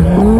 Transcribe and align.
Lord. 0.00 0.39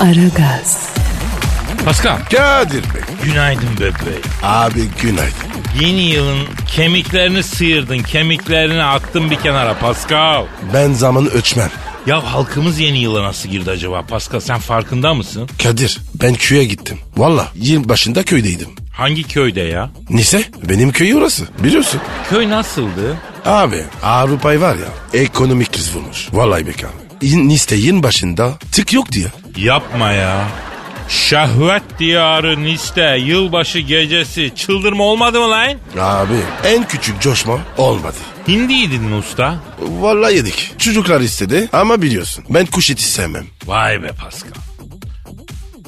Aragaz, 0.00 0.88
Pascal. 1.84 2.18
Kadir 2.30 2.82
Bey. 2.82 3.02
Günaydın 3.24 3.68
bebeğim. 3.76 4.22
Abi 4.42 4.80
günaydın. 5.02 5.32
Yeni 5.80 6.00
yılın 6.02 6.38
kemiklerini 6.74 7.42
sıyırdın. 7.42 7.98
Kemiklerini 8.02 8.82
attın 8.84 9.30
bir 9.30 9.36
kenara 9.36 9.78
Pascal. 9.78 10.44
Ben 10.74 10.92
zaman 10.92 11.30
ölçmem. 11.30 11.70
Ya 12.06 12.32
halkımız 12.32 12.78
yeni 12.78 12.98
yıla 12.98 13.22
nasıl 13.24 13.48
girdi 13.48 13.70
acaba 13.70 14.02
Pascal? 14.02 14.40
Sen 14.40 14.58
farkında 14.58 15.14
mısın? 15.14 15.48
Kadir 15.62 15.98
ben 16.14 16.34
köye 16.34 16.64
gittim. 16.64 16.98
Valla 17.16 17.46
yıl 17.54 17.88
başında 17.88 18.22
köydeydim. 18.22 18.68
Hangi 18.92 19.22
köyde 19.22 19.60
ya? 19.60 19.90
Nise 20.10 20.44
benim 20.68 20.92
köy 20.92 21.14
orası 21.14 21.44
biliyorsun. 21.64 22.00
Köy 22.30 22.50
nasıldı? 22.50 23.16
Abi 23.44 23.84
Avrupa'yı 24.02 24.60
var 24.60 24.74
ya 24.76 25.20
ekonomik 25.22 25.72
kriz 25.72 25.94
vurmuş. 25.94 26.28
Vallahi 26.32 26.66
bekar. 26.66 26.90
Nice'te 27.22 27.76
yıl 27.76 28.02
başında 28.02 28.52
tık 28.72 28.92
yoktu 28.92 29.20
ya. 29.20 29.28
Yapma 29.56 30.12
ya. 30.12 30.48
Şehvet 31.08 31.82
diyarı 31.98 32.62
Nice'de 32.62 33.18
yılbaşı 33.20 33.78
gecesi 33.78 34.52
çıldırma 34.56 35.04
olmadı 35.04 35.40
mı 35.40 35.50
lan? 35.50 35.74
Abi 36.00 36.34
en 36.64 36.88
küçük 36.88 37.20
coşma 37.20 37.58
olmadı. 37.76 38.16
Hindi 38.48 38.72
yedin 38.72 39.02
mi 39.02 39.14
usta? 39.14 39.54
Vallahi 39.78 40.34
yedik. 40.36 40.72
Çocuklar 40.78 41.20
istedi 41.20 41.68
ama 41.72 42.02
biliyorsun 42.02 42.44
ben 42.50 42.66
kuş 42.66 42.90
eti 42.90 43.02
sevmem. 43.02 43.46
Vay 43.66 44.02
be 44.02 44.08
Pascal. 44.08 44.50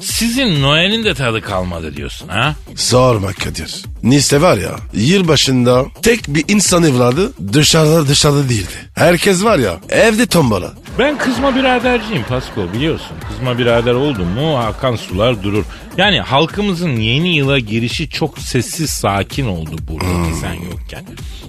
Sizin 0.01 0.61
Noel'in 0.61 1.03
de 1.03 1.13
tadı 1.13 1.41
kalmadı 1.41 1.95
diyorsun 1.95 2.27
ha? 2.27 2.55
Sorma 2.75 3.33
Kadir. 3.33 3.83
Nice 4.03 4.41
var 4.41 4.57
ya 4.57 4.75
yıl 4.93 5.27
başında 5.27 5.85
tek 6.01 6.27
bir 6.27 6.43
insan 6.47 6.83
evladı 6.83 7.33
dışarıda 7.53 8.07
dışarıda 8.07 8.49
değildi. 8.49 8.89
Herkes 8.95 9.43
var 9.43 9.59
ya 9.59 9.77
evde 9.89 10.25
tombala. 10.25 10.73
Ben 10.99 11.17
kızma 11.17 11.55
biraderciyim 11.55 12.23
Pasko 12.23 12.73
biliyorsun. 12.73 13.17
Kızma 13.29 13.57
birader 13.57 13.93
oldum 13.93 14.27
mu 14.27 14.57
akan 14.57 14.95
sular 14.95 15.43
durur. 15.43 15.65
Yani 15.97 16.19
halkımızın 16.21 16.95
yeni 16.95 17.35
yıla 17.35 17.59
girişi 17.59 18.09
çok 18.09 18.39
sessiz 18.39 18.89
sakin 18.89 19.45
oldu 19.45 19.75
buradaki 19.87 20.39
sen 20.41 20.53
yokken. 20.53 21.05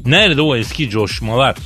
Nerede 0.07 0.43
o 0.43 0.57
eski 0.57 0.91
coşmalar? 0.91 1.57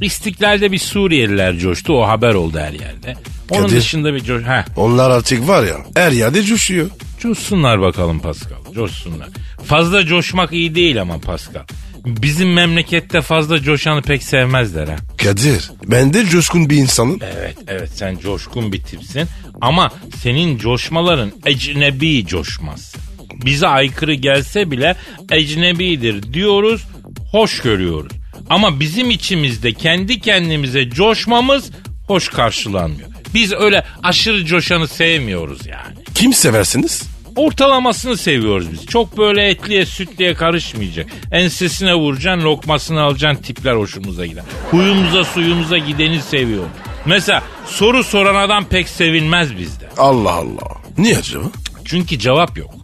İstiklal'de 0.00 0.72
bir 0.72 0.78
Suriyeliler 0.78 1.58
coştu 1.58 1.92
o 1.92 2.08
haber 2.08 2.34
oldu 2.34 2.58
her 2.58 2.72
yerde. 2.72 3.14
Onun 3.50 3.62
Kadir. 3.62 3.76
dışında 3.76 4.14
bir 4.14 4.24
coş... 4.24 4.42
Heh, 4.44 4.64
Onlar 4.76 5.10
artık 5.10 5.48
var 5.48 5.62
ya 5.64 5.76
her 5.96 6.12
yerde 6.12 6.42
coşuyor. 6.42 6.90
coşsunlar 7.20 7.80
bakalım 7.80 8.20
Pascal 8.20 8.56
coşsunlar. 8.74 9.28
Fazla 9.66 10.06
coşmak 10.06 10.52
iyi 10.52 10.74
değil 10.74 11.00
ama 11.00 11.18
Pascal. 11.18 11.62
Bizim 12.06 12.52
memlekette 12.52 13.20
fazla 13.20 13.62
coşanı 13.62 14.02
pek 14.02 14.22
sevmezler 14.22 14.88
ha. 14.88 14.96
Kadir 15.22 15.70
ben 15.86 16.14
de 16.14 16.26
coşkun 16.26 16.70
bir 16.70 16.76
insanım. 16.76 17.18
Evet 17.36 17.56
evet 17.68 17.90
sen 17.94 18.18
coşkun 18.18 18.72
bir 18.72 18.82
tipsin 18.82 19.28
ama 19.60 19.90
senin 20.22 20.58
coşmaların 20.58 21.32
ecnebi 21.46 22.26
coşması. 22.26 22.98
Bize 23.44 23.66
aykırı 23.68 24.14
gelse 24.14 24.70
bile 24.70 24.96
ecnebidir 25.30 26.32
diyoruz, 26.32 26.82
hoş 27.30 27.60
görüyoruz. 27.60 28.12
Ama 28.50 28.80
bizim 28.80 29.10
içimizde 29.10 29.72
kendi 29.72 30.20
kendimize 30.20 30.90
coşmamız 30.90 31.70
hoş 32.06 32.28
karşılanmıyor. 32.28 33.08
Biz 33.34 33.52
öyle 33.52 33.84
aşırı 34.02 34.44
coşanı 34.44 34.88
sevmiyoruz 34.88 35.66
yani. 35.66 35.94
Kim 36.14 36.32
seversiniz? 36.32 37.02
Ortalamasını 37.36 38.16
seviyoruz 38.16 38.72
biz. 38.72 38.86
Çok 38.86 39.18
böyle 39.18 39.48
etliye 39.48 39.86
sütliye 39.86 40.34
karışmayacak. 40.34 41.06
Ensesine 41.32 41.94
vuracaksın 41.94 42.44
lokmasını 42.44 43.00
alacaksın 43.02 43.42
tipler 43.42 43.74
hoşumuza 43.74 44.26
gider. 44.26 44.44
Huyumuza 44.70 45.24
suyumuza 45.24 45.78
gideni 45.78 46.22
seviyor. 46.22 46.64
Mesela 47.06 47.42
soru 47.66 48.04
soran 48.04 48.34
adam 48.34 48.64
pek 48.64 48.88
sevilmez 48.88 49.58
bizde. 49.58 49.88
Allah 49.98 50.32
Allah. 50.32 50.76
Niye 50.98 51.16
acaba? 51.18 51.44
Çünkü 51.84 52.18
cevap 52.18 52.58
yok. 52.58 52.74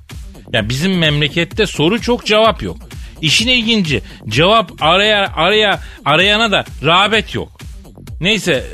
Ya 0.53 0.69
bizim 0.69 0.99
memlekette 0.99 1.67
soru 1.67 2.01
çok 2.01 2.27
cevap 2.27 2.63
yok. 2.63 2.77
İşin 3.23 3.49
ilginci 3.49 4.03
cevap 4.29 4.73
araya 4.83 5.33
araya 5.37 5.81
arayana 6.05 6.53
da 6.53 6.65
rağbet 6.85 7.35
yok. 7.35 7.61
Neyse 8.21 8.65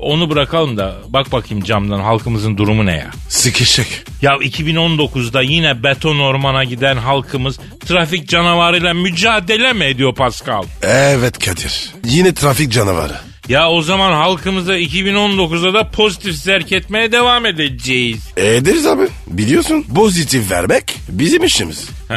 onu 0.00 0.30
bırakalım 0.30 0.76
da 0.76 0.94
bak 1.08 1.32
bakayım 1.32 1.64
camdan 1.64 2.00
halkımızın 2.00 2.56
durumu 2.56 2.86
ne 2.86 2.92
ya? 2.96 3.10
Sıkışık. 3.28 3.86
Ya 4.22 4.32
2019'da 4.32 5.42
yine 5.42 5.82
beton 5.82 6.18
ormana 6.18 6.64
giden 6.64 6.96
halkımız 6.96 7.60
trafik 7.86 8.28
canavarıyla 8.28 8.94
mücadele 8.94 9.72
mi 9.72 9.84
ediyor 9.84 10.14
Pascal? 10.14 10.62
Evet 10.82 11.38
Kadir. 11.38 11.92
Yine 12.04 12.34
trafik 12.34 12.72
canavarı. 12.72 13.14
Ya 13.48 13.70
o 13.70 13.82
zaman 13.82 14.12
halkımıza 14.12 14.78
2019'da 14.78 15.74
da 15.74 15.90
pozitif 15.90 16.34
zerk 16.34 16.72
etmeye 16.72 17.12
devam 17.12 17.46
edeceğiz. 17.46 18.28
Ederiz 18.36 18.86
abi. 18.86 19.08
Biliyorsun 19.26 19.84
pozitif 19.94 20.50
vermek 20.50 20.94
bizim 21.08 21.44
işimiz. 21.44 21.88
He, 22.08 22.14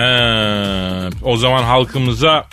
o 1.24 1.38
zaman 1.38 1.64
halkımıza 1.64 2.48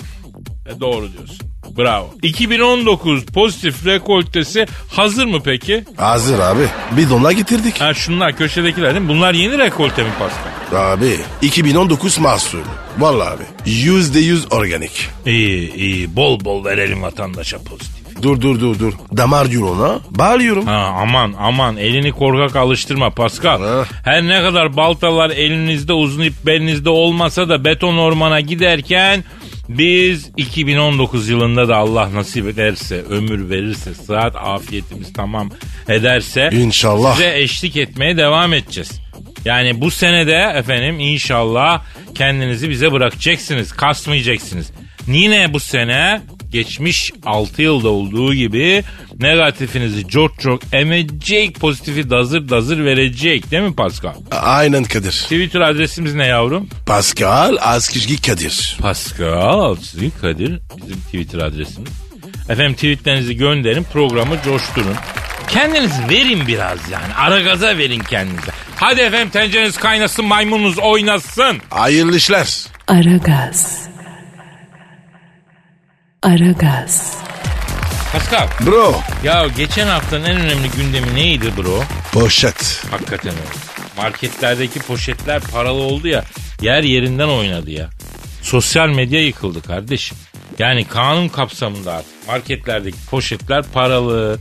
e, 0.66 0.80
doğru 0.80 1.12
diyorsun. 1.12 1.53
Bravo. 1.78 2.10
2019 2.22 3.24
pozitif 3.26 3.86
rekoltesi 3.86 4.66
hazır 4.90 5.26
mı 5.26 5.38
peki? 5.44 5.84
Hazır 5.96 6.38
abi. 6.38 6.62
Bidonla 6.96 7.32
getirdik. 7.32 7.80
Ha 7.80 7.94
şunlar 7.94 8.36
köşedekiler 8.36 8.90
değil 8.94 9.02
mi? 9.02 9.08
Bunlar 9.08 9.34
yeni 9.34 9.58
rekolte 9.58 10.02
mi 10.02 10.10
Pascal? 10.18 10.92
Abi 10.92 11.16
2019 11.42 12.18
mahsulü. 12.18 12.62
Vallahi 12.98 13.28
abi. 13.28 13.42
Yüzde 13.66 14.18
yüz 14.20 14.52
organik. 14.52 15.08
İyi 15.26 15.74
iyi 15.74 16.16
bol 16.16 16.44
bol 16.44 16.64
verelim 16.64 17.02
vatandaşa 17.02 17.58
pozitif. 17.58 18.04
Dur 18.22 18.40
dur 18.40 18.60
dur 18.60 18.78
dur. 18.78 18.92
Damar 19.16 19.50
diyor 19.50 19.76
ona. 19.76 19.98
Bağırıyorum. 20.10 20.66
Ha, 20.66 20.96
aman 21.00 21.34
aman 21.38 21.76
elini 21.76 22.12
korkak 22.12 22.56
alıştırma 22.56 23.10
Pascal. 23.10 23.60
Ha. 23.62 23.84
Her 24.04 24.22
ne 24.22 24.42
kadar 24.42 24.76
baltalar 24.76 25.30
elinizde 25.30 25.92
uzun 25.92 26.22
ip 26.22 26.34
belinizde 26.46 26.90
olmasa 26.90 27.48
da 27.48 27.64
beton 27.64 27.96
ormana 27.98 28.40
giderken 28.40 29.24
biz 29.68 30.30
2019 30.36 31.28
yılında 31.28 31.68
da 31.68 31.76
Allah 31.76 32.14
nasip 32.14 32.46
ederse, 32.46 33.02
ömür 33.02 33.50
verirse, 33.50 33.94
sıhhat 33.94 34.36
afiyetimiz 34.36 35.12
tamam 35.12 35.50
ederse 35.88 36.50
İnşallah. 36.52 37.12
size 37.16 37.38
eşlik 37.38 37.76
etmeye 37.76 38.16
devam 38.16 38.52
edeceğiz. 38.52 39.00
Yani 39.44 39.80
bu 39.80 39.90
senede 39.90 40.58
efendim 40.58 41.00
inşallah 41.00 41.84
kendinizi 42.14 42.70
bize 42.70 42.92
bırakacaksınız, 42.92 43.72
kasmayacaksınız. 43.72 44.70
Yine 45.08 45.52
bu 45.52 45.60
sene 45.60 46.20
geçmiş 46.54 47.12
6 47.26 47.62
yılda 47.62 47.88
olduğu 47.88 48.34
gibi 48.34 48.84
negatifinizi 49.20 50.08
çok 50.08 50.40
çok 50.40 50.60
emecek, 50.72 51.60
pozitifi 51.60 52.10
dazır 52.10 52.48
dazır 52.48 52.84
verecek 52.84 53.50
değil 53.50 53.62
mi 53.62 53.74
Pascal? 53.74 54.14
Aynen 54.30 54.84
Kadir. 54.84 55.12
Twitter 55.12 55.60
adresimiz 55.60 56.14
ne 56.14 56.26
yavrum? 56.26 56.68
Pascal 56.86 57.56
Askizgi 57.60 58.22
Kadir. 58.22 58.76
Pascal 58.80 59.32
Altçizgi 59.32 60.10
Kadir 60.20 60.60
bizim 60.76 61.00
Twitter 61.00 61.38
adresimiz. 61.38 61.92
Efendim 62.48 62.74
tweetlerinizi 62.74 63.36
gönderin 63.36 63.84
programı 63.92 64.34
coşturun. 64.44 64.94
Kendiniz 65.48 65.92
verin 66.10 66.46
biraz 66.46 66.78
yani. 66.90 67.14
Ara 67.18 67.40
gaza 67.40 67.78
verin 67.78 68.00
kendinize. 68.00 68.50
Hadi 68.76 69.00
efendim 69.00 69.30
tencereniz 69.30 69.76
kaynasın 69.76 70.24
maymununuz 70.24 70.78
oynasın. 70.78 71.58
Hayırlı 71.70 72.16
işler. 72.16 72.64
Aragaz. 72.88 73.93
Aragaz. 76.24 77.16
Pascal 78.12 78.48
Bro. 78.66 78.94
ya 79.24 79.46
geçen 79.56 79.86
haftanın 79.86 80.24
en 80.24 80.36
önemli 80.36 80.70
gündemi 80.70 81.14
neydi 81.14 81.52
bro? 81.56 81.84
Poşet. 82.12 82.82
Hakikaten 82.90 83.32
öyle. 83.32 83.42
Marketlerdeki 83.96 84.78
poşetler 84.78 85.42
paralı 85.42 85.78
oldu 85.82 86.08
ya. 86.08 86.24
Yer 86.60 86.82
yerinden 86.82 87.28
oynadı 87.28 87.70
ya. 87.70 87.90
Sosyal 88.42 88.88
medya 88.88 89.26
yıkıldı 89.26 89.62
kardeşim. 89.62 90.16
Yani 90.58 90.84
kanun 90.84 91.28
kapsamında 91.28 91.92
artık 91.92 92.28
marketlerdeki 92.28 93.06
poşetler 93.10 93.64
paralı. 93.72 94.38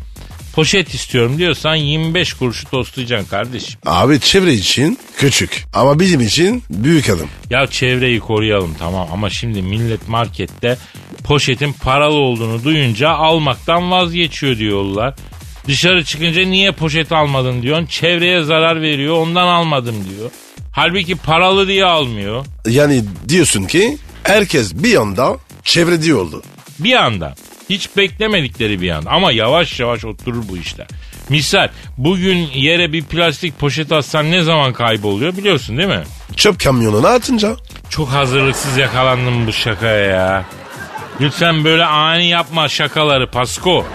Poşet 0.53 0.93
istiyorum 0.93 1.37
diyorsan 1.37 1.75
25 1.75 2.33
kuruşu 2.33 2.69
toslayacaksın 2.69 3.29
kardeşim. 3.29 3.79
Abi 3.85 4.19
çevre 4.19 4.53
için 4.53 4.99
küçük. 5.17 5.63
Ama 5.73 5.99
bizim 5.99 6.21
için 6.21 6.63
büyük 6.69 7.09
adım. 7.09 7.29
Ya 7.49 7.67
çevreyi 7.67 8.19
koruyalım 8.19 8.75
tamam 8.79 9.07
ama 9.13 9.29
şimdi 9.29 9.61
millet 9.61 10.07
markette 10.07 10.77
poşetin 11.23 11.73
paralı 11.73 12.15
olduğunu 12.15 12.63
duyunca 12.63 13.09
almaktan 13.09 13.91
vazgeçiyor 13.91 14.57
diyorlar. 14.57 15.15
Dışarı 15.67 16.03
çıkınca 16.03 16.45
niye 16.45 16.71
poşet 16.71 17.11
almadın 17.11 17.61
diyorsun. 17.61 17.85
Çevreye 17.85 18.43
zarar 18.43 18.81
veriyor 18.81 19.17
ondan 19.17 19.47
almadım 19.47 19.95
diyor. 20.09 20.31
Halbuki 20.71 21.15
paralı 21.15 21.67
diye 21.67 21.85
almıyor. 21.85 22.45
Yani 22.67 23.03
diyorsun 23.29 23.63
ki 23.63 23.97
herkes 24.23 24.73
bir 24.75 24.95
anda 25.01 25.37
çevreci 25.63 26.15
oldu. 26.15 26.43
Bir 26.79 26.93
anda. 26.93 27.35
Hiç 27.69 27.89
beklemedikleri 27.97 28.81
bir 28.81 28.89
anda. 28.89 29.09
Ama 29.09 29.31
yavaş 29.31 29.79
yavaş 29.79 30.05
oturur 30.05 30.43
bu 30.49 30.57
işler. 30.57 30.87
Misal 31.29 31.67
bugün 31.97 32.37
yere 32.37 32.93
bir 32.93 33.03
plastik 33.03 33.59
poşet 33.59 33.91
atsan 33.91 34.31
ne 34.31 34.43
zaman 34.43 34.73
kayboluyor 34.73 35.37
biliyorsun 35.37 35.77
değil 35.77 35.89
mi? 35.89 36.03
Çöp 36.35 36.59
kamyonuna 36.63 37.09
atınca. 37.09 37.55
Çok 37.89 38.09
hazırlıksız 38.09 38.77
yakalandım 38.77 39.47
bu 39.47 39.53
şakaya 39.53 40.05
ya. 40.05 40.45
Lütfen 41.21 41.63
böyle 41.63 41.85
ani 41.85 42.27
yapma 42.27 42.69
şakaları 42.69 43.31
Pasko. 43.31 43.85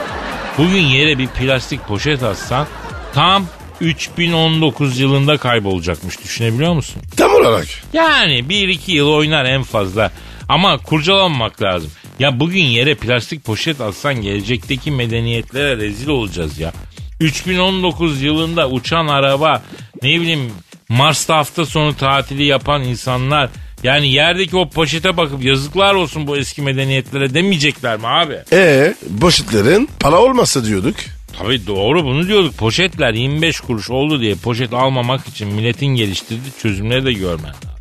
Bugün 0.59 0.83
yere 0.83 1.19
bir 1.19 1.27
plastik 1.27 1.87
poşet 1.89 2.23
atsan 2.23 2.67
tam 3.15 3.47
3019 3.81 4.99
yılında 4.99 5.37
kaybolacakmış 5.37 6.21
düşünebiliyor 6.25 6.75
musun? 6.75 7.03
Tam 7.17 7.35
olarak. 7.35 7.67
Yani 7.93 8.33
1-2 8.35 8.91
yıl 8.91 9.09
oynar 9.09 9.45
en 9.45 9.63
fazla. 9.63 10.13
Ama 10.49 10.79
kurcalanmak 10.79 11.63
lazım. 11.63 11.91
Ya 12.19 12.41
bugün 12.41 12.65
yere 12.65 12.95
plastik 12.95 13.45
poşet 13.45 13.81
atsan 13.81 14.23
gelecekteki 14.23 14.91
medeniyetlere 14.91 15.77
rezil 15.77 16.09
olacağız 16.09 16.59
ya. 16.59 16.73
3019 17.21 18.23
yılında 18.23 18.69
uçan 18.69 19.07
araba 19.07 19.63
ne 20.03 20.21
bileyim 20.21 20.51
Mars'ta 20.89 21.37
hafta 21.37 21.67
sonu 21.67 21.97
tatili 21.97 22.45
yapan 22.45 22.83
insanlar 22.83 23.51
yani 23.83 24.13
yerdeki 24.13 24.57
o 24.57 24.71
poşete 24.71 25.17
bakıp 25.17 25.45
yazıklar 25.45 25.95
olsun 25.95 26.27
bu 26.27 26.37
eski 26.37 26.63
medeniyetlere 26.63 27.35
demeyecekler 27.35 27.97
mi 27.97 28.07
abi? 28.07 28.37
E 28.53 28.95
poşetlerin 29.21 29.89
para 30.01 30.17
olmasa 30.17 30.65
diyorduk. 30.65 30.97
Tabii 31.39 31.67
doğru 31.67 32.05
bunu 32.05 32.29
diyorduk. 32.29 32.57
Poşetler 32.57 33.15
25 33.15 33.61
kuruş 33.61 33.91
oldu 33.91 34.21
diye 34.21 34.35
poşet 34.35 34.73
almamak 34.73 35.29
için 35.29 35.49
milletin 35.49 35.87
geliştirdiği 35.87 36.53
çözümleri 36.63 37.05
de 37.05 37.13
görmen 37.13 37.49
lazım. 37.49 37.78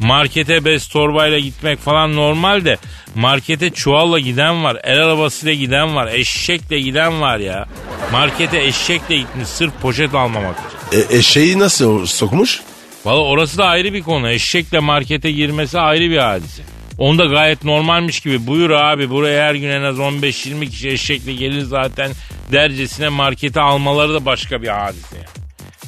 Markete 0.00 0.64
bez 0.64 0.88
torbayla 0.88 1.38
gitmek 1.38 1.78
falan 1.78 2.16
normal 2.16 2.64
de 2.64 2.76
markete 3.14 3.70
çuvalla 3.70 4.18
giden 4.18 4.64
var, 4.64 4.76
el 4.84 5.04
arabasıyla 5.04 5.54
giden 5.54 5.94
var, 5.94 6.08
eşekle 6.12 6.80
giden 6.80 7.20
var 7.20 7.38
ya. 7.38 7.66
Markete 8.12 8.64
eşekle 8.64 9.16
gitmiş 9.16 9.48
sırf 9.48 9.72
poşet 9.82 10.14
almamak 10.14 10.56
için. 10.56 10.98
E, 10.98 11.18
eşeği 11.18 11.58
nasıl 11.58 12.06
sokmuş? 12.06 12.60
Valla 13.04 13.22
orası 13.22 13.58
da 13.58 13.64
ayrı 13.64 13.92
bir 13.92 14.02
konu. 14.02 14.30
Eşekle 14.30 14.78
markete 14.78 15.32
girmesi 15.32 15.78
ayrı 15.78 16.10
bir 16.10 16.18
hadise. 16.18 16.62
Onda 16.98 17.24
gayet 17.24 17.64
normalmiş 17.64 18.20
gibi 18.20 18.46
buyur 18.46 18.70
abi 18.70 19.10
buraya 19.10 19.48
her 19.48 19.54
gün 19.54 19.68
en 19.68 19.82
az 19.82 19.98
15-20 19.98 20.70
kişi 20.70 20.88
eşekle 20.88 21.32
gelir 21.32 21.62
zaten 21.62 22.12
dercesine 22.52 23.08
markete 23.08 23.60
almaları 23.60 24.14
da 24.14 24.24
başka 24.24 24.62
bir 24.62 24.68
hadise. 24.68 25.16
Yani. 25.16 25.26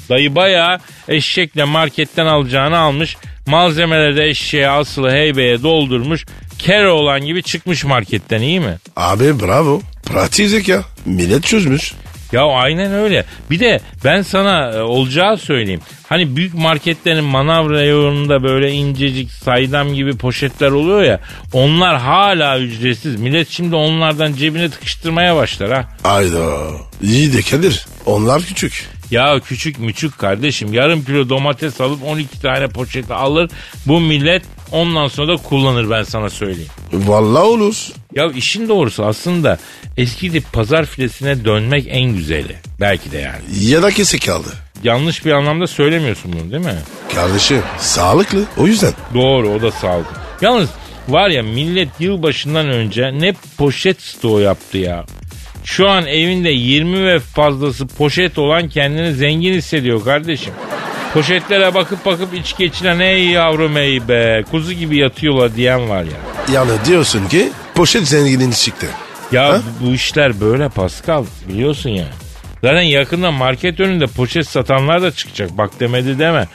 Dayı 0.08 0.34
bayağı 0.34 0.78
eşekle 1.08 1.64
marketten 1.64 2.26
alacağını 2.26 2.78
almış 2.78 3.16
malzemeleri 3.46 4.16
de 4.16 4.24
eşeğe 4.28 4.68
asılı 4.68 5.10
heybeye 5.10 5.62
doldurmuş 5.62 6.26
kere 6.58 6.88
olan 6.88 7.20
gibi 7.20 7.42
çıkmış 7.42 7.84
marketten 7.84 8.42
iyi 8.42 8.60
mi? 8.60 8.76
Abi 8.96 9.40
bravo. 9.40 9.82
Pratik 10.06 10.48
zeka. 10.48 10.84
Millet 11.06 11.44
çözmüş. 11.44 11.92
Ya 12.32 12.42
aynen 12.46 12.92
öyle. 12.92 13.24
Bir 13.50 13.60
de 13.60 13.80
ben 14.04 14.22
sana 14.22 14.70
e, 14.72 14.80
olacağı 14.82 15.38
söyleyeyim. 15.38 15.80
Hani 16.08 16.36
büyük 16.36 16.54
marketlerin 16.54 17.24
manav 17.24 17.70
reyonunda 17.70 18.42
böyle 18.42 18.72
incecik 18.72 19.32
saydam 19.32 19.94
gibi 19.94 20.16
poşetler 20.16 20.70
oluyor 20.70 21.02
ya. 21.02 21.20
Onlar 21.52 21.98
hala 21.98 22.58
ücretsiz. 22.58 23.20
Millet 23.20 23.48
şimdi 23.50 23.76
onlardan 23.76 24.34
cebine 24.34 24.70
tıkıştırmaya 24.70 25.36
başlar 25.36 25.72
ha. 25.72 25.88
Ayda. 26.04 26.56
İyi 27.02 27.32
de 27.32 27.42
Kadir. 27.42 27.86
Onlar 28.06 28.42
küçük. 28.42 28.88
Ya 29.10 29.40
küçük 29.40 29.78
müçük 29.78 30.18
kardeşim 30.18 30.72
yarım 30.72 31.04
kilo 31.04 31.28
domates 31.28 31.80
alıp 31.80 32.04
12 32.04 32.40
tane 32.40 32.68
poşeti 32.68 33.14
alır. 33.14 33.50
Bu 33.86 34.00
millet 34.00 34.42
ondan 34.72 35.08
sonra 35.08 35.28
da 35.28 35.36
kullanır 35.36 35.90
ben 35.90 36.02
sana 36.02 36.30
söyleyeyim. 36.30 36.70
Vallahi 36.92 37.42
olur. 37.44 37.88
Ya 38.14 38.26
işin 38.36 38.68
doğrusu 38.68 39.04
aslında 39.04 39.58
eski 39.96 40.32
tip 40.32 40.52
pazar 40.52 40.84
filesine 40.84 41.44
dönmek 41.44 41.86
en 41.90 42.02
güzeli. 42.16 42.56
Belki 42.80 43.12
de 43.12 43.18
yani. 43.18 43.64
Ya 43.70 43.82
da 43.82 43.90
kesik 43.90 44.26
kaldı. 44.26 44.48
Yanlış 44.84 45.24
bir 45.24 45.32
anlamda 45.32 45.66
söylemiyorsun 45.66 46.32
bunu 46.32 46.52
değil 46.52 46.64
mi? 46.64 46.78
Kardeşim 47.14 47.62
sağlıklı. 47.78 48.44
O 48.56 48.66
yüzden. 48.66 48.92
Doğru 49.14 49.48
o 49.48 49.62
da 49.62 49.70
sağlıklı. 49.70 50.16
Yalnız 50.40 50.68
var 51.08 51.28
ya 51.30 51.42
millet 51.42 51.88
yılbaşından 51.98 52.68
önce 52.68 53.10
ne 53.14 53.34
poşet 53.58 54.02
stoğu 54.02 54.40
yaptı 54.40 54.78
ya. 54.78 55.04
Şu 55.66 55.88
an 55.88 56.06
evinde 56.06 56.48
20 56.50 57.06
ve 57.06 57.18
fazlası 57.18 57.86
poşet 57.86 58.38
olan 58.38 58.68
kendini 58.68 59.12
zengin 59.14 59.52
hissediyor 59.52 60.04
kardeşim. 60.04 60.54
Poşetlere 61.14 61.74
bakıp 61.74 62.06
bakıp 62.06 62.34
iç 62.34 62.56
geçilen 62.56 63.00
ey 63.00 63.26
yavrum 63.26 63.76
ey 63.76 64.08
be 64.08 64.44
kuzu 64.50 64.72
gibi 64.72 64.96
yatıyorlar 64.96 65.56
diyen 65.56 65.88
var 65.88 66.02
ya. 66.02 66.54
Yani 66.54 66.70
diyorsun 66.86 67.28
ki 67.28 67.48
poşet 67.74 68.08
zenginin 68.08 68.50
çıktı. 68.50 68.86
Ya 69.32 69.48
Ha? 69.48 69.60
bu, 69.80 69.92
işler 69.92 70.40
böyle 70.40 70.68
Pascal 70.68 71.24
biliyorsun 71.48 71.90
yani. 71.90 72.14
Zaten 72.62 72.80
yakında 72.82 73.30
market 73.30 73.80
önünde 73.80 74.06
poşet 74.06 74.48
satanlar 74.48 75.02
da 75.02 75.10
çıkacak. 75.10 75.58
Bak 75.58 75.80
demedi 75.80 76.18
deme. 76.18 76.46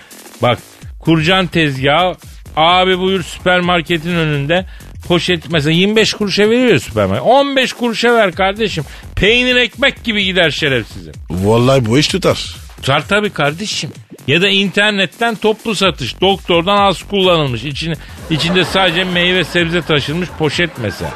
Bak 0.42 0.60
kurcan 1.00 1.48
tezgahı 1.48 2.16
abi 2.56 3.00
buyur 3.00 3.24
süpermarketin 3.24 4.16
önünde 4.16 4.66
poşet 5.12 5.50
mesela 5.50 5.72
25 5.72 6.14
kuruşa 6.14 6.50
veriyor 6.50 6.80
süpermarket. 6.80 7.28
15 7.28 7.74
kuruşa 7.74 8.14
ver 8.14 8.32
kardeşim. 8.32 8.84
Peynir 9.16 9.56
ekmek 9.56 10.04
gibi 10.04 10.26
gider 10.26 10.52
şerefsizim. 10.52 11.14
Vallahi 11.30 11.86
bu 11.86 12.00
iş 12.00 12.08
tutar. 12.08 12.56
Tutar 12.78 13.08
tabii 13.08 13.30
kardeşim. 13.30 13.92
Ya 14.28 14.42
da 14.42 14.50
internetten 14.50 15.36
toplu 15.36 15.76
satış. 15.76 16.22
Doktordan 16.22 16.78
az 16.78 17.04
kullanılmış. 17.04 17.64
İçine, 17.64 17.94
içinde 18.30 18.66
sadece 18.66 19.04
meyve 19.04 19.44
sebze 19.44 19.82
taşınmış 19.82 20.30
poşet 20.40 20.70
mesela. 20.82 21.12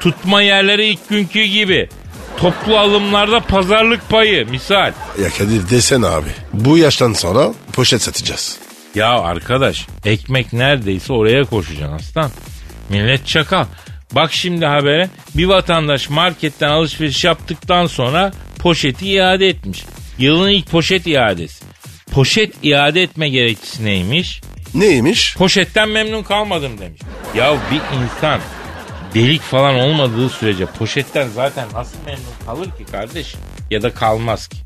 Tutma 0.00 0.42
yerleri 0.42 0.86
ilk 0.86 1.08
günkü 1.08 1.42
gibi. 1.42 1.88
Toplu 2.36 2.78
alımlarda 2.78 3.40
pazarlık 3.40 4.08
payı 4.08 4.50
misal. 4.50 4.92
Ya 5.22 5.28
Kadir 5.38 5.70
desene 5.70 6.06
abi. 6.06 6.30
Bu 6.52 6.78
yaştan 6.78 7.12
sonra 7.12 7.52
poşet 7.72 8.02
satacağız. 8.02 8.58
Ya 8.94 9.20
arkadaş 9.20 9.86
ekmek 10.04 10.52
neredeyse 10.52 11.12
oraya 11.12 11.44
koşacaksın 11.44 11.96
aslan. 11.96 12.30
Millet 12.88 13.26
çakal. 13.26 13.64
Bak 14.12 14.32
şimdi 14.32 14.66
habere 14.66 15.08
bir 15.34 15.46
vatandaş 15.46 16.10
marketten 16.10 16.68
alışveriş 16.68 17.24
yaptıktan 17.24 17.86
sonra 17.86 18.32
poşeti 18.58 19.06
iade 19.08 19.48
etmiş. 19.48 19.84
Yılın 20.18 20.48
ilk 20.48 20.70
poşet 20.70 21.06
iadesi. 21.06 21.64
Poşet 22.12 22.54
iade 22.62 23.02
etme 23.02 23.28
gerekçesi 23.28 23.84
neymiş? 23.84 24.40
Neymiş? 24.74 25.36
Poşetten 25.36 25.88
memnun 25.88 26.22
kalmadım 26.22 26.78
demiş. 26.78 27.00
Ya 27.34 27.56
bir 27.70 27.80
insan 27.98 28.40
delik 29.14 29.42
falan 29.42 29.74
olmadığı 29.74 30.28
sürece 30.28 30.66
poşetten 30.66 31.28
zaten 31.28 31.68
nasıl 31.74 31.96
memnun 32.06 32.46
kalır 32.46 32.64
ki 32.66 32.92
kardeş? 32.92 33.34
Ya 33.70 33.82
da 33.82 33.94
kalmaz 33.94 34.48
ki. 34.48 34.56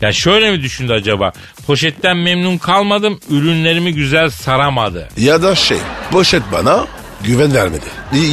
Ya 0.00 0.12
şöyle 0.12 0.50
mi 0.50 0.62
düşündü 0.62 0.92
acaba? 0.92 1.32
Poşetten 1.66 2.16
memnun 2.16 2.58
kalmadım, 2.58 3.20
ürünlerimi 3.30 3.94
güzel 3.94 4.30
saramadı. 4.30 5.08
Ya 5.16 5.42
da 5.42 5.54
şey 5.54 5.78
poşet 6.10 6.42
bana 6.52 6.86
güven 7.26 7.54
vermedi. 7.54 7.84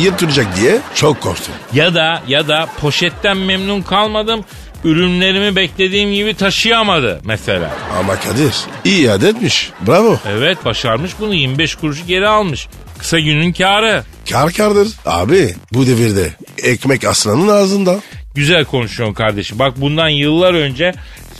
Yırtılacak 0.03 0.47
diye 0.62 0.79
çok 0.95 1.21
korktum. 1.21 1.53
Ya 1.73 1.93
da 1.95 2.21
ya 2.27 2.47
da 2.47 2.67
poşetten 2.81 3.38
memnun 3.38 3.81
kalmadım, 3.81 4.45
ürünlerimi 4.83 5.55
beklediğim 5.55 6.13
gibi 6.13 6.33
taşıyamadı 6.33 7.21
mesela. 7.23 7.71
Ama 8.00 8.15
Kadir 8.15 8.53
iyi 8.85 9.05
iade 9.05 9.27
etmiş. 9.29 9.71
Bravo. 9.88 10.19
Evet 10.29 10.65
başarmış 10.65 11.12
bunu 11.19 11.33
25 11.33 11.75
kuruşu 11.75 12.05
geri 12.07 12.27
almış. 12.27 12.67
Kısa 13.00 13.19
günün 13.19 13.53
karı. 13.53 14.03
Kar 14.29 14.53
kardır. 14.53 14.88
Abi 15.05 15.55
bu 15.73 15.88
devirde 15.88 16.29
ekmek 16.63 17.05
aslanın 17.05 17.47
ağzında. 17.47 17.95
Güzel 18.35 18.65
konuşuyorsun 18.65 19.13
kardeşim. 19.13 19.59
Bak 19.59 19.73
bundan 19.77 20.09
yıllar 20.09 20.53
önce 20.53 20.93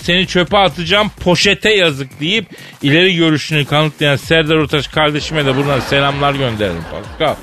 seni 0.04 0.28
çöpe 0.28 0.58
atacağım 0.58 1.12
poşete 1.20 1.74
yazık 1.74 2.20
deyip 2.20 2.46
ileri 2.82 3.16
görüşünü 3.16 3.66
kanıtlayan 3.66 4.16
Serdar 4.16 4.56
Ortaç 4.56 4.92
kardeşime 4.92 5.46
de 5.46 5.56
buradan 5.56 5.80
selamlar 5.80 6.34
gönderelim 6.34 6.84
Pascal. 6.92 7.36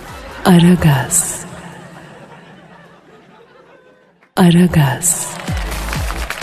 Aragaz. 0.45 1.40
Aragaz. 4.37 5.31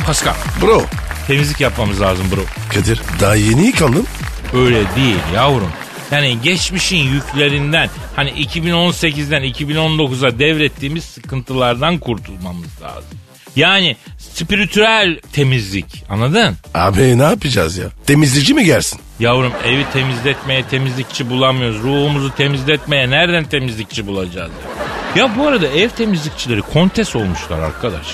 Pascal 0.06 0.36
Bro 0.62 0.84
temizlik 1.28 1.62
yapmamız 1.62 2.02
lazım 2.02 2.26
bro. 2.32 2.42
Kadir 2.74 3.02
daha 3.22 3.36
yeni 3.36 3.66
yıkandın. 3.66 4.08
Öyle 4.54 4.84
değil 4.96 5.20
yavrum. 5.36 5.72
Yani 6.12 6.42
geçmişin 6.44 6.98
yüklerinden 6.98 7.90
hani 8.16 8.30
2018'den 8.30 9.44
2019'a 9.44 10.40
devrettiğimiz 10.40 11.04
sıkıntılardan 11.04 11.98
kurtulmamız 11.98 12.82
lazım. 12.82 13.20
Yani 13.58 13.96
spiritüel 14.20 15.20
temizlik 15.34 16.04
anladın? 16.10 16.56
Abi 16.74 17.18
ne 17.18 17.24
yapacağız 17.24 17.78
ya? 17.78 17.86
Temizleyici 18.06 18.54
mi 18.54 18.66
gelsin? 18.66 19.00
Yavrum 19.20 19.54
evi 19.66 19.84
temizletmeye 19.94 20.64
temizlikçi 20.64 21.30
bulamıyoruz. 21.30 21.84
Ruhumuzu 21.84 22.36
temizletmeye 22.36 23.10
nereden 23.10 23.44
temizlikçi 23.44 24.08
bulacağız? 24.08 24.52
Ya, 25.16 25.24
ya 25.24 25.38
bu 25.38 25.48
arada 25.48 25.68
ev 25.68 25.90
temizlikçileri 25.90 26.62
kontes 26.62 27.16
olmuşlar 27.16 27.60
arkadaş. 27.60 28.06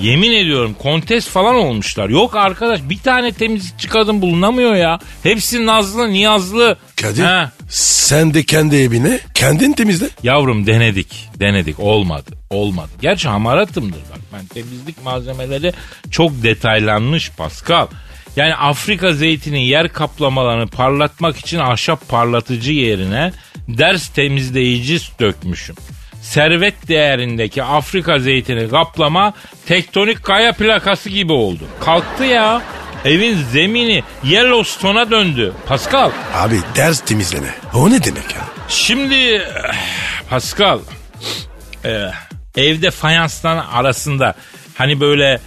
Yemin 0.00 0.32
ediyorum 0.32 0.76
kontes 0.78 1.28
falan 1.28 1.54
olmuşlar. 1.54 2.08
Yok 2.08 2.36
arkadaş 2.36 2.80
bir 2.88 2.98
tane 2.98 3.32
temizlikçi 3.32 3.88
kadın 3.88 4.22
bulunamıyor 4.22 4.74
ya. 4.74 4.98
Hepsi 5.22 5.66
nazlı 5.66 6.12
niyazlı. 6.12 6.76
Kadir 7.02 7.22
Ha. 7.24 7.50
sen 7.70 8.34
de 8.34 8.42
kendi 8.42 8.76
evine 8.76 9.20
kendin 9.34 9.72
temizle. 9.72 10.08
Yavrum 10.22 10.66
denedik 10.66 11.28
denedik 11.40 11.80
olmadı 11.80 12.37
olmadı. 12.50 12.88
Gerçi 13.00 13.28
hamaratımdır 13.28 13.98
bak 13.98 14.20
ben 14.32 14.46
temizlik 14.46 15.04
malzemeleri 15.04 15.72
çok 16.10 16.42
detaylanmış 16.42 17.30
Pascal. 17.30 17.86
Yani 18.36 18.54
Afrika 18.54 19.12
zeytini 19.12 19.66
yer 19.66 19.92
kaplamalarını 19.92 20.68
parlatmak 20.68 21.36
için 21.36 21.58
ahşap 21.58 22.08
parlatıcı 22.08 22.72
yerine 22.72 23.32
ders 23.68 24.08
temizleyici 24.08 24.98
dökmüşüm. 25.20 25.76
Servet 26.22 26.88
değerindeki 26.88 27.62
Afrika 27.62 28.18
zeytini 28.18 28.68
kaplama 28.68 29.32
tektonik 29.66 30.22
kaya 30.22 30.52
plakası 30.52 31.08
gibi 31.10 31.32
oldu. 31.32 31.64
Kalktı 31.80 32.24
ya. 32.24 32.62
Evin 33.04 33.36
zemini 33.36 34.02
Yellowstone'a 34.24 35.10
döndü. 35.10 35.52
Pascal. 35.66 36.10
Abi 36.34 36.60
ders 36.76 37.00
temizleme. 37.00 37.54
O 37.74 37.90
ne 37.90 38.04
demek 38.04 38.34
ya? 38.34 38.40
Şimdi 38.68 39.14
eh, 39.14 39.42
Pascal 40.30 40.78
eh, 41.84 41.90
evde 42.58 42.90
fayansların 42.90 43.58
arasında 43.72 44.34
hani 44.74 45.00
böyle 45.00 45.40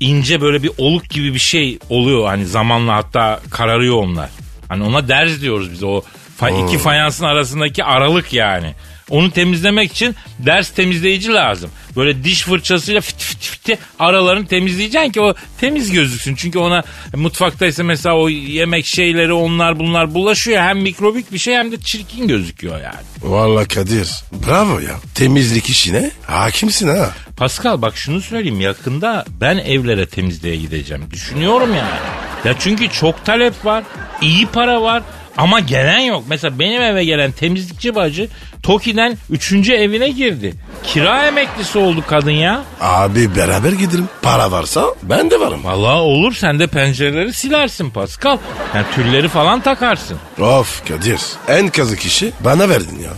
ince 0.00 0.40
böyle 0.40 0.62
bir 0.62 0.70
oluk 0.78 1.10
gibi 1.10 1.34
bir 1.34 1.38
şey 1.38 1.78
oluyor 1.88 2.26
hani 2.26 2.46
zamanla 2.46 2.94
hatta 2.96 3.40
kararıyor 3.50 3.96
onlar. 3.96 4.30
Hani 4.68 4.82
ona 4.84 5.08
derz 5.08 5.42
diyoruz 5.42 5.72
biz 5.72 5.82
o 5.82 6.02
fa- 6.40 6.66
iki 6.66 6.78
fayansın 6.78 7.24
arasındaki 7.24 7.84
aralık 7.84 8.32
yani. 8.32 8.74
Onu 9.10 9.30
temizlemek 9.30 9.92
için 9.92 10.14
ders 10.38 10.70
temizleyici 10.70 11.32
lazım. 11.32 11.70
Böyle 11.96 12.24
diş 12.24 12.42
fırçasıyla 12.42 13.00
fit 13.00 13.20
fit 13.20 13.38
fit 13.44 13.78
aralarını 13.98 14.46
temizleyeceksin 14.46 15.12
ki 15.12 15.20
o 15.20 15.34
temiz 15.60 15.90
gözüksün. 15.92 16.34
Çünkü 16.34 16.58
ona 16.58 16.82
mutfaktaysa 17.16 17.84
mesela 17.84 18.16
o 18.16 18.28
yemek 18.28 18.86
şeyleri 18.86 19.32
onlar 19.32 19.78
bunlar 19.78 20.14
bulaşıyor. 20.14 20.62
Hem 20.62 20.78
mikrobik 20.78 21.32
bir 21.32 21.38
şey 21.38 21.54
hem 21.54 21.72
de 21.72 21.80
çirkin 21.80 22.28
gözüküyor 22.28 22.80
yani. 22.80 23.04
Vallahi 23.22 23.68
Kadir 23.68 24.08
bravo 24.46 24.78
ya. 24.78 24.94
Temizlik 25.14 25.70
işine 25.70 26.10
hakimsin 26.26 26.88
ha. 26.88 27.10
Pascal 27.36 27.82
bak 27.82 27.96
şunu 27.96 28.20
söyleyeyim 28.20 28.60
yakında 28.60 29.24
ben 29.40 29.58
evlere 29.58 30.06
temizliğe 30.08 30.56
gideceğim. 30.56 31.02
Düşünüyorum 31.10 31.74
yani. 31.74 31.98
Ya 32.44 32.54
çünkü 32.58 32.88
çok 32.88 33.24
talep 33.24 33.64
var. 33.64 33.84
iyi 34.22 34.46
para 34.46 34.82
var. 34.82 35.02
Ama 35.38 35.60
gelen 35.60 35.98
yok. 35.98 36.24
Mesela 36.28 36.58
benim 36.58 36.82
eve 36.82 37.04
gelen 37.04 37.32
temizlikçi 37.32 37.94
bacı 37.94 38.28
Toki'den 38.62 39.18
3. 39.30 39.52
evine 39.70 40.08
girdi. 40.08 40.54
Kira 40.84 41.26
emeklisi 41.26 41.78
oldu 41.78 42.04
kadın 42.06 42.30
ya. 42.30 42.62
Abi 42.80 43.36
beraber 43.36 43.72
gidelim. 43.72 44.08
Para 44.22 44.50
varsa 44.52 44.84
ben 45.02 45.30
de 45.30 45.40
varım. 45.40 45.64
Vallahi 45.64 45.98
olur 45.98 46.34
sen 46.34 46.58
de 46.58 46.66
pencereleri 46.66 47.32
silersin 47.32 47.90
Pascal. 47.90 48.38
Yani 48.74 48.86
tülleri 48.94 49.28
falan 49.28 49.60
takarsın. 49.60 50.18
Of 50.40 50.88
Kadir 50.88 51.20
en 51.48 51.68
kazık 51.68 52.06
işi 52.06 52.32
bana 52.40 52.68
verdin 52.68 52.98
ya. 52.98 53.10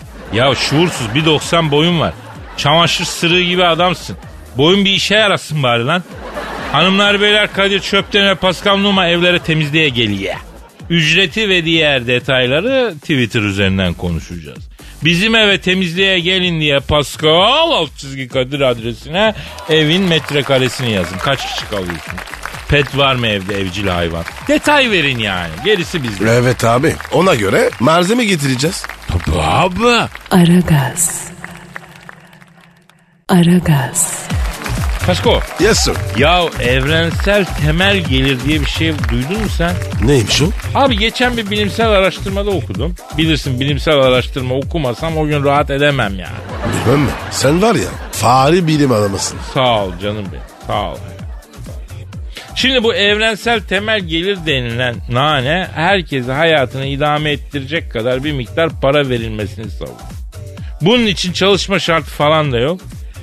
Ya 0.46 0.54
şuursuz 0.54 1.06
1.90 1.14 1.70
boyun 1.70 2.00
var. 2.00 2.14
Çamaşır 2.56 3.04
sırığı 3.04 3.42
gibi 3.42 3.64
adamsın. 3.64 4.16
Boyun 4.56 4.84
bir 4.84 4.90
işe 4.90 5.14
yarasın 5.14 5.62
bari 5.62 5.86
lan. 5.86 6.02
Hanımlar 6.72 7.20
beyler 7.20 7.52
Kadir 7.52 7.80
Çöpten 7.80 8.28
ve 8.28 8.34
Pascal 8.34 8.76
Numa 8.76 9.06
evlere 9.08 9.38
temizliğe 9.38 9.88
geliyor. 9.88 10.34
Ücreti 10.90 11.48
ve 11.48 11.64
diğer 11.64 12.06
detayları 12.06 12.94
Twitter 13.00 13.42
üzerinden 13.42 13.94
konuşacağız. 13.94 14.58
Bizim 15.04 15.34
eve 15.34 15.60
temizliğe 15.60 16.20
gelin 16.20 16.60
diye 16.60 16.80
Pascal 16.80 17.70
alt 17.70 17.96
çizgi 17.96 18.28
Kadir 18.28 18.60
adresine 18.60 19.34
evin 19.68 20.02
metrekaresini 20.02 20.92
yazın. 20.92 21.18
Kaç 21.18 21.54
kişi 21.54 21.68
kalıyorsunuz? 21.68 22.20
Pet 22.68 22.96
var 22.96 23.14
mı 23.14 23.26
evde 23.26 23.60
evcil 23.60 23.86
hayvan? 23.88 24.24
Detay 24.48 24.90
verin 24.90 25.18
yani. 25.18 25.52
Gerisi 25.64 26.02
bizde. 26.02 26.30
Evet 26.30 26.64
abi 26.64 26.94
ona 27.12 27.34
göre 27.34 27.70
malzeme 27.80 28.24
getireceğiz. 28.24 28.86
Tabii 29.08 29.40
abi. 29.40 30.08
Aragaz. 30.30 31.24
Aragaz. 33.28 34.19
Pasko. 35.06 35.40
Yes 35.60 35.78
sir. 35.78 35.94
Ya 36.18 36.42
evrensel 36.62 37.44
temel 37.44 37.96
gelir 37.96 38.38
diye 38.44 38.60
bir 38.60 38.66
şey 38.66 38.92
duydun 39.10 39.42
mu 39.42 39.48
sen? 39.56 39.72
Neymiş 40.04 40.42
o? 40.42 40.46
Abi 40.74 40.98
geçen 40.98 41.36
bir 41.36 41.50
bilimsel 41.50 41.88
araştırmada 41.88 42.50
okudum. 42.50 42.94
Bilirsin 43.18 43.60
bilimsel 43.60 43.94
araştırma 43.98 44.54
okumasam 44.54 45.18
o 45.18 45.26
gün 45.26 45.44
rahat 45.44 45.70
edemem 45.70 46.18
yani. 46.18 46.36
Bilmem 46.86 47.00
mi? 47.00 47.10
Sen 47.30 47.62
var 47.62 47.74
ya 47.74 47.88
fari 48.12 48.66
bilim 48.66 48.92
adamısın. 48.92 49.38
Sağ 49.54 49.84
ol 49.84 49.92
canım 50.02 50.24
benim. 50.32 50.42
Sağ 50.66 50.90
ol. 50.90 50.96
Şimdi 52.54 52.82
bu 52.82 52.94
evrensel 52.94 53.60
temel 53.60 54.00
gelir 54.00 54.38
denilen 54.46 54.94
nane 55.10 55.68
herkese 55.74 56.32
hayatını 56.32 56.86
idame 56.86 57.30
ettirecek 57.30 57.92
kadar 57.92 58.24
bir 58.24 58.32
miktar 58.32 58.70
para 58.82 59.08
verilmesini 59.08 59.70
savunuyor. 59.70 60.00
Bunun 60.80 61.06
için 61.06 61.32
çalışma 61.32 61.78
şartı 61.78 62.10
falan 62.10 62.52
da 62.52 62.58
yok. 62.58 62.80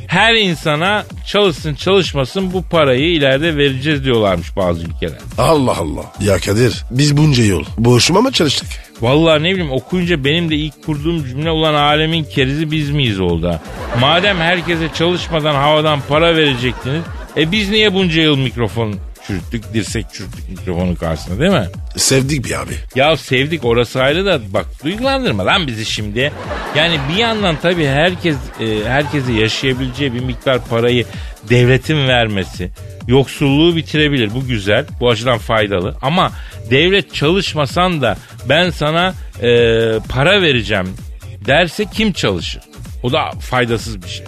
Her 0.07 0.35
insana 0.35 1.05
çalışsın 1.27 1.75
çalışmasın 1.75 2.53
bu 2.53 2.63
parayı 2.63 3.11
ileride 3.13 3.57
vereceğiz 3.57 4.03
diyorlarmış 4.03 4.55
bazı 4.55 4.83
ülkeler. 4.83 5.17
Allah 5.37 5.77
Allah. 5.77 6.11
Ya 6.21 6.39
Kadir 6.39 6.83
biz 6.91 7.17
bunca 7.17 7.43
yol 7.43 7.63
boşuma 7.77 8.21
mı 8.21 8.31
çalıştık? 8.31 8.67
Vallahi 9.01 9.43
ne 9.43 9.51
bileyim 9.51 9.71
okuyunca 9.71 10.23
benim 10.23 10.49
de 10.49 10.55
ilk 10.55 10.85
kurduğum 10.85 11.25
cümle 11.25 11.51
ulan 11.51 11.73
alemin 11.73 12.23
kerizi 12.23 12.71
biz 12.71 12.89
miyiz 12.89 13.19
oldu 13.19 13.47
ha. 13.47 13.61
Madem 13.99 14.37
herkese 14.37 14.89
çalışmadan 14.97 15.55
havadan 15.55 15.99
para 16.09 16.35
verecektiniz 16.35 17.01
e 17.37 17.51
biz 17.51 17.69
niye 17.69 17.93
bunca 17.93 18.21
yıl 18.21 18.37
mikrofon 18.37 18.95
çürüttük 19.27 19.73
dirsek 19.73 20.05
çürüttük 20.13 20.49
mikrofonun 20.49 20.95
karşısında 20.95 21.39
değil 21.39 21.51
mi? 21.51 21.67
Sevdik 21.95 22.45
bir 22.45 22.61
abi. 22.61 22.73
Ya 22.95 23.17
sevdik 23.17 23.65
orası 23.65 24.01
ayrı 24.01 24.25
da 24.25 24.39
bak 24.53 24.65
duygulandırma 24.83 25.45
lan 25.45 25.67
bizi 25.67 25.85
şimdi. 25.85 26.31
Yani 26.75 26.99
bir 27.11 27.17
yandan 27.17 27.55
tabii 27.61 27.87
herkes 27.87 28.35
e, 28.59 28.83
herkese 28.85 29.33
yaşayabileceği 29.33 30.13
bir 30.13 30.19
miktar 30.19 30.65
parayı 30.65 31.05
devletin 31.49 32.07
vermesi 32.07 32.71
yoksulluğu 33.07 33.75
bitirebilir. 33.75 34.33
Bu 34.33 34.47
güzel. 34.47 34.85
Bu 34.99 35.09
açıdan 35.09 35.37
faydalı. 35.37 35.95
Ama 36.01 36.31
devlet 36.69 37.13
çalışmasan 37.13 38.01
da 38.01 38.17
ben 38.49 38.69
sana 38.69 39.13
e, 39.41 39.49
para 40.09 40.41
vereceğim 40.41 40.89
derse 41.45 41.85
kim 41.93 42.11
çalışır? 42.13 42.61
O 43.03 43.11
da 43.11 43.31
faydasız 43.31 44.03
bir 44.03 44.09
şey. 44.09 44.25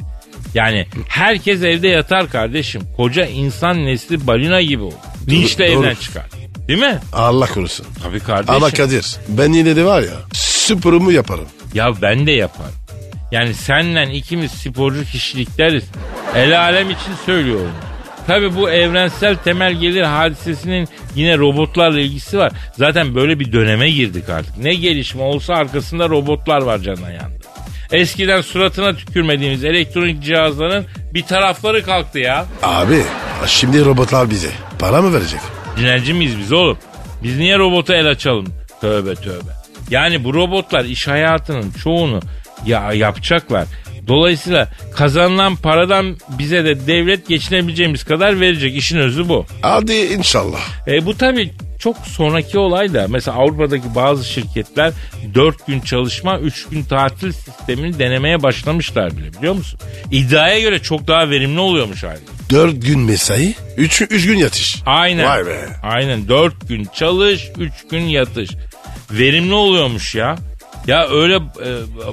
Yani 0.53 0.87
herkes 1.07 1.63
evde 1.63 1.87
yatar 1.87 2.29
kardeşim. 2.29 2.81
Koca 2.97 3.25
insan 3.25 3.85
nesli 3.85 4.27
balina 4.27 4.61
gibi 4.61 4.83
olur. 4.83 4.93
Linçle 5.29 5.75
doğru. 5.75 5.85
evden 5.85 5.95
çıkar. 5.95 6.25
Değil 6.67 6.79
mi? 6.79 6.99
Allah 7.13 7.45
korusun. 7.45 7.85
Tabii 8.03 8.19
kardeşim. 8.19 8.55
Ama 8.55 8.69
Kadir 8.71 9.17
ben 9.27 9.53
yine 9.53 9.75
de 9.75 9.85
var 9.85 10.01
ya 10.01 10.13
sporumu 10.33 11.11
yaparım. 11.11 11.45
Ya 11.73 11.91
ben 12.01 12.27
de 12.27 12.31
yaparım. 12.31 12.73
Yani 13.31 13.53
senle 13.53 14.13
ikimiz 14.13 14.51
sporcu 14.51 15.05
kişilikleriz. 15.05 15.83
El 16.35 16.59
alem 16.61 16.89
için 16.89 17.11
söylüyorum. 17.25 17.71
Tabi 18.27 18.55
bu 18.55 18.69
evrensel 18.69 19.35
temel 19.35 19.73
gelir 19.73 20.01
hadisesinin 20.01 20.87
yine 21.15 21.37
robotlarla 21.37 21.99
ilgisi 21.99 22.37
var. 22.37 22.51
Zaten 22.77 23.15
böyle 23.15 23.39
bir 23.39 23.51
döneme 23.51 23.89
girdik 23.89 24.29
artık. 24.29 24.57
Ne 24.57 24.73
gelişme 24.73 25.21
olsa 25.21 25.53
arkasında 25.53 26.09
robotlar 26.09 26.61
var 26.61 26.79
canına 26.79 27.11
yandı. 27.11 27.38
Eskiden 27.91 28.41
suratına 28.41 28.95
tükürmediğimiz 28.95 29.63
elektronik 29.63 30.23
cihazların 30.23 30.85
bir 31.13 31.23
tarafları 31.23 31.83
kalktı 31.83 32.19
ya. 32.19 32.45
Abi 32.63 33.03
şimdi 33.47 33.85
robotlar 33.85 34.29
bize 34.29 34.51
para 34.79 35.01
mı 35.01 35.13
verecek? 35.13 35.39
Dilenci 35.77 36.13
miyiz 36.13 36.37
biz 36.39 36.51
oğlum? 36.51 36.77
Biz 37.23 37.37
niye 37.37 37.57
robota 37.57 37.95
el 37.95 38.07
açalım? 38.09 38.47
Tövbe 38.81 39.15
tövbe. 39.15 39.51
Yani 39.89 40.23
bu 40.23 40.33
robotlar 40.33 40.85
iş 40.85 41.07
hayatının 41.07 41.71
çoğunu 41.83 42.19
ya 42.65 42.93
yapacaklar. 42.93 43.65
Dolayısıyla 44.07 44.67
kazanılan 44.95 45.55
paradan 45.55 46.17
bize 46.29 46.65
de 46.65 46.87
devlet 46.87 47.27
geçinebileceğimiz 47.27 48.03
kadar 48.03 48.39
verecek. 48.39 48.75
İşin 48.75 48.97
özü 48.97 49.29
bu. 49.29 49.45
Hadi 49.61 49.93
inşallah. 49.93 50.59
E, 50.87 51.05
bu 51.05 51.17
tabii 51.17 51.51
çok 51.79 51.97
sonraki 51.97 52.57
olay 52.57 52.93
da 52.93 53.05
mesela 53.09 53.37
Avrupa'daki 53.37 53.95
bazı 53.95 54.25
şirketler 54.25 54.93
4 55.35 55.67
gün 55.67 55.81
çalışma 55.81 56.39
3 56.39 56.67
gün 56.67 56.83
tatil 56.83 57.31
sistemini 57.31 57.99
denemeye 57.99 58.43
başlamışlar 58.43 59.17
bile 59.17 59.33
biliyor 59.33 59.53
musun? 59.53 59.79
İddiaya 60.11 60.59
göre 60.59 60.79
çok 60.79 61.07
daha 61.07 61.29
verimli 61.29 61.59
oluyormuş 61.59 62.03
halde. 62.03 62.19
Dört 62.49 62.81
gün 62.81 62.99
mesai, 62.99 63.55
üç, 63.77 64.01
üç 64.01 64.25
gün 64.25 64.37
yatış. 64.37 64.81
Aynen. 64.85 65.25
Vay 65.29 65.45
be. 65.45 65.69
Aynen 65.83 66.27
4 66.27 66.67
gün 66.67 66.87
çalış 66.95 67.47
3 67.57 67.73
gün 67.91 68.01
yatış. 68.01 68.49
Verimli 69.11 69.53
oluyormuş 69.53 70.15
ya. 70.15 70.35
Ya 70.87 71.07
öyle 71.09 71.35
e, 71.35 71.69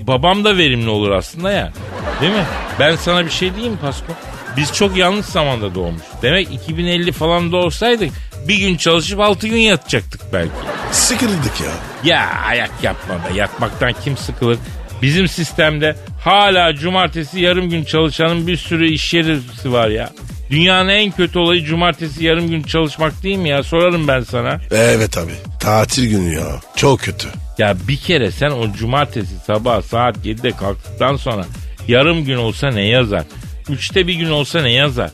babam 0.07 0.45
da 0.45 0.57
verimli 0.57 0.89
olur 0.89 1.11
aslında 1.11 1.53
ya. 1.53 1.73
Değil 2.21 2.33
mi? 2.33 2.45
Ben 2.81 2.97
sana 2.97 3.25
bir 3.25 3.31
şey 3.31 3.55
diyeyim 3.55 3.73
mi 3.73 3.79
Pasko? 3.81 4.13
Biz 4.57 4.73
çok 4.73 4.97
yanlış 4.97 5.27
zamanda 5.27 5.75
doğmuş. 5.75 6.03
Demek 6.23 6.55
2050 6.55 7.13
falan 7.13 7.53
doğsaydık 7.53 8.11
bir 8.49 8.59
gün 8.59 8.77
çalışıp 8.77 9.21
6 9.21 9.49
gün 9.49 9.57
yatacaktık 9.57 10.21
belki. 10.33 10.53
Sıkıldık 10.93 11.61
ya. 11.61 11.73
Ya 12.05 12.31
ayak 12.47 12.71
yapma 12.83 13.15
be. 13.15 13.35
Yatmaktan 13.39 13.93
kim 14.05 14.17
sıkılır? 14.17 14.59
Bizim 15.03 15.29
sistemde 15.29 15.97
hala 16.25 16.75
cumartesi 16.75 17.41
yarım 17.41 17.71
gün 17.71 17.85
çalışanın 17.85 18.47
bir 18.47 18.57
sürü 18.57 18.89
iş 18.89 19.15
yeri 19.15 19.39
var 19.65 19.89
ya. 19.89 20.11
Dünyanın 20.51 20.89
en 20.89 21.11
kötü 21.11 21.39
olayı 21.39 21.65
cumartesi 21.65 22.25
yarım 22.25 22.49
gün 22.49 22.63
çalışmak 22.63 23.23
değil 23.23 23.37
mi 23.37 23.49
ya? 23.49 23.63
Sorarım 23.63 24.09
ben 24.09 24.21
sana. 24.21 24.61
Evet 24.71 25.19
abi. 25.19 25.33
Tatil 25.61 26.11
günü 26.11 26.35
ya. 26.35 26.61
Çok 26.77 27.01
kötü. 27.01 27.29
Ya 27.59 27.77
bir 27.89 27.97
kere 27.97 28.31
sen 28.31 28.51
o 28.51 28.73
cumartesi 28.73 29.35
sabah 29.47 29.83
saat 29.83 30.17
7'de 30.17 30.51
kalktıktan 30.51 31.17
sonra 31.17 31.45
yarım 31.89 32.25
gün 32.25 32.37
olsa 32.37 32.71
ne 32.71 32.87
yazar? 32.87 33.23
Üçte 33.69 34.07
bir 34.07 34.15
gün 34.15 34.31
olsa 34.31 34.63
ne 34.63 34.73
yazar? 34.73 35.11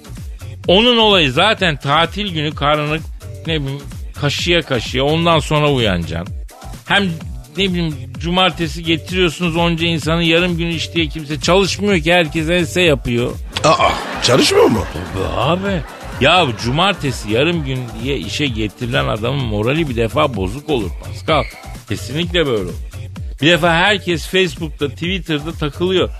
Onun 0.68 0.96
olayı 0.96 1.32
zaten 1.32 1.76
tatil 1.76 2.32
günü 2.32 2.54
karnını 2.54 2.98
ne 3.46 3.60
bileyim 3.60 3.80
kaşıya 4.20 4.62
kaşıya 4.62 5.04
ondan 5.04 5.38
sonra 5.38 5.70
uyanacaksın. 5.72 6.36
Hem 6.84 7.04
ne 7.56 7.72
bileyim 7.72 7.94
cumartesi 8.18 8.82
getiriyorsunuz 8.84 9.56
onca 9.56 9.86
insanı 9.86 10.24
yarım 10.24 10.56
gün 10.56 10.68
iş 10.68 10.94
diye 10.94 11.06
kimse 11.06 11.40
çalışmıyor 11.40 11.98
ki 11.98 12.12
herkes 12.12 12.50
ense 12.50 12.82
yapıyor. 12.82 13.32
Aa 13.64 13.90
çalışmıyor 14.22 14.64
mu? 14.66 14.84
Abi 15.36 15.82
ya 16.20 16.46
cumartesi 16.64 17.30
yarım 17.30 17.64
gün 17.64 17.78
diye 18.02 18.16
işe 18.18 18.46
getirilen 18.46 19.08
adamın 19.08 19.44
morali 19.44 19.88
bir 19.88 19.96
defa 19.96 20.36
bozuk 20.36 20.70
olur 20.70 20.90
Pascal. 21.04 21.44
Kesinlikle 21.88 22.46
böyle 22.46 22.64
olur. 22.64 22.74
Bir 23.42 23.50
defa 23.50 23.70
herkes 23.72 24.26
Facebook'ta 24.26 24.88
Twitter'da 24.88 25.52
takılıyor. 25.52 26.10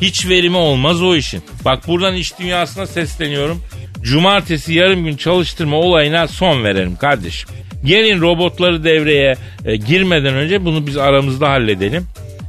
Hiç 0.00 0.28
verimi 0.28 0.56
olmaz 0.56 1.02
o 1.02 1.16
işin. 1.16 1.42
Bak 1.64 1.88
buradan 1.88 2.14
iş 2.14 2.38
dünyasına 2.38 2.86
sesleniyorum. 2.86 3.62
Cumartesi 4.02 4.74
yarım 4.74 5.04
gün 5.04 5.16
çalıştırma 5.16 5.76
olayına 5.76 6.28
son 6.28 6.64
verelim 6.64 6.96
kardeşim. 6.96 7.48
Gelin 7.84 8.20
robotları 8.20 8.84
devreye 8.84 9.36
e, 9.64 9.76
girmeden 9.76 10.34
önce 10.34 10.64
bunu 10.64 10.86
biz 10.86 10.96
aramızda 10.96 11.50
halledelim. 11.50 12.06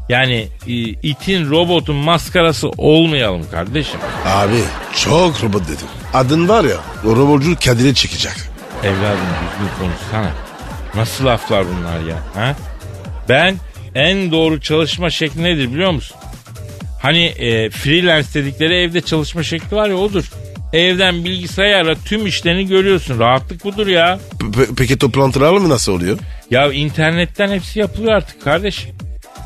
Yani 0.09 0.47
e, 0.67 0.71
itin 1.03 1.49
robotun 1.49 1.95
maskarası 1.95 2.69
olmayalım 2.69 3.45
kardeşim. 3.51 3.99
Abi 4.25 4.57
çok 5.05 5.43
robot 5.43 5.63
dedim. 5.63 5.87
Adın 6.13 6.47
var 6.49 6.63
ya 6.63 6.77
o 7.05 7.15
robotcu 7.15 7.55
Kadir'e 7.65 7.93
çekecek. 7.93 8.33
Evladım 8.83 9.19
düzgün 9.41 9.75
konuşsana. 9.79 10.31
Nasıl 10.95 11.25
laflar 11.25 11.65
bunlar 11.67 11.99
ya? 12.09 12.15
Ha? 12.35 12.55
Ben 13.29 13.55
en 13.95 14.31
doğru 14.31 14.61
çalışma 14.61 15.09
şekli 15.09 15.43
nedir 15.43 15.73
biliyor 15.73 15.91
musun? 15.91 16.17
Hani 17.01 17.25
e, 17.25 17.69
freelance 17.69 18.27
dedikleri 18.33 18.73
evde 18.75 19.01
çalışma 19.01 19.43
şekli 19.43 19.75
var 19.75 19.89
ya 19.89 19.95
odur. 19.95 20.31
Evden 20.73 21.25
bilgisayarla 21.25 21.95
tüm 22.05 22.27
işlerini 22.27 22.67
görüyorsun. 22.67 23.19
Rahatlık 23.19 23.63
budur 23.63 23.87
ya. 23.87 24.19
Pe- 24.39 24.75
peki 24.77 24.97
toplantılar 24.97 25.53
mı 25.53 25.69
nasıl 25.69 25.91
oluyor? 25.93 26.17
Ya 26.51 26.71
internetten 26.73 27.49
hepsi 27.51 27.79
yapılıyor 27.79 28.13
artık 28.13 28.43
kardeşim. 28.43 28.89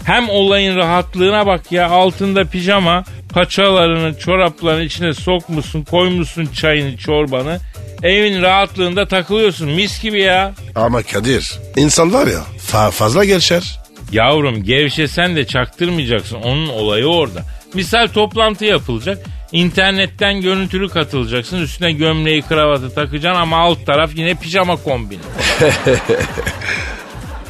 Hem 0.04 0.30
olayın 0.30 0.76
rahatlığına 0.76 1.46
bak 1.48 1.72
ya 1.72 1.90
altında 1.90 2.44
pijama 2.44 3.04
paçalarını 3.34 4.20
çoraplarını 4.20 4.84
içine 4.84 5.14
sokmuşsun 5.14 5.84
koymuşsun 5.84 6.46
çayını 6.46 6.98
çorbanı 6.98 7.60
evin 8.04 8.42
rahatlığında 8.42 9.08
takılıyorsun 9.08 9.70
mis 9.70 10.02
gibi 10.02 10.22
ya. 10.22 10.54
Ama 10.76 11.04
Kadir 11.04 11.60
insan 11.78 12.14
var 12.14 12.28
ya 12.28 12.40
fa- 12.72 12.92
fazla 12.92 13.26
geçer. 13.26 13.80
Yavrum 14.12 14.64
gevşesen 14.64 15.36
de 15.36 15.46
çaktırmayacaksın 15.48 16.36
onun 16.36 16.68
olayı 16.70 17.06
orada. 17.06 17.42
Misal 17.74 18.08
toplantı 18.08 18.66
yapılacak 18.66 19.18
internetten 19.52 20.42
görüntülü 20.42 20.90
katılacaksın 20.90 21.62
üstüne 21.62 21.92
gömleği 21.92 22.42
kravatı 22.42 22.96
takacaksın 22.96 23.42
ama 23.42 23.58
alt 23.58 23.86
taraf 23.86 24.12
yine 24.16 24.36
pijama 24.36 24.76
kombini. 24.76 25.22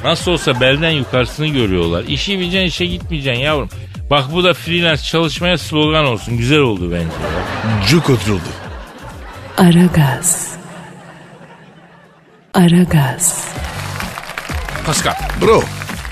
Nasıl 0.04 0.32
olsa 0.32 0.62
belden 0.62 0.90
yukarısını 0.90 1.48
görüyorlar. 1.48 2.04
İşi 2.04 2.40
bileceksin 2.40 2.68
işe 2.68 2.86
gitmeyeceksin 2.86 3.42
yavrum. 3.42 3.70
Bak 4.10 4.26
bu 4.34 4.44
da 4.44 4.54
freelance 4.54 5.02
çalışmaya 5.04 5.58
slogan 5.58 6.06
olsun. 6.06 6.38
Güzel 6.38 6.60
oldu 6.60 6.92
bence. 6.92 7.06
ya. 7.06 7.88
Cuk 7.88 8.10
oturuldu. 8.10 8.42
Aragaz. 9.58 10.52
Aragaz. 12.54 13.48
Pascal. 14.86 15.14
Bro 15.42 15.64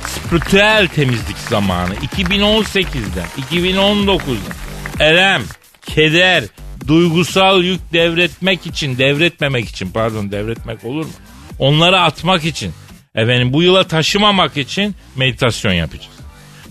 Spiritüel 0.08 0.88
temizlik 0.88 1.38
zamanı 1.38 1.94
2018'den 1.96 3.26
2019'dan 3.52 4.54
elem, 5.00 5.42
keder, 5.86 6.44
duygusal 6.88 7.64
yük 7.64 7.94
devretmek 7.94 8.66
için, 8.66 8.98
devretmemek 8.98 9.70
için 9.70 9.90
pardon 9.92 10.32
devretmek 10.32 10.86
olur 10.86 11.06
mu? 11.06 11.12
Onları 11.60 12.00
atmak 12.02 12.46
için, 12.46 12.74
efendim 13.16 13.54
bu 13.54 13.64
yıla 13.64 13.84
taşımamak 13.84 14.58
için 14.58 14.96
meditasyon 15.16 15.74
yapacağız. 15.74 16.14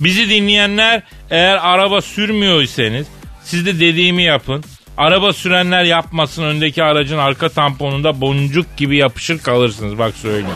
Bizi 0.01 0.29
dinleyenler 0.31 1.03
eğer 1.31 1.57
araba 1.62 2.01
sürmüyorsanız 2.01 3.07
siz 3.44 3.66
de 3.66 3.81
dediğimi 3.81 4.22
yapın. 4.22 4.64
Araba 4.96 5.33
sürenler 5.33 5.85
yapmasın 5.85 6.42
öndeki 6.42 6.83
aracın 6.83 7.18
arka 7.18 7.48
tamponunda 7.48 8.20
boncuk 8.20 8.77
gibi 8.77 8.96
yapışır 8.96 9.38
kalırsınız 9.38 9.98
bak 9.98 10.14
söyleyeyim. 10.14 10.46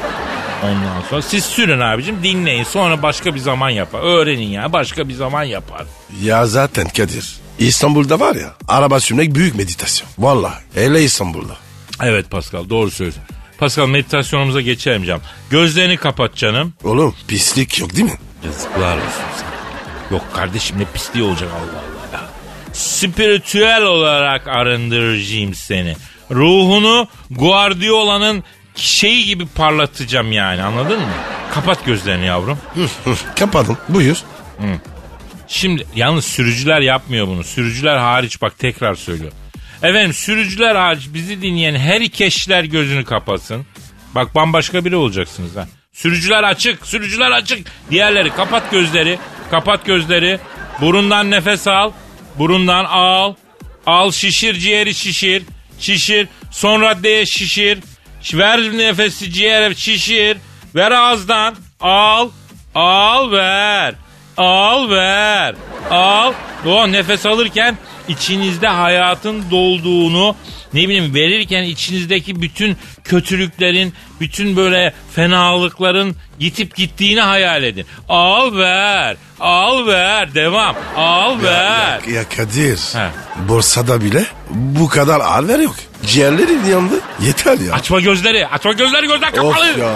Ondan 0.65 1.01
sonra 1.11 1.23
siz 1.23 1.45
sürün 1.45 1.81
abicim 1.81 2.23
dinleyin 2.23 2.65
sonra 2.65 3.03
başka 3.03 3.35
bir 3.35 3.41
zaman 3.41 3.71
yapar. 3.71 4.01
Öğrenin 4.03 4.49
ya 4.49 4.73
başka 4.73 5.09
bir 5.09 5.15
zaman 5.15 5.43
yapar. 5.45 5.83
ya 6.23 6.47
zaten 6.47 6.89
Kadir 6.89 7.35
İstanbul'da 7.59 8.21
var 8.21 8.35
ya 8.35 8.55
araba 8.69 9.01
sürmek 9.01 9.35
büyük 9.35 9.55
meditasyon. 9.55 10.09
Vallahi 10.19 10.55
hele 10.75 11.03
İstanbul'da. 11.03 11.57
Evet 12.03 12.31
Pascal 12.31 12.69
doğru 12.69 12.91
söylüyorsun. 12.91 13.23
Pascal 13.59 13.87
meditasyonumuza 13.89 14.61
geçelim 14.61 15.05
canım. 15.05 15.23
Gözlerini 15.51 15.97
kapat 15.97 16.35
canım. 16.37 16.73
Oğlum 16.85 17.15
pislik 17.29 17.81
yok 17.81 17.97
değil 17.97 18.05
mi? 18.05 18.19
Yazıklar 18.45 18.97
olsun 18.97 19.09
sana. 19.37 20.17
Yok 20.19 20.25
kardeşim 20.35 20.79
ne 20.79 20.85
pisliği 20.95 21.25
olacak 21.25 21.49
Allah 21.53 21.79
Allah 21.81 22.23
ya. 22.23 22.29
Spiritüel 22.73 23.83
olarak 23.83 24.49
arındıracağım 24.49 25.55
seni. 25.55 25.97
Ruhunu 26.31 27.09
Guardiola'nın 27.31 28.45
şeyi 28.75 29.25
gibi 29.27 29.47
parlatacağım 29.47 30.33
yani 30.33 30.63
anladın 30.63 31.01
mı? 31.01 31.07
Kapat 31.55 31.85
gözlerini 31.87 32.27
yavrum. 32.27 32.59
Kapadım 33.39 33.79
buyur. 33.89 34.17
Şimdi 35.49 35.87
yalnız 35.97 36.25
sürücüler 36.25 36.81
yapmıyor 36.81 37.27
bunu. 37.27 37.45
Sürücüler 37.45 37.97
hariç 37.97 38.43
bak 38.43 38.59
tekrar 38.59 38.95
söylüyorum. 38.95 39.39
Efendim 39.83 40.13
sürücüler 40.13 40.75
hariç 40.75 41.09
bizi 41.15 41.43
dinleyen 41.43 41.75
her 41.75 42.01
iki 42.01 42.25
eşler 42.25 42.65
gözünü 42.65 43.05
kapatsın. 43.05 43.67
Bak 44.15 44.35
bambaşka 44.35 44.85
biri 44.85 44.97
olacaksınız 44.97 45.57
ha. 45.57 45.69
Sürücüler 45.93 46.43
açık, 46.43 46.87
sürücüler 46.87 47.31
açık. 47.31 47.67
Diğerleri 47.91 48.31
kapat 48.31 48.71
gözleri, 48.71 49.19
kapat 49.51 49.87
gözleri. 49.87 50.39
Burundan 50.81 51.31
nefes 51.31 51.67
al, 51.67 51.93
burundan 52.39 52.85
al. 52.85 53.35
Al 53.87 54.13
şişir 54.13 54.55
ciğeri 54.55 54.95
şişir, 54.95 55.43
şişir. 55.79 56.29
Son 56.51 56.81
raddeye 56.83 57.27
şişir. 57.27 57.79
Ver 58.35 58.61
nefesi 58.61 59.33
ciğere 59.33 59.75
şişir. 59.75 60.37
Ver 60.75 60.91
ağızdan, 60.91 61.57
al, 61.81 62.31
al 62.75 63.33
ver. 63.33 63.95
Al 64.37 64.91
ver. 64.91 65.55
Al. 65.91 66.33
O 66.67 66.93
nefes 66.93 67.27
alırken 67.27 67.77
içinizde 68.09 68.69
hayatın 68.69 69.45
dolduğunu 69.51 70.37
ne 70.75 70.81
bileyim 70.81 71.15
verirken 71.15 71.63
içinizdeki 71.63 72.43
bütün 72.43 72.77
kötülüklerin, 73.05 73.95
bütün 74.21 74.57
böyle 74.57 74.95
fenalıkların 75.15 76.17
gitip 76.39 76.77
gittiğini 76.77 77.21
hayal 77.21 77.63
edin. 77.63 77.87
Al 78.09 78.57
ver. 78.57 79.17
Al 79.41 79.87
ver. 79.87 80.35
Devam. 80.35 80.77
Al 80.97 81.43
ver. 81.43 82.01
Ya, 82.09 82.15
ya 82.15 82.29
Kadir 82.37 82.77
He. 82.79 83.09
borsada 83.49 84.01
bile 84.05 84.25
bu 84.51 84.89
kadar 84.89 85.23
haber 85.23 85.59
yok. 85.59 85.75
Ciğerlerin 86.07 86.65
yandı 86.65 86.95
yeter 87.21 87.59
ya. 87.59 87.73
Açma 87.73 88.01
gözleri. 88.01 88.47
Açma 88.47 88.73
gözleri 88.73 89.07
gözler 89.07 89.29
of 89.29 89.35
kapalı. 89.35 89.67
ya. 89.81 89.93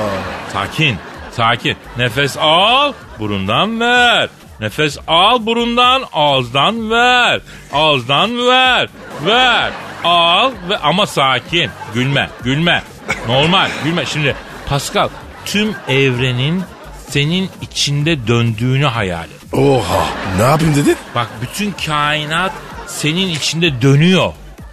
Sakin. 0.52 0.96
Sakin. 1.32 1.76
Nefes 1.98 2.36
al. 2.36 2.92
Burundan 3.18 3.80
ver. 3.80 4.28
Nefes 4.60 4.98
al 5.06 5.46
burundan, 5.46 6.02
ağızdan 6.12 6.90
ver. 6.90 7.40
Ağızdan 7.72 8.48
ver. 8.48 8.88
Ver. 9.26 9.72
Al 10.04 10.52
ve 10.68 10.78
ama 10.78 11.06
sakin. 11.06 11.70
Gülme, 11.94 12.30
gülme. 12.42 12.82
Normal, 13.28 13.68
gülme. 13.84 14.06
Şimdi 14.06 14.36
Pascal, 14.68 15.08
tüm 15.44 15.74
evrenin 15.88 16.62
senin 17.08 17.50
içinde 17.62 18.26
döndüğünü 18.26 18.84
hayal 18.86 19.24
et. 19.24 19.54
Oha 19.54 20.06
ne 20.36 20.42
yapayım 20.42 20.76
dedin? 20.76 20.96
Bak 21.14 21.28
bütün 21.42 21.74
kainat 21.86 22.52
senin 22.86 23.28
içinde 23.28 23.82
dönüyor. 23.82 24.32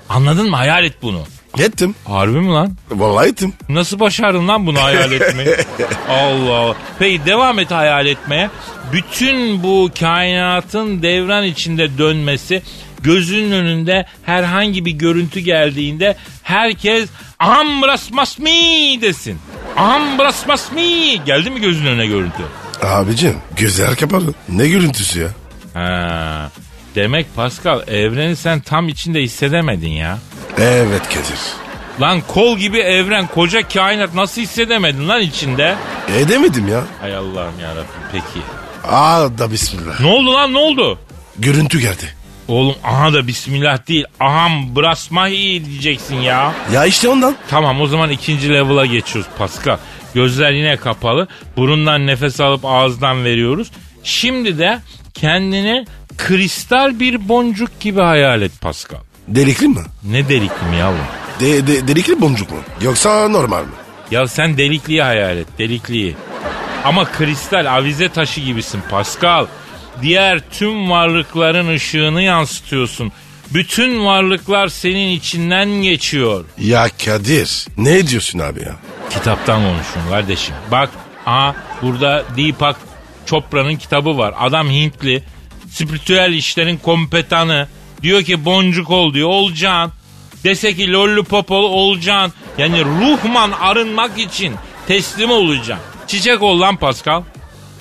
Anladın 0.10 0.50
mı? 0.50 0.56
Hayal 0.56 0.84
et 0.84 0.94
bunu. 1.02 1.24
Ettim. 1.60 1.96
Harbi 2.06 2.40
mi 2.40 2.48
lan? 2.52 2.76
Vallahi 2.92 3.28
ettim. 3.30 3.54
Nasıl 3.70 4.00
başardın 4.00 4.48
lan 4.48 4.68
bunu 4.68 4.84
hayal 4.84 5.12
etmeyi? 5.12 5.50
Allah 6.10 6.54
Allah. 6.56 6.76
Peki 7.00 7.26
devam 7.26 7.60
et 7.60 7.72
hayal 7.72 8.06
etmeye. 8.06 8.50
Bütün 8.94 9.64
bu 9.64 9.90
kainatın 10.00 11.02
devran 11.02 11.44
içinde 11.44 11.98
dönmesi 11.98 12.62
gözünün 13.02 13.52
önünde 13.52 14.06
herhangi 14.24 14.86
bir 14.86 14.92
görüntü 14.92 15.40
geldiğinde 15.40 16.16
herkes 16.44 17.10
ambras 17.40 18.12
masmi 18.12 18.52
desin. 19.02 19.40
Ambras 19.78 20.48
masmi. 20.48 21.24
Geldi 21.26 21.50
mi 21.50 21.62
gözünün 21.62 21.88
önüne 21.88 22.08
görüntü? 22.08 22.44
Abicim 22.82 23.36
gözler 23.56 23.96
kapalı. 23.96 24.34
Ne 24.50 24.68
görüntüsü 24.68 25.20
ya? 25.20 25.28
Ha. 25.74 26.50
Demek 26.98 27.36
Pascal 27.36 27.88
evreni 27.88 28.36
sen 28.36 28.60
tam 28.60 28.90
içinde 28.90 29.22
hissedemedin 29.22 29.90
ya. 29.90 30.18
Evet 30.58 31.02
Kadir. 31.04 31.40
Lan 32.02 32.22
kol 32.28 32.58
gibi 32.58 32.78
evren 32.78 33.28
koca 33.28 33.68
kainat 33.68 34.14
nasıl 34.14 34.42
hissedemedin 34.42 35.08
lan 35.08 35.22
içinde? 35.22 35.76
Edemedim 36.18 36.68
ya. 36.68 36.84
Hay 37.02 37.16
Allah'ım 37.16 37.60
yarabbim 37.62 38.04
peki. 38.12 38.46
Aa 38.84 39.38
da 39.38 39.52
bismillah. 39.52 40.00
Ne 40.00 40.08
oldu 40.08 40.34
lan 40.34 40.54
ne 40.54 40.58
oldu? 40.58 41.00
Görüntü 41.40 41.80
geldi. 41.80 42.14
Oğlum 42.48 42.76
aha 42.84 43.14
da 43.14 43.28
bismillah 43.28 43.88
değil. 43.88 44.06
Aham 44.20 44.76
brasmahi 44.76 45.66
diyeceksin 45.66 46.16
ya. 46.16 46.54
Ya 46.74 46.86
işte 46.86 47.10
ondan. 47.10 47.36
Tamam 47.50 47.82
o 47.82 47.88
zaman 47.88 48.10
ikinci 48.10 48.50
level'a 48.54 48.86
geçiyoruz 48.86 49.32
Pascal. 49.38 49.78
Gözler 50.14 50.52
yine 50.52 50.78
kapalı. 50.78 51.28
Burundan 51.58 52.08
nefes 52.08 52.40
alıp 52.40 52.66
ağızdan 52.66 53.24
veriyoruz. 53.24 53.72
Şimdi 54.04 54.58
de 54.60 54.80
kendini 55.14 55.86
kristal 56.18 57.00
bir 57.00 57.30
boncuk 57.30 57.80
gibi 57.80 58.02
hayal 58.02 58.42
et 58.42 58.52
Pascal. 58.62 59.00
Delikli 59.28 59.68
mi? 59.68 59.82
Ne 60.04 60.30
delikli 60.30 60.66
mi 60.70 60.76
yavrum? 60.80 61.06
De, 61.40 61.68
de- 61.68 61.88
delikli 61.88 62.22
boncuk 62.22 62.52
mu? 62.52 62.58
Yoksa 62.82 63.28
normal 63.30 63.64
mi? 63.64 63.72
Ya 64.12 64.28
sen 64.28 64.58
delikliyi 64.58 65.02
hayal 65.02 65.38
et 65.38 65.48
delikliyi. 65.58 66.16
Ama 66.84 67.06
kristal 67.12 67.66
avize 67.78 68.10
taşı 68.10 68.42
gibisin 68.42 68.82
Pascal. 68.90 69.46
Diğer 70.02 70.42
tüm 70.52 70.90
varlıkların 70.90 71.68
ışığını 71.68 72.22
yansıtıyorsun. 72.22 73.12
Bütün 73.54 74.06
varlıklar 74.06 74.68
senin 74.68 75.08
içinden 75.10 75.70
geçiyor. 75.70 76.46
Ya 76.58 76.88
Kadir 77.06 77.66
ne 77.78 78.08
diyorsun 78.08 78.40
abi 78.40 78.60
ya? 78.60 78.76
Kitaptan 79.10 79.62
konuşuyorum 79.64 80.12
kardeşim. 80.12 80.56
Bak 80.72 80.90
aha 81.26 81.56
burada 81.82 82.24
Deepak 82.38 82.76
Chopra'nın 83.26 83.76
kitabı 83.76 84.18
var. 84.18 84.34
Adam 84.40 84.70
Hintli. 84.70 85.24
Spiritüel 85.72 86.34
işlerin 86.34 86.78
kompetanı. 86.78 87.68
Diyor 88.02 88.24
ki 88.24 88.46
boncuk 88.46 88.90
ol 88.90 89.14
diyor. 89.14 89.30
Olacaksın. 89.30 89.94
Dese 90.44 90.76
ki 90.76 90.92
lollipop 90.92 91.52
ol 91.52 91.64
olacaksın. 91.64 92.34
Yani 92.58 92.86
ruhman 92.86 93.52
arınmak 93.52 94.20
için 94.20 94.56
teslim 94.88 95.32
olacaksın. 95.32 95.86
Çiçek 96.08 96.42
ol 96.42 96.60
lan 96.60 96.78
Pascal. 96.78 97.24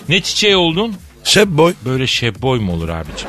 Ne 0.08 0.20
çiçeği 0.20 0.56
oldun? 0.56 0.94
Boy. 1.36 1.74
Böyle 1.84 2.06
şebboy 2.06 2.58
mu 2.58 2.72
olur 2.72 2.88
abicim? 2.88 3.28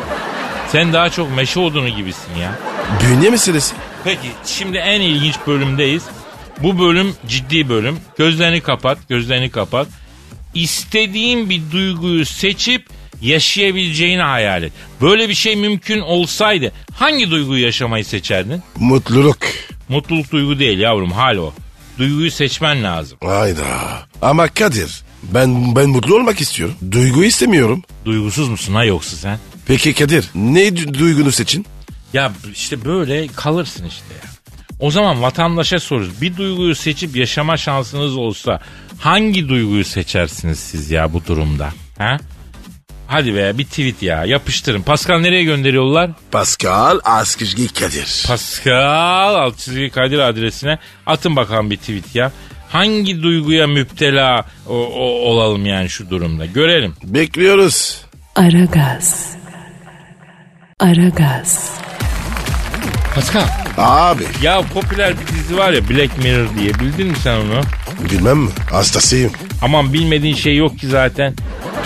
Sen 0.71 0.93
daha 0.93 1.09
çok 1.09 1.35
meşe 1.35 1.59
odunu 1.59 1.89
gibisin 1.89 2.35
ya. 2.41 2.59
Bünye 3.03 3.29
meselesi. 3.29 3.75
Peki 4.03 4.27
şimdi 4.45 4.77
en 4.77 5.01
ilginç 5.01 5.35
bölümdeyiz. 5.47 6.03
Bu 6.63 6.79
bölüm 6.79 7.15
ciddi 7.27 7.69
bölüm. 7.69 7.99
Gözlerini 8.17 8.61
kapat, 8.61 8.97
gözlerini 9.09 9.49
kapat. 9.49 9.87
İstediğin 10.53 11.49
bir 11.49 11.61
duyguyu 11.71 12.25
seçip 12.25 12.89
yaşayabileceğini 13.21 14.21
hayal 14.21 14.63
et. 14.63 14.71
Böyle 15.01 15.29
bir 15.29 15.33
şey 15.33 15.55
mümkün 15.55 15.99
olsaydı 16.01 16.71
hangi 16.95 17.31
duyguyu 17.31 17.63
yaşamayı 17.65 18.05
seçerdin? 18.05 18.61
Mutluluk. 18.79 19.37
Mutluluk 19.89 20.31
duygu 20.31 20.59
değil 20.59 20.79
yavrum 20.79 21.11
hal 21.11 21.37
o. 21.37 21.53
Duyguyu 21.97 22.31
seçmen 22.31 22.83
lazım. 22.83 23.17
Hayda. 23.25 23.65
Ama 24.21 24.47
Kadir 24.47 25.03
ben 25.23 25.75
ben 25.75 25.89
mutlu 25.89 26.15
olmak 26.15 26.41
istiyorum. 26.41 26.75
Duygu 26.91 27.23
istemiyorum. 27.23 27.83
Duygusuz 28.05 28.49
musun 28.49 28.73
ha 28.73 28.83
yoksa 28.83 29.17
sen? 29.17 29.39
Peki 29.67 29.93
Kadir 29.93 30.25
ne 30.35 30.67
du- 30.67 30.93
duygunu 30.93 31.31
seçin? 31.31 31.65
Ya 32.13 32.31
işte 32.53 32.85
böyle 32.85 33.27
kalırsın 33.27 33.85
işte 33.85 34.05
ya. 34.23 34.29
O 34.79 34.91
zaman 34.91 35.21
vatandaşa 35.21 35.79
soruyoruz. 35.79 36.21
Bir 36.21 36.37
duyguyu 36.37 36.75
seçip 36.75 37.15
yaşama 37.15 37.57
şansınız 37.57 38.17
olsa 38.17 38.61
hangi 38.99 39.49
duyguyu 39.49 39.85
seçersiniz 39.85 40.59
siz 40.59 40.91
ya 40.91 41.13
bu 41.13 41.25
durumda? 41.25 41.73
Ha? 41.97 42.17
Hadi 43.07 43.35
be 43.35 43.57
bir 43.57 43.63
tweet 43.65 44.01
ya 44.03 44.25
yapıştırın. 44.25 44.81
Pascal 44.81 45.19
nereye 45.19 45.43
gönderiyorlar? 45.43 46.09
Pascal 46.31 46.99
Askışgi 47.03 47.67
Kadir. 47.73 48.23
Pascal 48.27 49.35
alt 49.35 49.57
çizgi 49.57 49.89
Kadir 49.89 50.19
adresine 50.19 50.77
atın 51.05 51.35
bakalım 51.35 51.71
bir 51.71 51.77
tweet 51.77 52.15
ya. 52.15 52.31
Hangi 52.69 53.23
duyguya 53.23 53.67
müptela 53.67 54.45
o- 54.67 54.73
o- 54.75 55.29
olalım 55.29 55.65
yani 55.65 55.89
şu 55.89 56.09
durumda? 56.09 56.45
Görelim. 56.45 56.93
Bekliyoruz. 57.03 58.01
Aragaz. 58.35 59.35
Aragaz. 60.79 61.71
Pascal. 63.15 63.43
Abi 63.77 64.23
Ya 64.41 64.61
popüler 64.73 65.13
bir 65.21 65.27
dizi 65.35 65.57
var 65.57 65.73
ya 65.73 65.89
Black 65.89 66.17
Mirror 66.17 66.47
diye 66.59 66.73
bildin 66.73 67.07
mi 67.07 67.15
sen 67.23 67.35
onu? 67.37 67.61
bilmem 68.11 68.37
mi? 68.37 68.49
Hastasıyım. 68.71 69.31
Aman 69.61 69.93
bilmediğin 69.93 70.35
şey 70.35 70.55
yok 70.57 70.79
ki 70.79 70.87
zaten. 70.87 71.33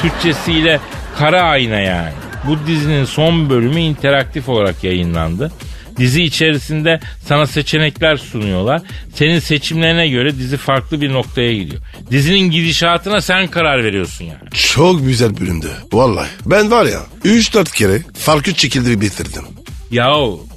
Türkçesiyle 0.02 0.80
kara 1.18 1.42
ayna 1.42 1.80
yani. 1.80 2.14
Bu 2.48 2.68
dizinin 2.68 3.06
son 3.06 3.50
bölümü 3.50 3.80
interaktif 3.80 4.50
olarak 4.50 4.84
yayınlandı. 4.84 5.52
Dizi 5.98 6.24
içerisinde 6.24 7.00
sana 7.28 7.48
seçenekler 7.48 8.18
sunuyorlar. 8.18 8.82
Senin 9.16 9.40
seçimlerine 9.40 10.08
göre 10.10 10.38
dizi 10.38 10.58
farklı 10.58 11.02
bir 11.02 11.14
noktaya 11.14 11.54
gidiyor. 11.54 11.82
Dizinin 12.12 12.52
gidişatına 12.52 13.22
sen 13.22 13.48
karar 13.48 13.84
veriyorsun 13.84 14.26
yani. 14.26 14.50
Çok 14.54 15.06
güzel 15.06 15.40
bölümdü. 15.40 15.68
Vallahi. 15.94 16.30
Ben 16.46 16.72
var 16.72 16.86
ya 16.86 17.00
3-4 17.26 17.74
kere 17.76 18.02
farklı 18.18 18.56
şekilde 18.56 19.02
bitirdim. 19.02 19.44
Yahu 19.92 20.48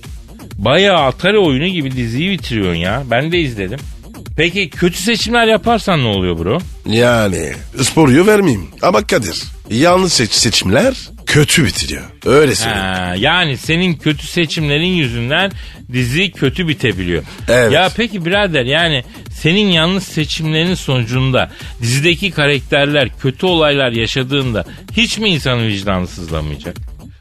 bayağı 0.58 0.96
Atari 1.04 1.38
oyunu 1.38 1.66
gibi 1.66 1.90
diziyi 1.92 2.30
bitiriyorsun 2.30 2.74
ya. 2.80 3.02
Ben 3.10 3.32
de 3.32 3.38
izledim. 3.38 3.78
Peki 4.36 4.70
kötü 4.70 4.98
seçimler 4.98 5.46
yaparsan 5.46 6.02
ne 6.04 6.08
oluyor 6.08 6.38
bro? 6.38 6.58
Yani 6.86 7.52
sporuyu 7.82 8.26
vermeyeyim. 8.26 8.66
Ama 8.82 9.06
Kadir 9.06 9.42
yanlış 9.70 10.12
seç 10.12 10.32
seçimler 10.32 10.94
kötü 11.26 11.64
bitiriyor. 11.64 12.02
Öyle 12.26 12.54
söyleyeyim. 12.54 12.84
Ha, 12.86 13.14
yani 13.18 13.56
senin 13.56 13.94
kötü 13.94 14.26
seçimlerin 14.26 14.86
yüzünden 14.86 15.52
dizi 15.92 16.30
kötü 16.30 16.68
bitebiliyor. 16.68 17.22
Evet. 17.48 17.72
Ya 17.72 17.90
peki 17.96 18.24
birader 18.24 18.64
yani 18.64 19.04
senin 19.40 19.66
yanlış 19.66 20.04
seçimlerin 20.04 20.74
sonucunda 20.74 21.50
dizideki 21.82 22.30
karakterler 22.30 23.08
kötü 23.18 23.46
olaylar 23.46 23.90
yaşadığında 23.92 24.64
hiç 24.92 25.18
mi 25.18 25.28
insanın 25.28 25.68
vicdanı 25.68 26.06
sızlamayacak? 26.06 26.76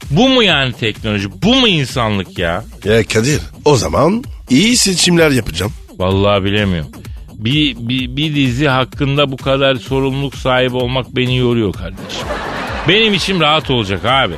Bu 0.10 0.30
mu 0.30 0.44
yani 0.44 0.74
teknoloji? 0.74 1.42
Bu 1.42 1.56
mu 1.56 1.68
insanlık 1.68 2.40
ya? 2.40 2.64
Ya 2.86 3.04
Kadir 3.04 3.40
o 3.66 3.76
zaman 3.76 4.24
iyi 4.50 4.78
seçimler 4.78 5.32
yapacağım. 5.32 5.74
Vallahi 5.98 6.44
bilemiyorum. 6.44 6.92
Bir, 7.44 7.76
bir, 7.80 8.16
bir 8.16 8.36
dizi 8.36 8.68
hakkında 8.68 9.32
bu 9.32 9.38
kadar 9.38 9.76
sorumluluk 9.76 10.36
sahibi 10.36 10.76
olmak 10.76 11.16
beni 11.16 11.38
yoruyor 11.38 11.74
kardeşim. 11.74 12.28
Benim 12.88 13.14
içim 13.14 13.42
rahat 13.42 13.70
olacak 13.70 14.06
abi. 14.06 14.34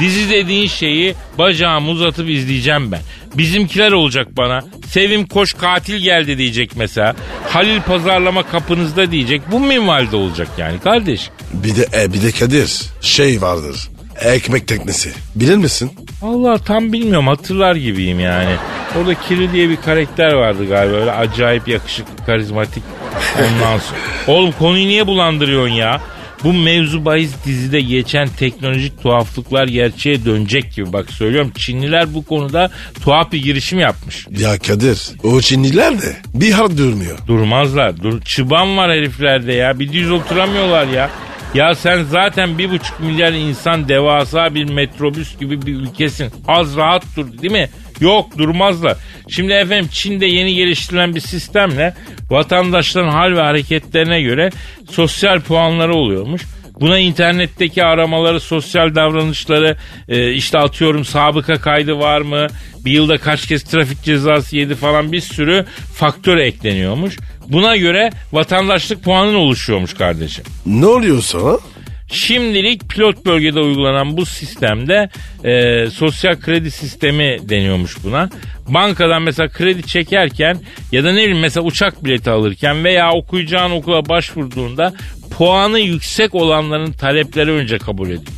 Dizi 0.00 0.30
dediğin 0.30 0.66
şeyi 0.66 1.14
bacağımı 1.38 1.90
uzatıp 1.90 2.30
izleyeceğim 2.30 2.92
ben. 2.92 3.00
Bizimkiler 3.34 3.92
olacak 3.92 4.36
bana. 4.36 4.62
Sevim 4.86 5.26
koş 5.26 5.52
katil 5.54 5.96
geldi 5.96 6.38
diyecek 6.38 6.76
mesela. 6.76 7.14
Halil 7.48 7.80
pazarlama 7.80 8.42
kapınızda 8.42 9.12
diyecek. 9.12 9.42
Bu 9.50 9.60
minvalde 9.60 10.16
olacak 10.16 10.48
yani 10.58 10.80
kardeş. 10.80 11.30
Bir 11.52 11.76
de 11.76 11.86
e, 12.02 12.12
bir 12.12 12.22
de 12.22 12.32
Kadir 12.32 12.82
şey 13.00 13.42
vardır. 13.42 13.88
Ekmek 14.20 14.68
teknesi. 14.68 15.12
Bilir 15.34 15.56
misin? 15.56 15.90
Allah 16.22 16.58
tam 16.58 16.92
bilmiyorum 16.92 17.26
hatırlar 17.26 17.76
gibiyim 17.76 18.20
yani. 18.20 18.56
Orada 18.98 19.14
Kiri 19.14 19.52
diye 19.52 19.68
bir 19.68 19.76
karakter 19.76 20.32
vardı 20.32 20.68
galiba 20.68 20.96
öyle 20.96 21.12
acayip 21.12 21.68
yakışıklı 21.68 22.26
karizmatik 22.26 22.82
ondan 23.38 23.78
sonra. 23.78 24.00
Oğlum 24.26 24.52
konuyu 24.52 24.86
niye 24.86 25.06
bulandırıyorsun 25.06 25.74
ya? 25.74 26.00
Bu 26.44 26.52
mevzu 26.52 27.04
bahis 27.04 27.32
dizide 27.46 27.80
geçen 27.80 28.28
teknolojik 28.28 29.02
tuhaflıklar 29.02 29.68
gerçeğe 29.68 30.24
dönecek 30.24 30.74
gibi 30.74 30.92
bak 30.92 31.10
söylüyorum. 31.10 31.52
Çinliler 31.58 32.14
bu 32.14 32.24
konuda 32.24 32.70
tuhaf 33.04 33.32
bir 33.32 33.42
girişim 33.42 33.78
yapmış. 33.78 34.26
Ya 34.30 34.58
Kadir 34.58 35.10
o 35.22 35.40
Çinliler 35.40 36.02
de 36.02 36.16
bir 36.34 36.52
har 36.52 36.76
durmuyor. 36.78 37.18
Durmazlar. 37.26 38.02
Dur, 38.02 38.22
çıban 38.22 38.76
var 38.76 38.90
heriflerde 38.90 39.52
ya. 39.52 39.78
Bir 39.78 39.92
düz 39.92 40.10
oturamıyorlar 40.10 40.86
ya. 40.86 41.10
Ya 41.54 41.74
sen 41.74 42.02
zaten 42.02 42.58
bir 42.58 42.70
buçuk 42.70 43.00
milyar 43.00 43.32
insan 43.32 43.88
devasa 43.88 44.54
bir 44.54 44.70
metrobüs 44.70 45.38
gibi 45.38 45.66
bir 45.66 45.74
ülkesin. 45.74 46.30
Az 46.48 46.76
rahat 46.76 47.02
dur 47.16 47.26
değil 47.42 47.52
mi? 47.52 47.70
Yok 48.00 48.38
durmazlar. 48.38 48.96
Şimdi 49.28 49.52
efendim 49.52 49.88
Çin'de 49.92 50.26
yeni 50.26 50.54
geliştirilen 50.54 51.14
bir 51.14 51.20
sistemle 51.20 51.94
vatandaşların 52.30 53.08
hal 53.08 53.32
ve 53.32 53.40
hareketlerine 53.40 54.22
göre 54.22 54.50
sosyal 54.90 55.40
puanları 55.40 55.94
oluyormuş. 55.94 56.42
Buna 56.80 56.98
internetteki 56.98 57.84
aramaları, 57.84 58.40
sosyal 58.40 58.94
davranışları, 58.94 59.76
e, 60.08 60.32
işte 60.32 60.58
atıyorum 60.58 61.04
sabıka 61.04 61.54
kaydı 61.54 61.98
var 61.98 62.20
mı, 62.20 62.46
bir 62.84 62.92
yılda 62.92 63.18
kaç 63.18 63.46
kez 63.46 63.62
trafik 63.64 64.02
cezası 64.02 64.56
yedi 64.56 64.74
falan 64.74 65.12
bir 65.12 65.20
sürü 65.20 65.64
faktör 65.94 66.36
ekleniyormuş. 66.36 67.16
Buna 67.48 67.76
göre 67.76 68.10
vatandaşlık 68.32 69.04
puanın 69.04 69.34
oluşuyormuş 69.34 69.94
kardeşim. 69.94 70.44
Ne 70.66 70.86
oluyor 70.86 71.22
sonra? 71.22 71.58
Şimdilik 72.08 72.88
pilot 72.88 73.26
bölgede 73.26 73.60
uygulanan 73.60 74.16
bu 74.16 74.26
sistemde 74.26 75.08
e, 75.44 75.86
sosyal 75.90 76.40
kredi 76.40 76.70
sistemi 76.70 77.38
deniyormuş 77.48 78.04
buna. 78.04 78.30
Bankadan 78.68 79.22
mesela 79.22 79.48
kredi 79.48 79.82
çekerken 79.82 80.58
ya 80.92 81.04
da 81.04 81.12
ne 81.12 81.22
bileyim 81.22 81.38
mesela 81.38 81.66
uçak 81.66 82.04
bileti 82.04 82.30
alırken 82.30 82.84
veya 82.84 83.12
okuyacağın 83.12 83.70
okula 83.70 84.08
başvurduğunda 84.08 84.94
puanı 85.30 85.80
yüksek 85.80 86.34
olanların 86.34 86.92
talepleri 86.92 87.50
önce 87.50 87.78
kabul 87.78 88.06
ediliyor. 88.06 88.32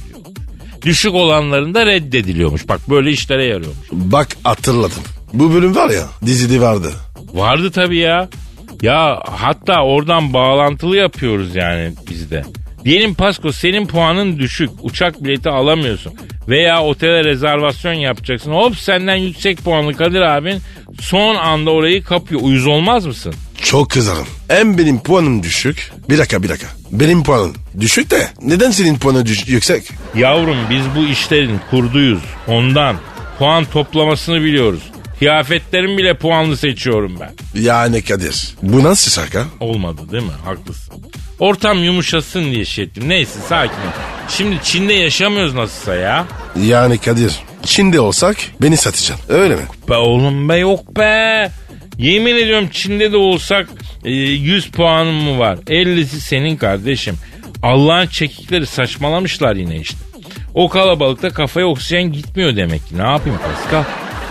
Düşük 0.85 1.14
olanların 1.14 1.74
da 1.74 1.87
reddediliyormuş. 1.87 2.68
Bak 2.68 2.81
böyle 2.90 3.11
işlere 3.11 3.44
yarıyormuş. 3.44 3.88
Bak 3.92 4.28
hatırladım. 4.44 5.02
Bu 5.33 5.54
bölüm 5.54 5.76
var 5.76 5.90
ya 5.90 6.02
dizide 6.26 6.61
vardı. 6.61 6.92
Vardı 7.35 7.70
tabii 7.70 7.98
ya. 7.98 8.28
Ya 8.83 9.22
hatta 9.31 9.83
oradan 9.83 10.33
bağlantılı 10.33 10.96
yapıyoruz 10.96 11.54
yani 11.54 11.92
bizde. 12.11 12.44
Diyelim 12.88 13.14
Pasko 13.14 13.53
senin 13.53 13.87
puanın 13.87 14.38
düşük. 14.38 14.70
Uçak 14.83 15.24
bileti 15.24 15.48
alamıyorsun. 15.48 16.12
Veya 16.48 16.83
otele 16.83 17.24
rezervasyon 17.24 17.92
yapacaksın. 17.92 18.53
Hop 18.53 18.77
senden 18.77 19.14
yüksek 19.16 19.59
puanlı 19.64 19.94
Kadir 19.96 20.20
abin 20.20 20.61
son 21.01 21.35
anda 21.37 21.70
orayı 21.70 22.05
kapıyor. 22.05 22.40
Uyuz 22.44 22.66
olmaz 22.66 23.07
mısın? 23.07 23.35
Çok 23.62 23.90
kızarım. 23.90 24.27
Hem 24.48 24.79
benim 24.79 25.01
puanım 25.03 25.42
düşük. 25.42 25.92
Bir 26.11 26.18
dakika 26.18 26.42
bir 26.42 26.48
dakika. 26.48 26.68
Benim 26.92 27.22
puanım 27.24 27.55
düşük 27.81 28.11
de 28.11 28.29
neden 28.42 28.70
senin 28.70 28.98
puanın 28.98 29.27
düş- 29.27 29.48
yüksek? 29.48 29.83
Yavrum 30.14 30.57
biz 30.70 30.83
bu 30.96 31.05
işlerin 31.12 31.61
kurduyuz. 31.70 32.22
Ondan 32.46 32.96
puan 33.38 33.64
toplamasını 33.64 34.42
biliyoruz. 34.42 34.83
Kıyafetlerim 35.18 35.98
bile 35.98 36.14
puanlı 36.14 36.57
seçiyorum 36.57 37.18
ben. 37.20 37.61
Yani 37.61 38.03
Kadir. 38.03 38.48
Bu 38.62 38.85
nasıl 38.85 39.11
şaka? 39.11 39.44
Olmadı 39.61 40.01
değil 40.12 40.22
mi? 40.24 40.33
Haklısın. 40.44 40.94
Ortam 41.38 41.85
yumuşasın 41.85 42.53
diye 42.53 42.64
şey 42.64 42.85
ettim. 42.85 43.09
Neyse 43.09 43.38
sakin 43.48 43.72
ol. 43.72 43.92
Şimdi 44.29 44.57
Çin'de 44.62 44.92
yaşamıyoruz 44.92 45.55
nasılsa 45.55 45.94
ya. 45.94 46.27
Yani 46.62 46.98
Kadir. 46.98 47.33
Çin'de 47.62 48.01
olsak 48.01 48.37
beni 48.62 48.77
satacaksın. 48.77 49.35
Öyle 49.35 49.55
mi? 49.57 49.62
Be 49.88 49.96
oğlum 49.96 50.48
be 50.48 50.57
yok 50.57 50.96
be. 50.96 51.51
Yemin 51.98 52.37
ediyorum 52.37 52.68
Çin'de 52.72 53.12
de 53.12 53.16
olsak 53.16 53.68
e, 54.05 54.11
100 54.11 54.70
puanım 54.70 55.14
mı 55.14 55.38
var? 55.38 55.57
50'si 55.57 56.20
senin 56.20 56.57
kardeşim. 56.57 57.14
Allah'ın 57.62 58.07
çekikleri 58.07 58.66
saçmalamışlar 58.66 59.57
yine 59.57 59.77
işte. 59.77 59.98
O 60.55 60.68
kalabalıkta 60.68 61.31
kafaya 61.31 61.66
oksijen 61.66 62.12
gitmiyor 62.12 62.57
demek 62.57 62.88
ki. 62.88 62.98
Ne 62.98 63.03
yapayım 63.03 63.38
Pascal? 63.38 63.85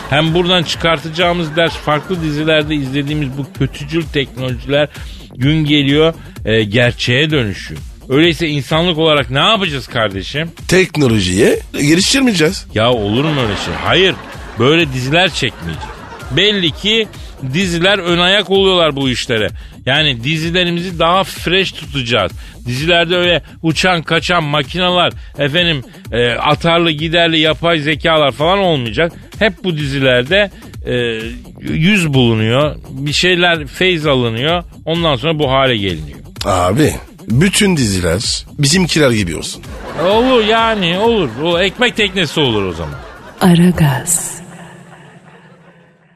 Hem 0.10 0.34
buradan 0.34 0.63
çıkartacağımız 0.63 1.56
ders 1.56 1.74
farklı 1.74 2.22
dizilerde 2.22 2.76
izlediğimiz 2.76 3.30
bu 3.38 3.46
kötücül 3.60 4.04
teknolojiler 4.13 4.89
gün 5.36 5.66
geliyor 5.66 6.13
e, 6.46 6.63
gerçeğe 6.63 7.32
dönüşüyor. 7.32 7.82
Öyleyse 8.10 8.48
insanlık 8.48 8.98
olarak 8.98 9.30
ne 9.30 9.40
yapacağız 9.40 9.88
kardeşim? 9.88 10.52
Teknolojiye 10.68 11.60
geliştirmeyeceğiz. 11.74 12.66
Ya 12.74 12.92
olur 12.92 13.24
mu 13.24 13.42
öyle 13.42 13.56
şey? 13.66 13.74
Hayır. 13.84 14.16
Böyle 14.60 14.94
diziler 14.94 15.30
çekmeyeceğiz. 15.30 15.90
Belli 16.32 16.72
ki 16.72 17.08
diziler 17.54 17.98
ön 17.98 18.20
ayak 18.20 18.50
oluyorlar 18.50 18.96
bu 18.96 19.10
işlere. 19.10 19.50
Yani 19.86 20.24
dizilerimizi 20.24 21.00
daha 21.00 21.24
fresh 21.24 21.72
tutacağız. 21.72 22.32
Dizilerde 22.66 23.16
öyle 23.16 23.42
uçan 23.63 24.02
kaçan 24.02 24.44
makinalar, 24.44 25.13
efendim 25.38 25.84
e, 26.12 26.30
atarlı 26.32 26.92
giderli 26.92 27.40
yapay 27.40 27.80
zekalar 27.80 28.32
falan 28.32 28.60
olmayacak. 28.60 29.13
Hep 29.40 29.63
bu 29.63 29.78
dizilerde 29.78 30.52
e, 30.88 31.21
yüz 31.62 32.13
bulunuyor. 32.13 32.76
Bir 32.89 33.13
şeyler 33.13 33.67
feyz 33.67 34.06
alınıyor. 34.06 34.63
Ondan 34.86 35.15
sonra 35.15 35.39
bu 35.39 35.52
hale 35.52 35.78
geliniyor. 35.78 36.19
Abi 36.45 36.93
bütün 37.28 37.78
diziler 37.78 38.45
bizimkiler 38.60 39.12
gibi 39.12 39.36
olsun. 39.36 39.63
Olur 40.12 40.43
yani 40.45 40.97
olur. 40.97 41.30
O 41.43 41.60
ekmek 41.60 41.95
teknesi 41.95 42.39
olur 42.39 42.63
o 42.63 42.73
zaman. 42.73 42.95
Aragaz. 43.41 44.38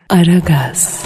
Aragaz. 0.10 1.06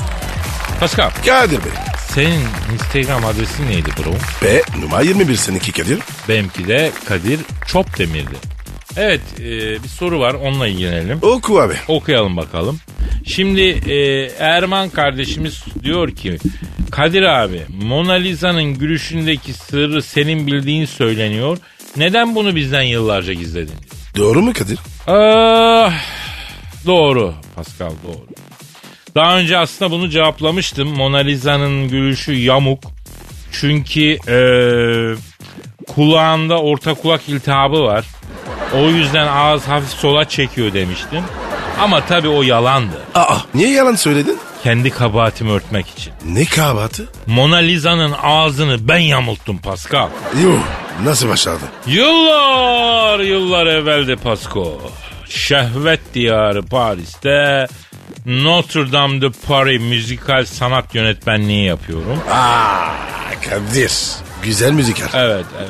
Pascal 0.80 1.10
Kadir 1.26 1.58
Bey. 1.58 1.72
senin 2.14 2.42
Instagram 2.74 3.26
adresin 3.26 3.66
neydi 3.68 3.90
bro? 3.98 4.12
P 4.42 4.62
numara 4.82 5.02
21 5.02 5.36
seninki 5.36 5.72
Kadir. 5.72 6.00
Benimki 6.30 6.68
de 6.68 6.92
Kadir 7.06 7.40
Çopdemir'di. 7.68 8.55
Evet 8.98 9.22
e, 9.40 9.44
bir 9.84 9.88
soru 9.88 10.20
var 10.20 10.34
onunla 10.34 10.68
ilgilenelim. 10.68 11.20
Oku 11.22 11.60
abi. 11.62 11.74
Okuyalım 11.88 12.38
bakalım. 12.38 12.80
Şimdi 13.26 13.62
e, 13.92 13.96
Erman 14.40 14.90
kardeşimiz 14.90 15.64
diyor 15.84 16.12
ki 16.12 16.38
Kadir 16.92 17.22
abi 17.24 17.62
Mona 17.84 18.14
Lisa'nın 18.14 18.74
gülüşündeki 18.74 19.54
sırrı 19.54 20.02
senin 20.02 20.48
bildiğin 20.48 20.86
söyleniyor. 20.86 21.58
Neden 21.98 22.36
bunu 22.36 22.56
bizden 22.56 22.82
yıllarca 22.82 23.34
gizledin? 23.34 23.76
Doğru 24.18 24.42
mu 24.42 24.54
Kadir? 24.54 24.80
Ah, 25.08 25.94
doğru 26.86 27.34
Pascal 27.56 27.92
doğru. 28.08 28.26
Daha 29.16 29.38
önce 29.40 29.58
aslında 29.58 29.92
bunu 29.92 30.10
cevaplamıştım. 30.10 30.88
Mona 30.90 31.18
Lisa'nın 31.18 31.88
gülüşü 31.90 32.34
yamuk. 32.34 32.84
Çünkü 33.52 34.02
eee, 34.02 35.16
kulağında 35.88 36.62
orta 36.62 36.94
kulak 36.94 37.30
iltihabı 37.30 37.84
var. 37.84 38.06
O 38.76 38.80
yüzden 38.82 39.28
ağız 39.28 39.68
hafif 39.68 39.90
sola 39.90 40.26
çekiyor 40.30 40.74
demiştim. 40.74 41.24
Ama 41.82 42.06
tabii 42.06 42.28
o 42.28 42.44
yalandı. 42.44 43.02
Aa 43.16 43.38
niye 43.54 43.70
yalan 43.70 43.96
söyledin? 43.96 44.40
Kendi 44.64 44.90
kabahatimi 44.90 45.52
örtmek 45.52 45.88
için. 45.90 46.14
Ne 46.26 46.46
kahvaltı? 46.46 47.10
Mona 47.28 47.56
Lisa'nın 47.56 48.14
ağzını 48.24 48.88
ben 48.88 48.98
yamulttum 48.98 49.58
Pascal. 49.58 50.08
Yuh 50.44 50.60
nasıl 51.04 51.30
başardın? 51.30 51.68
Yıllar 51.88 53.20
yıllar 53.20 53.66
evvelde 53.68 54.16
Pasko. 54.16 54.82
Şehvet 55.30 56.00
diyarı 56.14 56.66
Paris'te 56.66 57.68
Notre 58.26 58.92
Dame 58.92 59.22
de 59.22 59.28
Paris 59.48 59.82
müzikal 59.82 60.46
sanat 60.46 60.96
yönetmenliği 60.96 61.66
yapıyorum. 61.66 62.20
Aa 62.32 62.88
Kadir. 63.50 63.92
Güzel 64.46 64.72
müzikal. 64.72 65.08
Evet 65.14 65.46
evet. 65.60 65.70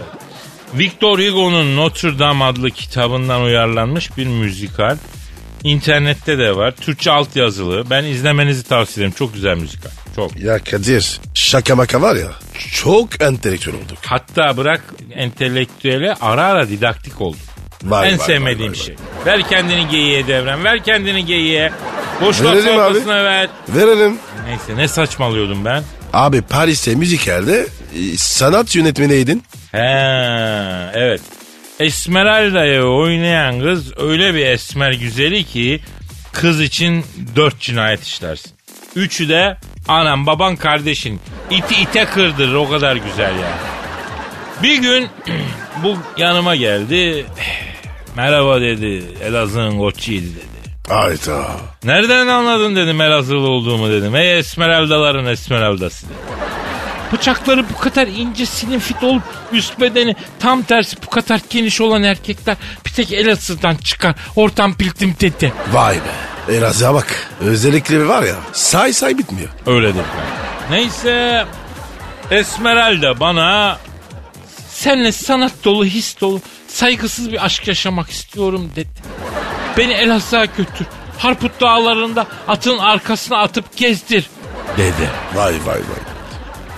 Victor 0.74 1.20
Hugo'nun 1.20 1.76
Notre 1.76 2.20
Dame 2.20 2.44
adlı 2.44 2.72
kitabından 2.72 3.42
uyarlanmış 3.42 4.18
bir 4.18 4.28
müzikal. 4.28 4.98
İnternette 5.64 6.38
de 6.38 6.56
var. 6.56 6.72
Türkçe 6.72 7.12
altyazılı. 7.12 7.90
Ben 7.90 8.04
izlemenizi 8.04 8.64
tavsiye 8.64 9.06
ederim. 9.06 9.16
Çok 9.20 9.34
güzel 9.34 9.58
müzikal. 9.58 9.90
Çok. 10.16 10.40
Ya 10.40 10.60
Kadir 10.60 11.20
şaka 11.34 11.76
maka 11.76 12.02
var 12.02 12.16
ya 12.16 12.32
çok 12.74 13.22
entelektüel 13.22 13.76
olduk. 13.76 13.98
Hatta 14.06 14.58
bırak 14.58 14.82
entelektüele 15.12 16.14
ara 16.22 16.44
ara 16.44 16.70
didaktik 16.70 17.22
oldum. 17.22 17.40
Vay, 17.84 18.10
en 18.10 18.20
vay, 18.20 18.26
sevmediğim 18.26 18.72
vay, 18.72 18.80
vay, 18.80 18.86
şey. 18.86 18.96
Ver 19.26 19.50
kendini 19.50 19.88
geyiğe 19.90 20.28
devren. 20.28 20.64
Ver 20.64 20.84
kendini 20.84 21.26
geyiğe. 21.26 21.72
Boş 22.22 22.42
laf 22.42 22.54
Verelim 22.56 22.74
abi. 22.74 22.80
ortasına 22.80 23.24
ver. 23.24 23.50
Verelim. 23.70 24.18
Neyse 24.48 24.78
ne 24.78 24.88
saçmalıyordum 24.88 25.66
ben. 25.66 25.84
Abi 26.14 26.42
Paris'te 26.42 26.96
müzikalde 26.96 27.60
e, 27.62 27.85
sanat 28.18 28.76
yönetmeniydin. 28.76 29.44
He 29.72 29.78
evet. 30.94 31.22
Esmeralda'yı 31.80 32.84
oynayan 32.84 33.62
kız 33.62 33.98
öyle 33.98 34.34
bir 34.34 34.46
esmer 34.46 34.92
güzeli 34.92 35.44
ki 35.44 35.80
kız 36.34 36.62
için 36.62 37.06
dört 37.36 37.60
cinayet 37.60 38.04
işlersin. 38.04 38.52
Üçü 38.96 39.30
de 39.30 39.58
anam 39.88 40.26
baban 40.26 40.56
kardeşin. 40.56 41.20
İti 41.52 41.82
ite 41.82 42.06
kırdırır 42.06 42.54
o 42.54 42.70
kadar 42.70 42.96
güzel 42.96 43.32
yani. 43.32 43.62
Bir 44.64 44.82
gün 44.82 45.08
bu 45.84 45.98
yanıma 46.18 46.56
geldi. 46.56 47.26
Merhaba 48.16 48.62
dedi. 48.62 49.04
Elazığ'ın 49.24 49.78
koçuydu 49.80 50.26
dedi. 50.26 50.66
Hayda. 50.90 51.46
Nereden 51.84 52.28
anladın 52.28 52.76
dedim 52.76 53.02
Elazığlı 53.02 53.48
olduğumu 53.50 53.90
dedim. 53.90 54.16
Ey 54.16 54.40
Esmeraldaların 54.40 55.26
Esmeraldası 55.26 56.06
dedim. 56.06 56.18
Bıçakları 57.14 57.70
bu 57.70 57.78
kadar 57.80 58.08
ince 58.08 58.46
slim 58.46 58.80
fit 58.80 59.04
olup 59.04 59.24
üst 59.52 59.80
bedeni 59.80 60.16
tam 60.40 60.64
tersi 60.64 60.98
bu 61.06 61.10
kadar 61.10 61.42
geniş 61.50 61.82
olan 61.82 62.04
erkekler 62.04 62.58
bir 62.86 62.92
tek 62.92 63.12
Elazığ'dan 63.14 63.76
çıkar. 63.76 64.16
Ortam 64.36 64.74
piltim 64.78 65.14
tete. 65.14 65.52
Vay 65.72 65.96
be. 65.96 66.54
Elazığ'a 66.54 66.94
bak. 66.94 67.30
Özellikleri 67.42 68.10
var 68.10 68.24
ya 68.24 68.36
say 68.54 68.94
say 68.94 69.18
bitmiyor. 69.18 69.50
Öyledir. 69.66 70.04
Neyse 70.70 71.46
Esmeralda 72.32 73.20
bana 73.20 73.78
senle 74.70 75.12
sanat 75.12 75.52
dolu 75.64 75.86
his 75.86 76.22
dolu 76.22 76.42
saygısız 76.68 77.32
bir 77.32 77.46
aşk 77.46 77.68
yaşamak 77.68 78.10
istiyorum 78.10 78.72
dedi. 78.76 78.90
Beni 79.78 79.94
Elazığ'a 79.94 80.46
götür. 80.46 80.88
Harput 81.18 81.62
dağlarında 81.62 82.28
atın 82.48 82.78
arkasına 82.78 83.38
atıp 83.38 83.78
gezdir 83.78 84.30
dedi. 84.78 85.10
Vay 85.36 85.54
vay 85.54 85.66
vay. 85.66 86.15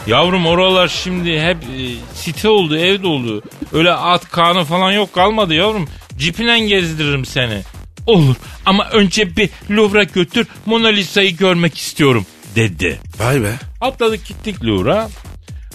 Yavrum 0.07 0.45
oralar 0.45 0.87
şimdi 0.87 1.41
hep 1.41 1.57
e, 1.57 2.15
site 2.15 2.49
oldu, 2.49 2.77
ev 2.77 3.03
doldu. 3.03 3.43
Öyle 3.73 3.91
at 3.93 4.29
kanı 4.29 4.63
falan 4.63 4.91
yok 4.91 5.13
kalmadı 5.13 5.53
yavrum. 5.53 5.87
Cipinen 6.17 6.59
gezdiririm 6.59 7.25
seni. 7.25 7.61
Olur 8.05 8.35
ama 8.65 8.89
önce 8.89 9.35
bir 9.35 9.49
Louvre'a 9.71 10.03
götür 10.03 10.47
Mona 10.65 10.87
Lisa'yı 10.87 11.37
görmek 11.37 11.77
istiyorum 11.77 12.25
dedi. 12.55 12.99
Vay 13.19 13.41
be. 13.41 13.53
Atladık 13.81 14.25
gittik 14.25 14.63
Louvre'a. 14.63 15.09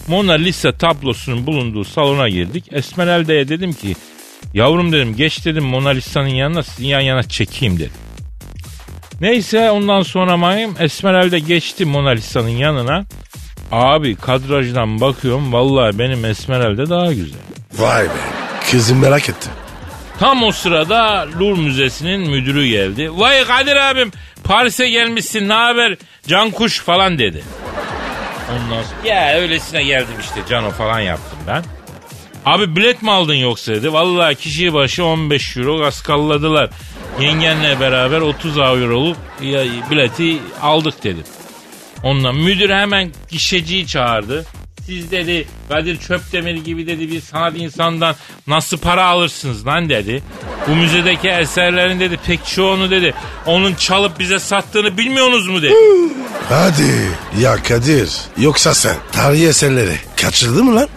Mona 0.08 0.32
Lisa 0.32 0.72
tablosunun 0.72 1.46
bulunduğu 1.46 1.84
salona 1.84 2.28
girdik. 2.28 2.64
Esmeralda'ya 2.72 3.48
dedim 3.48 3.72
ki 3.72 3.96
yavrum 4.54 4.92
dedim 4.92 5.16
geç 5.16 5.44
dedim 5.44 5.64
Mona 5.64 5.88
Lisa'nın 5.88 6.28
yanına 6.28 6.62
sizi 6.62 6.86
yan 6.86 7.00
yana 7.00 7.22
çekeyim 7.22 7.78
dedim. 7.78 7.92
Neyse 9.20 9.70
ondan 9.70 10.02
sonra 10.02 10.36
mayım 10.36 10.74
Esmeralda 10.80 11.38
geçti 11.38 11.84
Mona 11.84 12.10
Lisa'nın 12.10 12.48
yanına. 12.48 13.06
Abi 13.72 14.16
kadrajdan 14.16 15.00
bakıyorum 15.00 15.52
vallahi 15.52 15.98
benim 15.98 16.24
Esmeralda 16.24 16.90
daha 16.90 17.12
güzel. 17.12 17.38
Vay 17.78 18.04
be. 18.04 18.08
Kızım 18.70 18.98
merak 18.98 19.28
ettim. 19.28 19.52
Tam 20.18 20.42
o 20.42 20.52
sırada 20.52 21.28
Louvre 21.40 21.60
Müzesi'nin 21.60 22.30
müdürü 22.30 22.66
geldi. 22.66 23.10
Vay 23.18 23.44
Kadir 23.44 23.76
abim 23.76 24.12
Paris'e 24.44 24.88
gelmişsin 24.88 25.48
ne 25.48 25.52
haber 25.52 25.96
Cankuş 26.26 26.80
falan 26.80 27.18
dedi. 27.18 27.44
Ondan 28.50 28.82
sonra 28.82 29.14
ya 29.14 29.34
öylesine 29.38 29.82
geldim 29.84 30.14
işte 30.20 30.40
Cano 30.50 30.70
falan 30.70 31.00
yaptım 31.00 31.38
ben. 31.46 31.64
Abi 32.46 32.76
bilet 32.76 33.02
mi 33.02 33.10
aldın 33.10 33.34
yoksa 33.34 33.72
dedi. 33.72 33.92
Vallahi 33.92 34.34
kişi 34.34 34.74
başı 34.74 35.04
15 35.04 35.56
euro 35.56 35.78
gaskalladılar. 35.78 36.70
Yengenle 37.20 37.80
beraber 37.80 38.20
30 38.20 38.58
euroluk 38.58 39.16
ya, 39.42 39.64
bileti 39.90 40.38
aldık 40.62 41.04
dedim. 41.04 41.24
Ondan 42.02 42.34
müdür 42.36 42.70
hemen 42.70 43.10
gişeciyi 43.30 43.86
çağırdı. 43.86 44.44
Siz 44.86 45.10
dedi 45.10 45.48
Kadir 45.68 45.98
Çöptemir 45.98 46.54
gibi 46.54 46.86
dedi 46.86 47.10
bir 47.10 47.20
sanat 47.20 47.56
insandan 47.56 48.14
nasıl 48.46 48.78
para 48.78 49.04
alırsınız 49.04 49.66
lan 49.66 49.88
dedi. 49.88 50.22
Bu 50.68 50.74
müzedeki 50.76 51.28
eserlerin 51.28 52.00
dedi 52.00 52.18
pek 52.26 52.46
çoğunu 52.46 52.90
dedi 52.90 53.14
onun 53.46 53.74
çalıp 53.74 54.18
bize 54.18 54.38
sattığını 54.38 54.98
bilmiyorsunuz 54.98 55.48
mu 55.48 55.62
dedi. 55.62 55.74
Hadi. 56.48 57.08
Ya 57.40 57.62
Kadir. 57.62 58.10
Yoksa 58.38 58.74
sen 58.74 58.96
tarihi 59.12 59.46
eserleri 59.46 59.96
kaçırdın 60.22 60.64
mı 60.64 60.76
lan? 60.76 60.88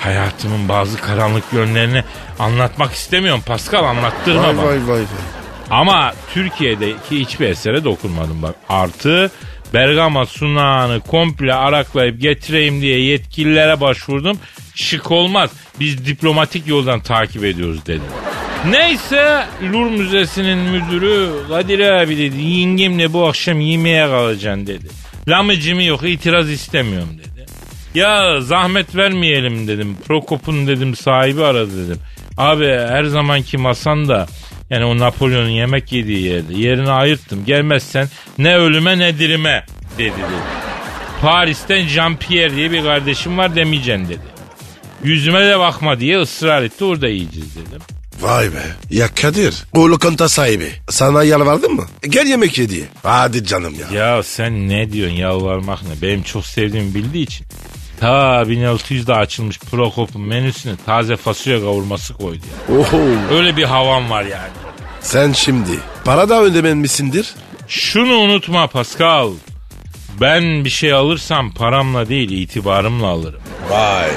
Hayatımın 0.00 0.68
bazı 0.68 0.96
karanlık 1.00 1.44
yönlerini 1.52 2.04
anlatmak 2.38 2.92
istemiyorum 2.94 3.42
Pascal 3.46 3.84
anlattırma 3.84 4.42
Vay 4.42 4.56
bana. 4.56 4.66
vay 4.66 4.78
vay 4.78 4.88
vay. 4.88 5.04
Ama 5.74 6.12
Türkiye'deki 6.34 7.20
hiçbir 7.20 7.46
esere 7.46 7.84
dokunmadım 7.84 8.42
bak. 8.42 8.54
Artı 8.68 9.30
Bergama 9.74 10.26
sunağını 10.26 11.00
komple 11.00 11.54
araklayıp 11.54 12.20
getireyim 12.20 12.82
diye 12.82 13.00
yetkililere 13.00 13.80
başvurdum. 13.80 14.38
Şık 14.74 15.10
olmaz. 15.10 15.50
Biz 15.80 16.06
diplomatik 16.06 16.66
yoldan 16.66 17.00
takip 17.00 17.44
ediyoruz 17.44 17.86
dedi. 17.86 18.02
Neyse 18.70 19.46
Louvre 19.72 19.96
Müzesi'nin 19.96 20.58
müdürü 20.58 21.30
Kadir 21.48 21.80
abi 21.80 22.18
dedi 22.18 22.42
yengemle 22.42 23.12
bu 23.12 23.26
akşam 23.26 23.60
yemeğe 23.60 24.06
kalacaksın 24.06 24.66
dedi. 24.66 24.86
Lamıcımı 25.28 25.82
yok 25.82 26.00
itiraz 26.04 26.50
istemiyorum 26.50 27.10
dedi. 27.18 27.46
Ya 27.94 28.40
zahmet 28.40 28.96
vermeyelim 28.96 29.68
dedim. 29.68 29.96
Prokop'un 30.06 30.66
dedim 30.66 30.96
sahibi 30.96 31.44
aradı 31.44 31.86
dedim. 31.86 32.00
Abi 32.36 32.66
her 32.66 33.04
zamanki 33.04 33.58
masanda 33.58 34.26
yani 34.74 34.84
o 34.84 34.98
Napolyon'un 34.98 35.48
yemek 35.48 35.92
yediği 35.92 36.22
yerde 36.22 36.54
yerini 36.54 36.90
ayırttım. 36.90 37.44
Gelmezsen 37.44 38.08
ne 38.38 38.56
ölüme 38.56 38.98
ne 38.98 39.18
dirime 39.18 39.66
dedi 39.98 40.12
dedi. 40.12 40.64
Paris'ten 41.22 41.86
Jean-Pierre 41.86 42.56
diye 42.56 42.70
bir 42.70 42.82
kardeşim 42.82 43.38
var 43.38 43.56
demeyeceksin 43.56 44.08
dedi. 44.08 44.34
Yüzüme 45.04 45.44
de 45.46 45.58
bakma 45.58 46.00
diye 46.00 46.18
ısrar 46.18 46.62
etti 46.62 46.84
orada 46.84 47.08
yiyeceğiz 47.08 47.56
dedim. 47.56 47.80
Vay 48.20 48.52
be. 48.52 48.62
Ya 48.90 49.08
Kadir. 49.14 49.64
O 49.72 49.90
lokanta 49.90 50.28
sahibi. 50.28 50.68
Sana 50.88 51.24
yalvardın 51.24 51.72
mı? 51.72 51.86
Gel 52.08 52.26
yemek 52.26 52.58
ye 52.58 52.68
diye. 52.68 52.84
Hadi 53.02 53.44
canım 53.44 53.74
ya. 53.80 54.00
Ya 54.00 54.22
sen 54.22 54.68
ne 54.68 54.92
diyorsun 54.92 55.16
yalvarmak 55.16 55.82
ne? 55.82 56.08
Benim 56.08 56.22
çok 56.22 56.46
sevdiğimi 56.46 56.94
bildiği 56.94 57.22
için. 57.24 57.46
Ta 58.04 58.42
1600'de 58.42 59.14
açılmış 59.14 59.58
Prokop'un 59.58 60.22
menüsüne 60.22 60.72
taze 60.86 61.16
fasulye 61.16 61.60
kavurması 61.60 62.14
koydu 62.14 62.42
ya. 62.70 62.76
Oho. 62.76 62.98
Öyle 63.30 63.56
bir 63.56 63.64
havam 63.64 64.10
var 64.10 64.22
yani. 64.22 64.50
Sen 65.00 65.32
şimdi 65.32 65.70
para 66.04 66.28
da 66.28 66.42
ödemen 66.42 66.76
misindir? 66.76 67.34
Şunu 67.68 68.14
unutma 68.14 68.66
Pascal. 68.66 69.30
Ben 70.20 70.64
bir 70.64 70.70
şey 70.70 70.92
alırsam 70.92 71.54
paramla 71.54 72.08
değil 72.08 72.30
itibarımla 72.30 73.06
alırım. 73.06 73.40
Vay. 73.70 74.10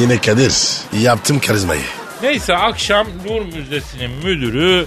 Yine 0.00 0.18
Kadir. 0.18 0.54
Yaptım 1.02 1.40
karizmayı. 1.40 1.82
Neyse 2.22 2.56
akşam 2.56 3.06
Louvre 3.28 3.56
Müzesi'nin 3.58 4.10
müdürü 4.24 4.86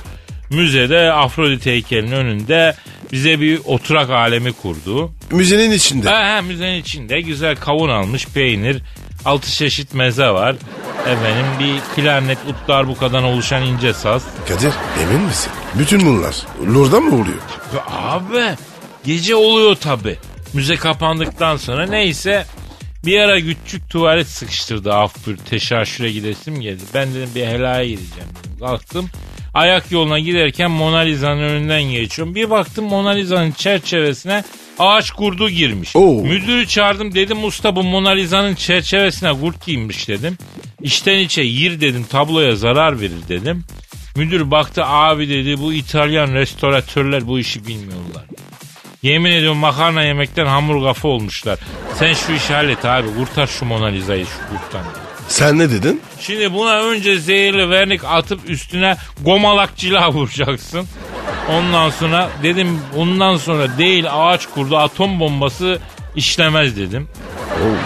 müzede 0.50 1.12
Afrodit 1.12 1.66
heykelinin 1.66 2.12
önünde 2.12 2.76
bize 3.13 3.39
bir 3.39 3.62
oturak 3.65 4.10
alemi 4.10 4.54
kurdu. 4.54 5.12
Müzenin 5.32 5.71
içinde. 5.71 6.10
Ha, 6.10 6.36
ha, 6.36 6.41
müzenin 6.41 6.82
içinde 6.82 7.21
güzel 7.21 7.56
kavun 7.56 7.89
almış 7.89 8.28
peynir, 8.28 8.82
altı 9.26 9.52
çeşit 9.52 9.93
meze 9.93 10.30
var. 10.30 10.56
Efendim 11.02 11.45
bir 11.60 11.80
klarnet 11.95 12.38
ut 12.49 12.67
darbukadan 12.67 13.23
oluşan 13.23 13.63
ince 13.63 13.93
saz. 13.93 14.23
Kadir 14.47 14.71
emin 15.04 15.21
misin? 15.21 15.52
Bütün 15.80 16.06
bunlar 16.06 16.36
Lour'da 16.73 16.99
mı 16.99 17.15
oluyor? 17.15 17.41
Abi 17.88 18.56
gece 19.06 19.36
oluyor 19.36 19.76
tabi. 19.76 20.17
Müze 20.54 20.76
kapandıktan 20.76 21.58
sonra 21.58 21.86
neyse 21.86 22.45
bir 23.06 23.19
ara 23.19 23.39
küçük 23.39 23.89
tuvalet 23.89 24.28
sıkıştırdı 24.28 24.93
af 24.93 25.26
buyur 25.26 25.38
teşaşüre 25.38 26.12
gidesim 26.12 26.62
geldi. 26.62 26.84
Ben 26.93 27.13
dedim 27.13 27.30
bir 27.36 27.45
helaya 27.45 27.86
gideceğim. 27.86 28.30
Kalktım 28.60 29.10
ayak 29.54 29.92
yoluna 29.92 30.20
giderken 30.20 30.72
Mona 30.72 30.98
Lisa'nın 30.98 31.42
önünden 31.42 31.84
geçiyorum. 31.84 32.36
Bir 32.36 32.50
baktım 32.50 32.86
Mona 32.86 33.10
Lisa'nın 33.10 33.52
çerçevesine 33.52 34.44
ağaç 34.80 35.12
kurdu 35.12 35.50
girmiş. 35.50 35.96
Oo. 35.96 36.22
Müdürü 36.22 36.68
çağırdım 36.68 37.16
dedim 37.16 37.44
usta 37.44 37.76
bu 37.76 37.84
Mona 37.84 38.10
Lisa'nın 38.10 38.56
çerçevesine 38.56 39.34
kurt 39.34 39.66
giymiş 39.66 40.08
dedim. 40.08 40.38
İçten 40.82 41.18
içe 41.18 41.42
yir 41.42 41.82
dedim 41.82 42.04
tabloya 42.04 42.56
zarar 42.56 43.02
verir 43.02 43.28
dedim. 43.30 43.63
Müdür 44.16 44.52
baktı 44.52 44.86
abi 44.86 45.30
dedi 45.30 45.60
bu 45.60 45.74
İtalyan 45.74 46.34
restoratörler 46.34 47.28
bu 47.28 47.39
işi 47.39 47.68
bilmiyorlar. 47.68 48.24
Yemin 49.04 49.32
ediyorum 49.32 49.58
makarna 49.58 50.04
yemekten 50.04 50.46
hamur 50.46 50.84
kafa 50.84 51.08
olmuşlar. 51.08 51.60
Sen 51.96 52.13
şu 52.13 52.34
işi 52.34 52.54
hallet 52.54 52.86
abi 52.86 53.08
kurtar 53.18 53.48
şu 53.48 53.66
Mona 53.66 53.86
Lisa'yı 53.86 54.26
şu 54.26 54.50
kurttan. 54.50 55.03
Sen 55.34 55.60
ne 55.60 55.72
dedin? 55.72 56.02
Şimdi 56.19 56.54
buna 56.54 56.80
önce 56.80 57.19
zehirli 57.19 57.69
vernik 57.69 58.04
atıp 58.06 58.50
üstüne 58.50 58.98
gomalak 59.22 59.78
cila 59.78 60.13
vuracaksın. 60.13 60.88
Ondan 61.50 61.89
sonra 61.89 62.30
dedim 62.43 62.80
ondan 62.98 63.38
sonra 63.38 63.78
değil 63.78 64.06
ağaç 64.10 64.46
kurdu 64.46 64.78
atom 64.78 65.19
bombası 65.19 65.80
işlemez 66.15 66.78
dedim. 66.78 67.08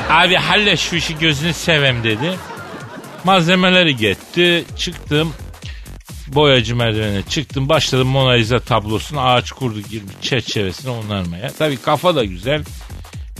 Abi 0.10 0.36
hallet 0.36 0.80
şu 0.80 0.96
işi 0.96 1.18
gözünü 1.18 1.54
sevem 1.54 2.04
dedi. 2.04 2.34
Malzemeleri 3.24 3.96
getti 3.96 4.66
çıktım. 4.78 5.34
Boyacı 6.28 6.76
merdivenine 6.76 7.24
çıktım 7.24 7.70
başladım 7.70 8.08
Mona 8.08 8.32
Lisa 8.32 8.60
tablosunu 8.60 9.22
ağaç 9.22 9.52
kurdu 9.52 9.80
girmiş 9.90 10.14
çerçevesine 10.22 10.92
onarmaya. 10.92 11.52
Tabii 11.60 11.78
kafa 11.78 12.16
da 12.16 12.26
güzel. 12.26 12.64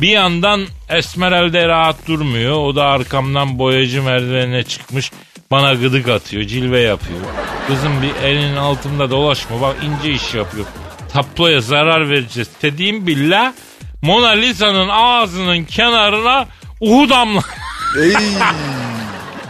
Bir 0.02 0.08
yandan 0.08 0.66
Esmeralda 0.90 1.68
rahat 1.68 2.08
durmuyor. 2.08 2.58
O 2.58 2.76
da 2.76 2.86
arkamdan 2.86 3.60
boyacı 3.60 4.04
merdivenine 4.04 4.64
çıkmış. 4.64 5.12
Bana 5.52 5.74
gıdık 5.74 6.08
atıyor, 6.08 6.44
cilve 6.44 6.80
yapıyor. 6.80 7.20
Kızım 7.68 8.02
bir 8.02 8.28
elinin 8.28 8.56
altında 8.56 9.10
dolaşma 9.10 9.62
bak 9.62 9.76
ince 9.84 10.12
iş 10.12 10.34
yapıyor. 10.34 10.66
Tabloya 11.14 11.62
zarar 11.62 12.10
vereceğiz. 12.10 12.50
Dediğim 12.62 13.08
billah 13.08 13.54
Mona 14.02 14.30
Lisa'nın 14.30 14.90
ağzının 14.90 15.64
kenarına 15.64 16.46
uhu 16.82 17.10
damla. 17.10 17.42
Ey. 18.02 18.14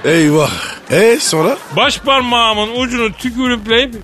Eyvah. 0.05 0.51
E 0.91 1.19
sonra? 1.19 1.57
Baş 1.75 1.99
parmağımın 1.99 2.81
ucunu 2.81 3.13
tükürüpleyip 3.13 3.95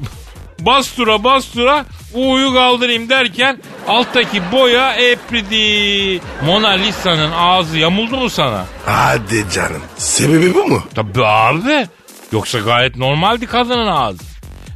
bastura 0.59 1.23
bastura 1.23 1.85
uyu 2.13 2.53
kaldırayım 2.53 3.09
derken 3.09 3.57
alttaki 3.87 4.41
boya 4.51 4.93
epridi. 4.95 6.21
Mona 6.45 6.69
Lisa'nın 6.69 7.31
ağzı 7.31 7.77
yamuldu 7.77 8.17
mu 8.17 8.29
sana? 8.29 8.65
Hadi 8.85 9.45
canım. 9.53 9.81
Sebebi 9.97 10.53
bu 10.53 10.63
mu? 10.67 10.83
Tabii 10.95 11.25
abi. 11.25 11.87
Yoksa 12.31 12.59
gayet 12.59 12.95
normaldi 12.97 13.47
kadının 13.47 13.87
ağzı. 13.87 14.23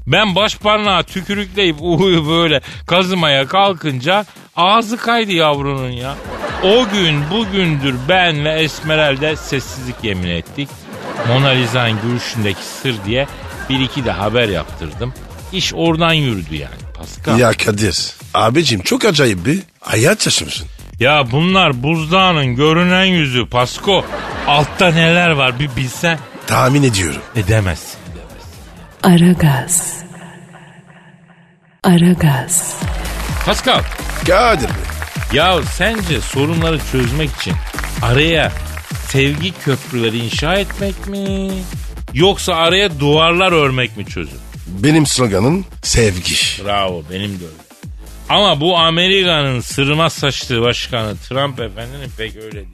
Ben 0.08 0.36
baş 0.36 0.58
parmağı 0.58 1.04
tükürükleyip 1.04 1.76
uyu 1.82 2.30
böyle 2.30 2.62
kazımaya 2.88 3.48
kalkınca 3.48 4.26
ağzı 4.56 4.98
kaydı 4.98 5.32
yavrunun 5.32 5.90
ya. 5.90 6.16
O 6.64 6.86
gün 6.94 7.24
bugündür 7.32 7.96
ben 8.10 8.46
ve 8.46 8.50
Esmeralda 8.54 9.36
sessizlik 9.36 9.96
yemin 10.04 10.30
ettik. 10.30 10.70
Mona 11.28 11.48
Lisa'nın 11.48 12.00
görüşündeki 12.04 12.64
sır 12.64 12.96
diye 13.06 13.28
bir 13.70 13.80
iki 13.80 14.06
de 14.06 14.12
haber 14.12 14.50
yaptırdım. 14.50 15.14
İş 15.54 15.74
oradan 15.74 16.14
yürüdü 16.14 16.56
yani 16.56 16.87
Pascal. 17.00 17.40
Ya, 17.40 17.48
Ya 17.48 17.54
Kadir. 17.54 18.12
Abicim 18.34 18.82
çok 18.82 19.06
acayip 19.06 19.46
bir 19.46 19.60
hayat 19.82 20.26
yaşamışsın. 20.26 20.68
bunlar 21.32 21.84
buzdağının 21.84 22.56
görünen 22.56 23.04
yüzü 23.06 23.46
Pasko. 23.50 24.06
Altta 24.48 24.92
neler 24.92 25.30
var 25.30 25.60
bir 25.60 25.76
bilsen 25.76 26.20
Tahmin 26.48 26.84
ediyorum. 26.84 27.22
edemezsin. 27.36 28.00
Aragaz. 29.04 29.98
Aragaz. 31.84 32.76
Pascal 33.46 33.82
Kadir 34.28 34.70
Bey. 34.70 34.76
Ya 35.34 35.60
sence 35.64 36.22
sorunları 36.22 36.80
çözmek 36.92 37.30
için 37.42 37.54
araya 38.02 38.52
sevgi 39.08 39.52
köprüleri 39.52 40.18
inşa 40.18 40.56
etmek 40.56 41.08
mi? 41.08 41.52
Yoksa 42.14 42.56
araya 42.56 43.00
duvarlar 43.00 43.52
örmek 43.52 43.98
mi 43.98 44.06
çözüm? 44.06 44.40
Benim 44.68 45.06
sloganım 45.06 45.66
sevgi. 45.84 46.36
Bravo 46.66 47.04
benim 47.12 47.30
de 47.40 47.44
öyle. 47.44 47.68
Ama 48.30 48.62
bu 48.62 48.78
Amerika'nın 48.78 49.60
sırma 49.60 50.10
saçlı 50.10 50.62
başkanı 50.62 51.18
Trump 51.30 51.60
efendinin 51.60 52.10
pek 52.18 52.36
öyle 52.36 52.52
değil. 52.56 52.68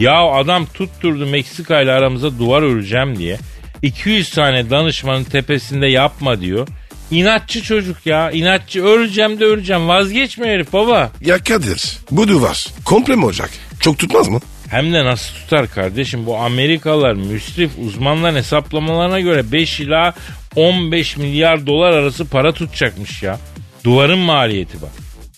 Ya 0.00 0.22
adam 0.32 0.66
tutturdu 0.66 1.26
Meksika 1.26 1.80
ile 1.80 1.92
aramıza 1.92 2.38
duvar 2.38 2.62
öreceğim 2.62 3.18
diye. 3.18 3.38
200 3.82 4.30
tane 4.30 4.70
danışmanın 4.70 5.24
tepesinde 5.24 5.86
yapma 5.86 6.40
diyor. 6.40 6.68
İnatçı 7.10 7.62
çocuk 7.62 8.06
ya. 8.06 8.30
inatçı 8.30 8.84
öleceğim 8.84 9.40
de 9.40 9.44
öleceğim. 9.44 9.88
Vazgeçme 9.88 10.46
herif 10.46 10.72
baba. 10.72 11.10
Ya 11.20 11.38
Kadir 11.38 11.98
bu 12.10 12.28
duvar 12.28 12.66
komple 12.84 13.16
mi 13.16 13.24
olacak? 13.24 13.50
Çok 13.80 13.98
tutmaz 13.98 14.28
mı? 14.28 14.40
Hem 14.72 14.92
de 14.92 15.04
nasıl 15.04 15.34
tutar 15.34 15.68
kardeşim? 15.70 16.26
Bu 16.26 16.36
Amerikalılar 16.36 17.12
müsrif 17.12 17.70
uzmanların 17.86 18.36
hesaplamalarına 18.36 19.20
göre 19.20 19.52
5 19.52 19.80
ila 19.80 20.14
15 20.56 21.16
milyar 21.16 21.66
dolar 21.66 21.90
arası 21.90 22.28
para 22.28 22.52
tutacakmış 22.52 23.22
ya. 23.22 23.38
Duvarın 23.84 24.18
maliyeti 24.18 24.82
bak. 24.82 24.90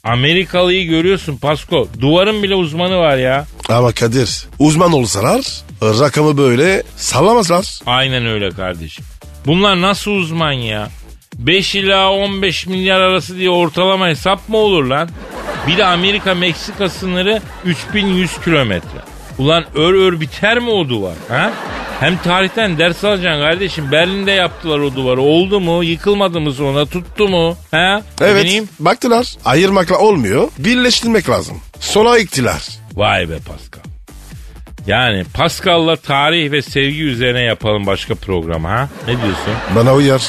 Amerikalıyı 0.05 0.89
görüyorsun 0.89 1.37
Pasko. 1.37 1.89
Duvarın 2.01 2.43
bile 2.43 2.55
uzmanı 2.55 2.97
var 2.99 3.16
ya. 3.16 3.47
Ama 3.68 3.93
Kadir 3.93 4.47
uzman 4.59 4.93
olsalar 4.93 5.41
rakamı 5.82 6.39
böyle 6.39 6.82
sallamazlar. 6.97 7.80
Aynen 7.87 8.26
öyle 8.26 8.51
kardeşim. 8.51 9.05
Bunlar 9.47 9.80
nasıl 9.80 10.11
uzman 10.11 10.53
ya? 10.53 10.89
5 11.35 11.74
ila 11.74 12.12
15 12.12 12.66
milyar 12.66 13.01
arası 13.01 13.37
diye 13.39 13.51
ortalama 13.51 14.09
hesap 14.09 14.49
mı 14.49 14.57
olur 14.57 14.85
lan? 14.85 15.09
Bir 15.66 15.76
de 15.76 15.85
Amerika 15.85 16.35
Meksika 16.35 16.89
sınırı 16.89 17.43
3100 17.64 18.41
kilometre. 18.45 19.13
Ulan 19.39 19.64
ör 19.74 19.95
ör 19.95 20.20
biter 20.20 20.59
mi 20.59 20.70
o 20.70 20.89
duvar? 20.89 21.14
Ha? 21.28 21.53
Hem 22.01 22.18
tarihten 22.18 22.78
ders 22.78 23.05
alacaksın 23.05 23.43
kardeşim. 23.43 23.93
Berlin'de 23.93 24.30
yaptılar 24.30 24.78
o 24.78 24.95
duvarı. 24.95 25.20
Oldu 25.20 25.61
mu? 25.61 25.85
Yıkılmadı 25.85 26.41
mı 26.41 26.53
sonra? 26.53 26.87
Tuttu 26.87 27.28
mu? 27.28 27.57
Ha? 27.70 28.03
Evet 28.20 28.45
Bileyim. 28.45 28.68
baktılar 28.80 29.26
ayırmakla 29.45 29.99
olmuyor 29.99 30.49
birleştirmek 30.59 31.28
lazım. 31.30 31.57
Sola 31.80 32.18
iktiler. 32.18 32.62
Vay 32.95 33.28
be 33.30 33.39
Pascal. 33.39 33.85
Yani 34.87 35.24
Pascal'la 35.35 35.97
tarih 35.97 36.53
ve 36.53 36.62
sevgi 36.62 37.03
üzerine 37.03 37.41
yapalım 37.43 37.87
başka 37.87 38.14
program 38.14 38.64
ha? 38.64 38.89
Ne 39.03 39.12
diyorsun? 39.12 39.55
Bana 39.76 39.95
uyar. 39.95 40.22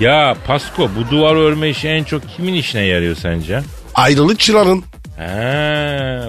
Ya 0.00 0.36
Pasko 0.46 0.90
bu 0.98 1.10
duvar 1.10 1.34
örme 1.36 1.68
işi 1.70 1.88
en 1.88 2.04
çok 2.04 2.22
kimin 2.36 2.54
işine 2.54 2.82
yarıyor 2.82 3.16
sence? 3.16 3.60
Ayrılıkçıların. 3.94 4.84
He, 5.16 5.24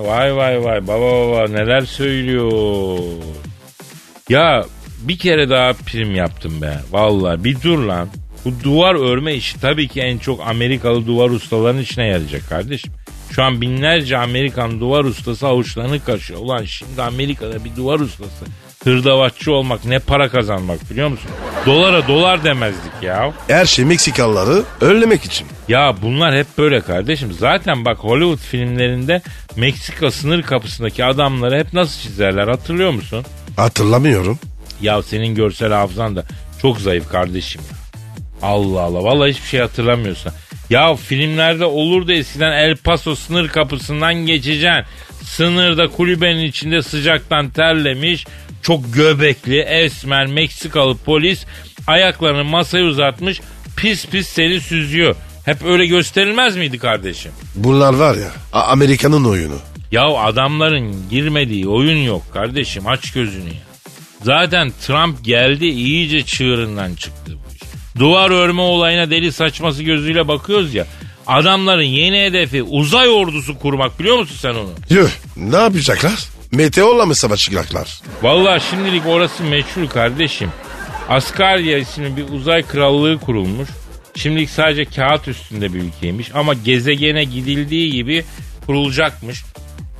vay 0.07 0.35
vay 0.35 0.63
vay 0.63 0.87
baba 0.87 1.01
baba 1.01 1.47
neler 1.47 1.81
söylüyor. 1.81 2.99
Ya 4.29 4.65
bir 4.99 5.17
kere 5.17 5.49
daha 5.49 5.73
prim 5.73 6.15
yaptım 6.15 6.61
be. 6.61 6.79
Vallahi 6.91 7.43
bir 7.43 7.61
dur 7.61 7.79
lan. 7.79 8.07
Bu 8.45 8.63
duvar 8.63 8.95
örme 8.95 9.35
işi 9.35 9.61
tabii 9.61 9.87
ki 9.87 10.01
en 10.01 10.17
çok 10.17 10.47
Amerikalı 10.47 11.07
duvar 11.07 11.29
ustalarının 11.29 11.81
işine 11.81 12.07
yarayacak 12.07 12.49
kardeşim. 12.49 12.93
Şu 13.31 13.43
an 13.43 13.61
binlerce 13.61 14.17
Amerikan 14.17 14.79
duvar 14.79 15.03
ustası 15.03 15.47
avuçlarını 15.47 16.03
kaşıyor. 16.03 16.39
Ulan 16.39 16.63
şimdi 16.63 17.01
Amerika'da 17.01 17.65
bir 17.65 17.75
duvar 17.75 17.99
ustası 17.99 18.45
hırdavatçı 18.85 19.51
olmak 19.51 19.85
ne 19.85 19.99
para 19.99 20.29
kazanmak 20.29 20.91
biliyor 20.91 21.07
musun? 21.07 21.31
Dolara 21.65 22.07
dolar 22.07 22.43
demezdik 22.43 22.91
ya. 23.01 23.33
Her 23.47 23.65
şey 23.65 23.85
Meksikalıları 23.85 24.63
önlemek 24.81 25.23
için. 25.25 25.47
Ya 25.67 25.95
bunlar 26.01 26.35
hep 26.35 26.47
böyle 26.57 26.81
kardeşim. 26.81 27.31
Zaten 27.39 27.85
bak 27.85 27.97
Hollywood 27.97 28.37
filmlerinde 28.37 29.21
Meksika 29.55 30.11
sınır 30.11 30.41
kapısındaki 30.41 31.05
adamları 31.05 31.59
hep 31.59 31.73
nasıl 31.73 32.01
çizerler 32.01 32.47
hatırlıyor 32.47 32.91
musun? 32.91 33.25
Hatırlamıyorum. 33.57 34.39
Ya 34.81 35.03
senin 35.03 35.35
görsel 35.35 35.71
hafızan 35.71 36.15
da 36.15 36.23
çok 36.61 36.79
zayıf 36.79 37.09
kardeşim 37.09 37.61
ya. 37.71 37.77
Allah 38.49 38.81
Allah 38.81 39.03
vallahi 39.03 39.29
hiçbir 39.31 39.47
şey 39.47 39.59
hatırlamıyorsun. 39.59 40.31
Ya 40.69 40.95
filmlerde 40.95 41.65
olurdu 41.65 42.11
eskiden 42.11 42.51
El 42.51 42.75
Paso 42.75 43.15
sınır 43.15 43.47
kapısından 43.47 44.13
geçeceksin. 44.13 44.83
Sınırda 45.23 45.87
kulübenin 45.87 46.43
içinde 46.45 46.81
sıcaktan 46.81 47.49
terlemiş 47.49 48.25
çok 48.65 48.93
göbekli 48.93 49.59
esmer 49.59 50.27
Meksikalı 50.27 50.97
polis 50.97 51.45
ayaklarını 51.87 52.43
masaya 52.43 52.83
uzatmış 52.83 53.41
pis 53.77 54.05
pis 54.05 54.27
seni 54.27 54.61
süzüyor. 54.61 55.15
Hep 55.45 55.65
öyle 55.65 55.85
gösterilmez 55.85 56.57
miydi 56.57 56.77
kardeşim? 56.77 57.31
Bunlar 57.55 57.93
var 57.93 58.15
ya 58.15 58.31
Amerika'nın 58.51 59.25
oyunu. 59.25 59.55
Ya 59.91 60.03
adamların 60.03 61.09
girmediği 61.09 61.67
oyun 61.67 61.97
yok 61.97 62.21
kardeşim 62.33 62.87
aç 62.87 63.11
gözünü 63.11 63.49
ya. 63.49 63.61
Zaten 64.23 64.71
Trump 64.87 65.25
geldi 65.25 65.65
iyice 65.65 66.25
çığırından 66.25 66.95
çıktı 66.95 67.31
bu 67.31 67.55
iş. 67.55 67.61
Duvar 67.99 68.31
örme 68.31 68.61
olayına 68.61 69.09
deli 69.09 69.31
saçması 69.31 69.83
gözüyle 69.83 70.27
bakıyoruz 70.27 70.73
ya. 70.73 70.87
Adamların 71.27 71.81
yeni 71.81 72.19
hedefi 72.23 72.63
uzay 72.63 73.09
ordusu 73.09 73.59
kurmak 73.59 73.99
biliyor 73.99 74.17
musun 74.17 74.37
sen 74.39 74.53
onu? 74.53 74.69
Yuh 74.89 75.09
ne 75.37 75.57
yapacaklar? 75.57 76.34
Meteorla 76.55 77.05
mı 77.05 77.15
savaşacaklar? 77.15 78.01
Vallahi 78.21 78.63
şimdilik 78.69 79.05
orası 79.05 79.43
meçhul 79.43 79.87
kardeşim. 79.87 80.49
Asgardia 81.09 81.77
isimli 81.77 82.17
bir 82.17 82.29
uzay 82.29 82.63
krallığı 82.63 83.19
kurulmuş. 83.19 83.69
Şimdilik 84.15 84.49
sadece 84.49 84.85
kağıt 84.85 85.27
üstünde 85.27 85.73
bir 85.73 85.79
ülkeymiş 85.79 86.31
ama 86.33 86.53
gezegene 86.53 87.23
gidildiği 87.23 87.91
gibi 87.91 88.25
kurulacakmış. 88.65 89.43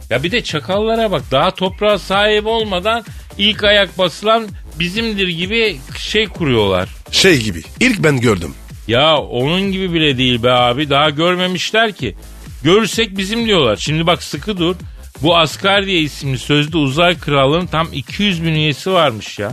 Ya 0.10 0.24
bir 0.24 0.32
de 0.32 0.44
çakallara 0.44 1.12
bak 1.12 1.22
daha 1.32 1.52
toprağa 1.52 2.00
sahip 2.00 2.46
olmadan 2.46 3.06
ilk 3.38 3.64
ayak 3.64 3.98
basılan 3.98 4.48
bizimdir 4.80 5.28
gibi 5.28 5.78
şey 5.98 6.28
kuruyorlar. 6.28 6.90
Şey 7.12 7.42
gibi 7.42 7.64
ilk 7.80 8.04
ben 8.04 8.20
gördüm. 8.22 8.54
Ya 8.88 9.18
onun 9.18 9.72
gibi 9.72 9.94
bile 9.94 10.18
değil 10.18 10.44
be 10.44 10.52
abi 10.52 10.90
daha 10.90 11.10
görmemişler 11.10 11.92
ki. 11.94 12.16
Görürsek 12.64 13.18
bizim 13.18 13.46
diyorlar. 13.46 13.76
Şimdi 13.76 14.08
bak 14.08 14.24
sıkı 14.24 14.58
dur. 14.58 14.76
Bu 15.22 15.38
Asgardia 15.38 15.94
isimli 15.98 16.40
sözlü 16.40 16.78
uzay 16.78 17.18
krallığının 17.18 17.68
tam 17.68 17.88
200 17.94 18.44
bin 18.44 18.54
üyesi 18.54 18.92
varmış 18.92 19.40
ya. 19.40 19.52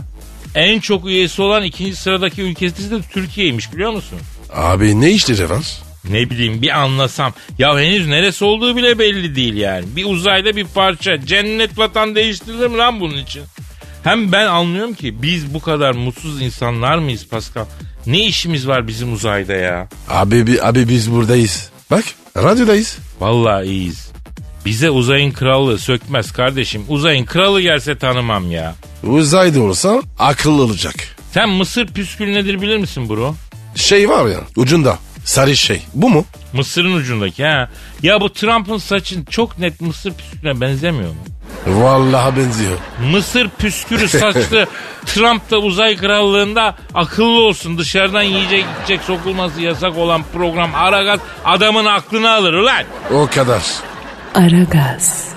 En 0.55 0.79
çok 0.79 1.05
üyesi 1.07 1.41
olan 1.41 1.63
ikinci 1.63 1.95
sıradaki 1.95 2.41
ülkesi 2.41 2.91
de 2.91 2.95
Türkiye'ymiş 3.13 3.73
biliyor 3.73 3.91
musun? 3.91 4.19
Abi 4.53 5.01
ne 5.01 5.11
işleri 5.11 5.49
var? 5.49 5.77
Ne 6.09 6.29
bileyim 6.29 6.61
bir 6.61 6.79
anlasam. 6.79 7.33
Ya 7.59 7.79
henüz 7.79 8.07
neresi 8.07 8.45
olduğu 8.45 8.75
bile 8.77 8.99
belli 8.99 9.35
değil 9.35 9.53
yani. 9.53 9.85
Bir 9.95 10.05
uzayda 10.05 10.55
bir 10.55 10.65
parça. 10.65 11.25
Cennet 11.25 11.77
vatan 11.77 12.15
değiştirilir 12.15 12.67
mi 12.67 12.77
lan 12.77 12.99
bunun 12.99 13.17
için? 13.17 13.41
Hem 14.03 14.31
ben 14.31 14.45
anlıyorum 14.47 14.93
ki 14.93 15.21
biz 15.21 15.53
bu 15.53 15.59
kadar 15.61 15.91
mutsuz 15.91 16.41
insanlar 16.41 16.97
mıyız 16.97 17.27
Pascal? 17.27 17.65
Ne 18.05 18.25
işimiz 18.25 18.67
var 18.67 18.87
bizim 18.87 19.13
uzayda 19.13 19.53
ya? 19.53 19.89
Abi, 20.09 20.47
bi- 20.47 20.61
abi 20.63 20.89
biz 20.89 21.11
buradayız. 21.11 21.69
Bak 21.91 22.03
radyodayız. 22.37 22.97
Vallahi 23.19 23.65
iyiyiz. 23.65 24.11
Bize 24.65 24.89
uzayın 24.89 25.31
krallığı 25.31 25.79
sökmez 25.79 26.31
kardeşim. 26.31 26.85
Uzayın 26.87 27.25
kralı 27.25 27.61
gelse 27.61 27.97
tanımam 27.97 28.51
ya. 28.51 28.75
Uzayda 29.03 29.61
olsa 29.61 30.01
akıllı 30.19 30.61
olacak. 30.63 30.95
Sen 31.31 31.49
mısır 31.49 31.87
püskül 31.87 32.27
nedir 32.31 32.61
bilir 32.61 32.77
misin 32.77 33.09
bro? 33.09 33.35
Şey 33.75 34.09
var 34.09 34.25
ya 34.25 34.39
ucunda 34.55 34.97
sarı 35.25 35.57
şey. 35.57 35.81
Bu 35.93 36.09
mu? 36.09 36.25
Mısırın 36.53 36.93
ucundaki 36.95 37.43
ha. 37.45 37.69
Ya 38.01 38.21
bu 38.21 38.33
Trump'ın 38.33 38.77
saçın 38.77 39.25
çok 39.25 39.59
net 39.59 39.81
mısır 39.81 40.13
püskülüne 40.13 40.61
benzemiyor 40.61 41.09
mu? 41.09 41.17
Vallahi 41.67 42.37
benziyor. 42.37 42.77
Mısır 43.11 43.49
püskürü 43.49 44.07
saçlı 44.19 44.67
Trump 45.05 45.51
da 45.51 45.57
uzay 45.59 45.97
krallığında 45.97 46.75
akıllı 46.93 47.41
olsun. 47.41 47.77
Dışarıdan 47.77 48.21
yiyecek 48.21 48.65
içecek 48.83 49.01
sokulması 49.05 49.61
yasak 49.61 49.97
olan 49.97 50.23
program 50.33 50.75
Aragaz 50.75 51.19
adamın 51.45 51.85
aklını 51.85 52.31
alır 52.31 52.53
ulan. 52.53 52.83
O 53.13 53.27
kadar. 53.27 53.63
Aragaz. 54.33 55.33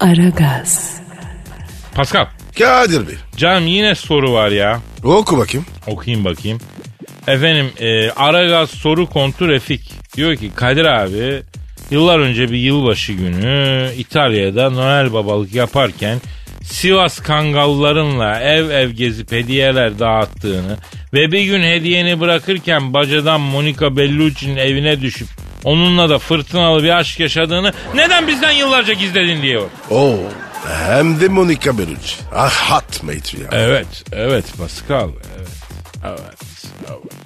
Aragaz. 0.00 1.00
Pascal 1.94 2.26
Kadir 2.58 3.08
Bey. 3.08 3.14
canım 3.36 3.66
yine 3.66 3.94
soru 3.94 4.32
var 4.32 4.48
ya. 4.50 4.80
Oku 5.04 5.38
bakayım. 5.38 5.66
Okuyayım 5.86 6.24
bakayım. 6.24 6.58
Efendim 7.26 7.70
e, 7.80 8.10
Aragaz 8.10 8.70
soru 8.70 9.06
kontu 9.06 9.48
Refik. 9.48 9.92
Diyor 10.16 10.36
ki 10.36 10.50
Kadir 10.54 10.84
abi 10.84 11.42
yıllar 11.90 12.18
önce 12.18 12.50
bir 12.50 12.58
yılbaşı 12.58 13.12
günü 13.12 13.90
İtalya'da 13.96 14.70
Noel 14.70 15.12
babalık 15.12 15.54
yaparken 15.54 16.18
Sivas 16.62 17.20
kangallarınla 17.20 18.40
ev 18.40 18.70
ev 18.70 18.90
gezip 18.90 19.32
hediyeler 19.32 19.98
dağıttığını 19.98 20.76
ve 21.12 21.32
bir 21.32 21.42
gün 21.42 21.62
hediyeni 21.62 22.20
bırakırken 22.20 22.94
bacadan 22.94 23.40
Monica 23.40 23.96
Bellucci'nin 23.96 24.56
evine 24.56 25.00
düşüp 25.00 25.28
onunla 25.64 26.08
da 26.08 26.18
fırtınalı 26.18 26.82
bir 26.82 26.98
aşk 26.98 27.20
yaşadığını 27.20 27.72
neden 27.94 28.26
bizden 28.28 28.52
yıllarca 28.52 28.92
gizledin 28.92 29.42
diyor. 29.42 29.66
Oo. 29.90 30.16
Hem 30.88 31.20
de 31.20 31.28
Monica 31.28 31.78
Bellucci. 31.78 32.14
Ah 32.34 32.70
hot 32.70 33.02
mate 33.02 33.38
ya. 33.42 33.48
Evet, 33.52 34.04
evet 34.12 34.44
Pascal. 34.58 35.08
Evet, 35.36 35.48
evet, 36.04 36.20
evet. 36.88 37.18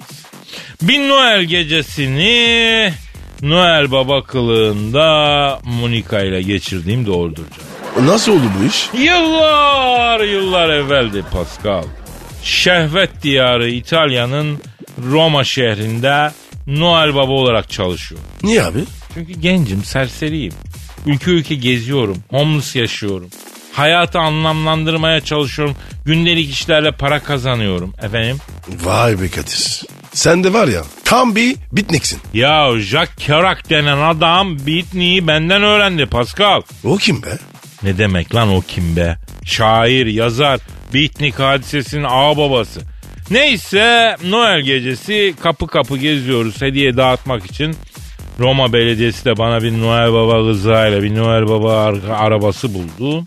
Bir 0.81 1.09
Noel 1.09 1.43
gecesini 1.43 2.93
Noel 3.41 3.91
baba 3.91 4.23
kılığında 4.23 5.59
Monica 5.63 6.21
ile 6.21 6.41
geçirdiğim 6.41 7.05
doğrudur 7.05 7.43
canım. 7.43 8.09
Nasıl 8.09 8.31
oldu 8.31 8.41
bu 8.61 8.65
iş? 8.65 8.89
Yıllar 9.05 10.19
yıllar 10.19 10.69
evveldi 10.69 11.23
Pascal. 11.31 11.83
Şehvet 12.43 13.23
diyarı 13.23 13.69
İtalya'nın 13.69 14.57
Roma 15.11 15.43
şehrinde 15.43 16.31
Noel 16.67 17.15
baba 17.15 17.31
olarak 17.31 17.69
çalışıyor. 17.69 18.21
Niye 18.43 18.63
abi? 18.63 18.79
Çünkü 19.13 19.33
gencim, 19.33 19.83
serseriyim. 19.83 20.53
Ülke 21.05 21.31
ülke 21.31 21.55
geziyorum, 21.55 22.17
homeless 22.29 22.75
yaşıyorum. 22.75 23.29
Hayatı 23.73 24.19
anlamlandırmaya 24.19 25.21
çalışıyorum. 25.21 25.75
Gündelik 26.05 26.49
işlerle 26.49 26.91
para 26.91 27.19
kazanıyorum 27.23 27.93
efendim. 28.03 28.37
Vay 28.83 29.21
be 29.21 29.29
Kadir. 29.29 29.83
Sen 30.13 30.43
de 30.43 30.53
var 30.53 30.67
ya 30.67 30.81
tam 31.05 31.35
bir 31.35 31.55
bitniksin. 31.71 32.19
Ya 32.33 32.79
Jack 32.79 33.17
Kerouac 33.17 33.69
denen 33.69 33.97
adam 33.97 34.59
Beatnik'i 34.67 35.27
benden 35.27 35.63
öğrendi 35.63 36.05
Pascal. 36.05 36.61
O 36.83 36.97
kim 36.97 37.23
be? 37.23 37.37
Ne 37.83 37.97
demek 37.97 38.35
lan 38.35 38.49
o 38.49 38.61
kim 38.61 38.95
be? 38.95 39.17
Şair, 39.45 40.05
yazar, 40.05 40.59
Beatnik 40.93 41.39
hadisesinin 41.39 42.05
ağ 42.09 42.37
babası. 42.37 42.81
Neyse 43.31 44.15
Noel 44.25 44.61
gecesi 44.61 45.33
kapı 45.41 45.67
kapı 45.67 45.97
geziyoruz 45.97 46.61
hediye 46.61 46.97
dağıtmak 46.97 47.45
için. 47.45 47.75
Roma 48.39 48.73
Belediyesi 48.73 49.25
de 49.25 49.37
bana 49.37 49.63
bir 49.63 49.71
Noel 49.71 50.13
Baba 50.13 50.37
rızayla 50.39 51.03
bir 51.03 51.15
Noel 51.15 51.47
Baba 51.47 51.83
ar- 51.85 52.09
arabası 52.25 52.73
buldu. 52.73 53.25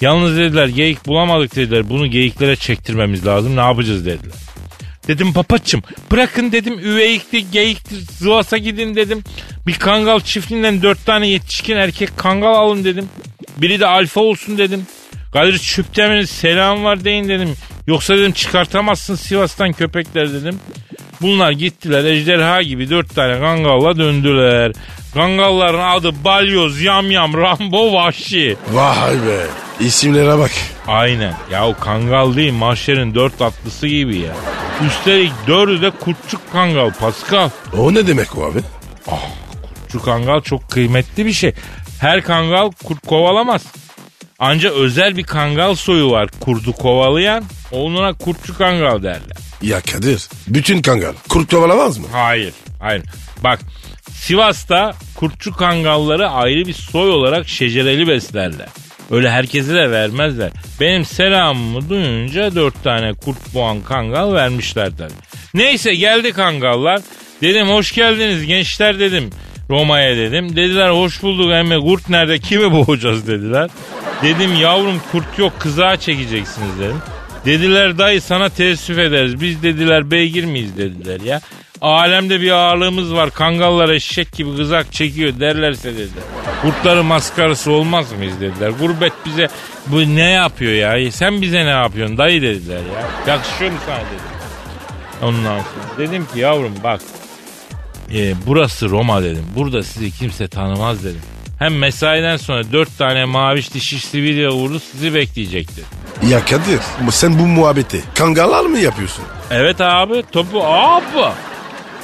Yalnız 0.00 0.36
dediler 0.36 0.68
geyik 0.68 1.06
bulamadık 1.06 1.56
dediler. 1.56 1.90
Bunu 1.90 2.06
geyiklere 2.06 2.56
çektirmemiz 2.56 3.26
lazım. 3.26 3.56
Ne 3.56 3.60
yapacağız 3.60 4.06
dediler. 4.06 4.34
Dedim 5.08 5.32
papaçım 5.32 5.82
bırakın 6.10 6.52
dedim 6.52 6.78
üveyikli 6.78 7.50
geyikli 7.50 7.96
zıvasa 7.96 8.56
gidin 8.58 8.94
dedim. 8.94 9.24
Bir 9.66 9.74
kangal 9.74 10.20
çiftliğinden 10.20 10.82
dört 10.82 11.06
tane 11.06 11.28
yetişkin 11.28 11.76
erkek 11.76 12.16
kangal 12.16 12.54
alın 12.54 12.84
dedim. 12.84 13.08
Biri 13.56 13.80
de 13.80 13.86
alfa 13.86 14.20
olsun 14.20 14.58
dedim. 14.58 14.86
Kadir 15.32 15.58
Çüptem'in 15.58 16.22
selam 16.24 16.84
var 16.84 17.04
deyin 17.04 17.28
dedim. 17.28 17.54
Yoksa 17.86 18.16
dedim 18.16 18.32
çıkartamazsın 18.32 19.14
Sivas'tan 19.14 19.72
köpekler 19.72 20.32
dedim. 20.32 20.60
Bunlar 21.20 21.50
gittiler 21.52 22.04
ejderha 22.04 22.62
gibi 22.62 22.90
dört 22.90 23.14
tane 23.14 23.40
kangalla 23.40 23.98
döndüler. 23.98 24.72
Kangalların 25.14 25.96
adı 25.98 26.24
Balyoz, 26.24 26.80
Yamyam, 26.80 27.34
Rambo, 27.34 27.92
Vahşi. 27.92 28.56
Vay 28.72 29.14
be. 29.14 29.46
İsimlere 29.80 30.38
bak. 30.38 30.50
Aynen. 30.86 31.34
Ya 31.52 31.68
o 31.68 31.74
kangal 31.78 32.36
değil 32.36 32.52
mahşerin 32.52 33.14
dört 33.14 33.42
atlısı 33.42 33.86
gibi 33.86 34.16
ya. 34.16 34.34
Üstelik 34.86 35.32
dördü 35.46 35.82
de 35.82 35.90
kurtçuk 35.90 36.52
kangal 36.52 36.90
Pascal. 36.90 37.50
O 37.78 37.94
ne 37.94 38.06
demek 38.06 38.38
o 38.38 38.44
abi? 38.44 38.58
Şu 39.92 40.02
kangal 40.02 40.40
çok 40.40 40.70
kıymetli 40.70 41.26
bir 41.26 41.32
şey. 41.32 41.52
Her 42.00 42.22
kangal 42.22 42.70
kurt 42.84 43.06
kovalamaz. 43.06 43.62
Ancak 44.38 44.72
özel 44.72 45.16
bir 45.16 45.22
kangal 45.22 45.74
soyu 45.74 46.10
var 46.10 46.28
kurdu 46.40 46.72
kovalayan. 46.72 47.44
Onuna 47.72 48.12
kurtçu 48.14 48.58
kangal 48.58 49.02
derler. 49.02 49.36
Ya 49.62 49.80
Kadir 49.80 50.28
bütün 50.48 50.82
kangal 50.82 51.12
kurt 51.28 51.50
kovalamaz 51.50 51.98
mı? 51.98 52.06
Hayır. 52.12 52.54
Hayır. 52.80 53.02
Bak 53.44 53.60
Sivas'ta 54.10 54.92
kurtçu 55.14 55.52
kangalları 55.52 56.30
ayrı 56.30 56.66
bir 56.66 56.72
soy 56.72 57.10
olarak 57.10 57.48
şecereli 57.48 58.08
beslerler. 58.08 58.68
Öyle 59.10 59.30
herkese 59.30 59.74
de 59.74 59.90
vermezler. 59.90 60.50
Benim 60.80 61.04
selamımı 61.04 61.88
duyunca 61.88 62.54
dört 62.54 62.84
tane 62.84 63.14
kurt 63.14 63.54
boğan 63.54 63.80
kangal 63.80 64.32
vermişler 64.32 64.90
tabii. 64.98 65.12
Neyse 65.54 65.94
geldi 65.94 66.32
kangallar. 66.32 67.00
Dedim 67.42 67.68
hoş 67.68 67.92
geldiniz 67.92 68.46
gençler 68.46 68.98
dedim. 68.98 69.30
Roma'ya 69.70 70.16
dedim. 70.16 70.56
Dediler 70.56 70.90
hoş 70.90 71.22
bulduk 71.22 71.52
emme 71.52 71.78
kurt 71.78 72.08
nerede 72.08 72.38
kimi 72.38 72.72
boğacağız 72.72 73.26
dediler. 73.26 73.70
Dedim 74.22 74.54
yavrum 74.54 75.02
kurt 75.12 75.38
yok 75.38 75.52
kızağa 75.58 75.96
çekeceksiniz 75.96 76.78
dedim. 76.80 77.02
Dediler 77.44 77.98
dayı 77.98 78.22
sana 78.22 78.48
teessüf 78.48 78.98
ederiz. 78.98 79.40
Biz 79.40 79.62
dediler 79.62 80.10
beygir 80.10 80.44
miyiz 80.44 80.76
dediler 80.76 81.20
ya. 81.20 81.40
Alemde 81.80 82.40
bir 82.40 82.50
ağırlığımız 82.50 83.14
var. 83.14 83.30
Kangallar 83.30 83.88
eşek 83.88 84.32
gibi 84.32 84.56
kızak 84.56 84.92
çekiyor 84.92 85.40
derlerse 85.40 85.92
dediler. 85.92 86.24
Kurtların 86.62 87.06
maskarası 87.06 87.70
olmaz 87.70 88.12
mıyız 88.12 88.40
dediler. 88.40 88.70
Gurbet 88.70 89.12
bize 89.26 89.48
bu 89.86 90.00
ne 90.00 90.30
yapıyor 90.30 90.72
ya? 90.72 91.12
Sen 91.12 91.42
bize 91.42 91.64
ne 91.66 91.70
yapıyorsun 91.70 92.18
dayı 92.18 92.42
dediler 92.42 92.76
ya. 92.78 93.34
Yakışıyor 93.34 93.70
mu 93.70 93.78
sana 93.86 93.96
dedim. 93.96 94.38
Ondan 95.22 95.58
sonra 95.58 96.08
dedim 96.08 96.26
ki 96.34 96.38
yavrum 96.38 96.74
bak 96.84 97.00
e, 98.14 98.34
burası 98.46 98.90
Roma 98.90 99.22
dedim. 99.22 99.44
Burada 99.56 99.82
sizi 99.82 100.10
kimse 100.10 100.48
tanımaz 100.48 101.04
dedim. 101.04 101.20
Hem 101.58 101.78
mesaiden 101.78 102.36
sonra 102.36 102.72
dört 102.72 102.98
tane 102.98 103.24
maviş 103.24 103.74
dişi 103.74 104.00
Sibirya 104.00 104.50
uğurlu 104.50 104.80
sizi 104.80 105.14
bekleyecektir. 105.14 105.84
Ya 106.28 106.44
Kadir 106.44 106.80
sen 107.10 107.38
bu 107.38 107.46
muhabbeti 107.46 108.02
kangallar 108.14 108.64
mı 108.64 108.78
yapıyorsun? 108.78 109.24
Evet 109.50 109.80
abi 109.80 110.22
topu 110.32 110.64
abi. 110.64 111.32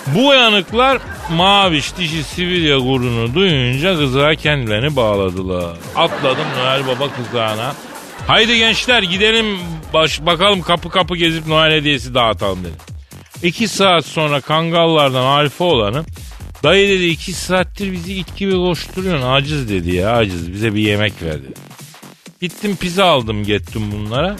Bu 0.07 0.29
uyanıklar 0.29 0.99
maviş 1.33 1.97
dişi 1.97 2.25
Sibirya 2.25 2.79
gurunu 2.79 3.35
duyunca 3.35 3.99
kızağa 3.99 4.35
kendilerini 4.35 4.97
bağladılar. 4.97 5.77
Atladım 5.97 6.47
Noel 6.59 6.87
Baba 6.87 7.09
kızağına. 7.13 7.75
Haydi 8.27 8.59
gençler 8.59 9.03
gidelim 9.03 9.59
baş, 9.93 10.27
bakalım 10.27 10.63
kapı 10.63 10.91
kapı 10.91 11.17
gezip 11.17 11.47
Noel 11.47 11.73
hediyesi 11.73 12.15
dağıtalım 12.15 12.61
dedim. 12.61 12.94
İki 13.45 13.69
saat 13.69 14.07
sonra 14.07 14.41
kangallardan 14.41 15.25
alfa 15.25 15.65
olanı 15.65 16.05
dayı 16.63 16.89
dedi 16.89 17.05
iki 17.05 17.33
saattir 17.33 17.93
bizi 17.93 18.15
it 18.15 18.37
gibi 18.37 18.53
koşturuyorsun 18.53 19.27
aciz 19.27 19.69
dedi 19.69 19.95
ya 19.95 20.17
aciz 20.17 20.53
bize 20.53 20.75
bir 20.75 20.81
yemek 20.81 21.23
ver 21.23 21.43
dedi. 21.43 21.53
Gittim 22.41 22.77
pizza 22.77 23.05
aldım 23.05 23.45
gettim 23.45 23.83
bunlara. 23.93 24.37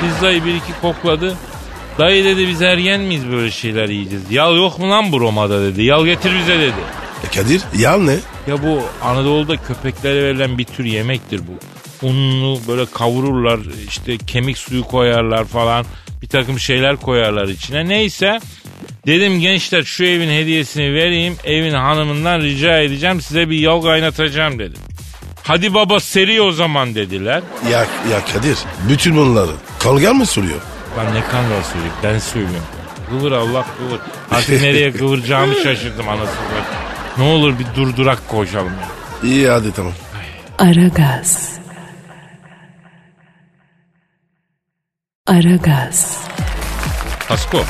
Pizzayı 0.00 0.44
bir 0.44 0.54
iki 0.54 0.80
kokladı. 0.80 1.36
Dayı 1.98 2.24
dedi 2.24 2.48
biz 2.48 2.62
ergen 2.62 3.00
miyiz 3.00 3.22
böyle 3.32 3.50
şeyler 3.50 3.88
yiyeceğiz. 3.88 4.24
Yal 4.30 4.56
yok 4.56 4.78
mu 4.78 4.90
lan 4.90 5.12
bu 5.12 5.20
Roma'da 5.20 5.62
dedi. 5.62 5.82
Yal 5.82 6.04
getir 6.04 6.32
bize 6.40 6.58
dedi. 6.58 6.80
E 7.26 7.34
Kadir 7.36 7.62
yal 7.78 8.00
ne? 8.00 8.16
Ya 8.46 8.62
bu 8.62 8.82
Anadolu'da 9.02 9.56
köpeklere 9.56 10.22
verilen 10.22 10.58
bir 10.58 10.64
tür 10.64 10.84
yemektir 10.84 11.40
bu. 11.40 11.52
Unlu 12.06 12.60
böyle 12.68 12.86
kavururlar 12.86 13.60
işte 13.88 14.18
kemik 14.18 14.58
suyu 14.58 14.84
koyarlar 14.84 15.44
falan. 15.44 15.86
Bir 16.22 16.28
takım 16.28 16.58
şeyler 16.58 16.96
koyarlar 16.96 17.48
içine. 17.48 17.88
Neyse 17.88 18.40
dedim 19.06 19.40
gençler 19.40 19.82
şu 19.82 20.04
evin 20.04 20.28
hediyesini 20.30 20.94
vereyim. 20.94 21.36
Evin 21.44 21.74
hanımından 21.74 22.40
rica 22.40 22.78
edeceğim 22.78 23.20
size 23.20 23.50
bir 23.50 23.58
yal 23.58 23.82
kaynatacağım 23.82 24.58
dedim. 24.58 24.80
Hadi 25.42 25.74
baba 25.74 26.00
seri 26.00 26.40
o 26.42 26.52
zaman 26.52 26.94
dediler. 26.94 27.42
Ya, 27.70 27.78
ya 27.80 28.24
Kadir 28.32 28.58
bütün 28.88 29.16
bunları 29.16 29.50
kangal 29.78 30.12
mı 30.12 30.26
soruyor? 30.26 30.60
Ben 30.98 31.06
ne 31.14 31.20
kangal 31.20 31.62
söyleyeyim 31.62 31.94
ben 32.02 32.18
söylüyorum. 32.18 32.66
Kıvır 33.10 33.32
Allah 33.32 33.66
kıvır. 33.78 34.00
Artık 34.30 34.62
nereye 34.62 34.92
kıvıracağımı 34.96 35.54
şaşırdım 35.54 36.08
anasını. 36.08 36.36
Ne 37.18 37.24
olur 37.24 37.54
bir 37.58 37.66
durdurak 37.76 38.28
koşalım. 38.28 38.72
ya. 38.72 39.28
İyi 39.30 39.48
hadi 39.48 39.72
tamam. 39.72 39.92
Aragaz. 40.58 41.57
Aragaz. 45.28 46.18
Pasko 47.28 47.62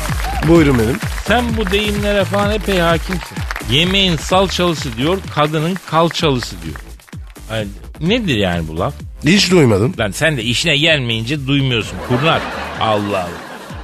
Buyurun 0.48 0.78
benim. 0.78 0.96
sen 1.26 1.44
bu 1.56 1.70
deyimlere 1.70 2.24
falan 2.24 2.50
epey 2.54 2.78
hakimsin. 2.78 3.38
Yemeğin 3.70 4.16
salçalısı 4.16 4.96
diyor 4.96 5.18
kadının 5.34 5.76
kalçalısı 5.86 6.56
diyor. 6.64 6.76
Yani 7.52 7.68
nedir 8.00 8.36
yani 8.36 8.68
bu 8.68 8.78
laf? 8.78 8.94
Hiç 9.26 9.50
duymadım. 9.50 9.94
Lan 9.98 10.10
sen 10.10 10.36
de 10.36 10.42
işine 10.42 10.76
gelmeyince 10.76 11.46
duymuyorsun 11.46 11.96
kurnaz. 12.08 12.42
Allah 12.80 13.18
Allah. 13.18 13.28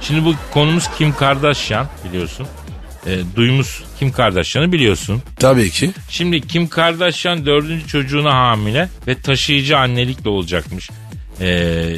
Şimdi 0.01 0.25
bu 0.25 0.33
konumuz 0.53 0.89
Kim 0.97 1.15
Kardashian 1.15 1.87
biliyorsun. 2.09 2.47
E, 3.07 3.17
duymuş 3.35 3.83
Kim 3.99 4.11
Kardashian'ı 4.11 4.71
biliyorsun. 4.71 5.21
Tabii 5.39 5.69
ki. 5.69 5.91
Şimdi 6.09 6.41
Kim 6.47 6.67
Kardashian 6.67 7.45
dördüncü 7.45 7.87
çocuğuna 7.87 8.33
hamile 8.33 8.89
ve 9.07 9.21
taşıyıcı 9.21 9.77
annelikle 9.77 10.29
olacakmış. 10.29 10.89
Ee, 11.41 11.95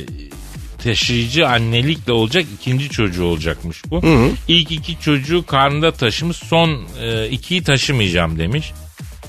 taşıyıcı 0.88 1.47
annelikle 1.47 2.11
olacak 2.11 2.45
ikinci 2.59 2.89
çocuğu 2.89 3.23
olacakmış 3.25 3.81
bu. 3.89 4.01
İlk 4.47 4.71
iki 4.71 4.99
çocuğu 4.99 5.45
karnında 5.45 5.91
taşımış 5.91 6.38
son 6.38 6.88
e, 7.01 7.29
ikiyi 7.29 7.63
taşımayacağım 7.63 8.39
demiş. 8.39 8.73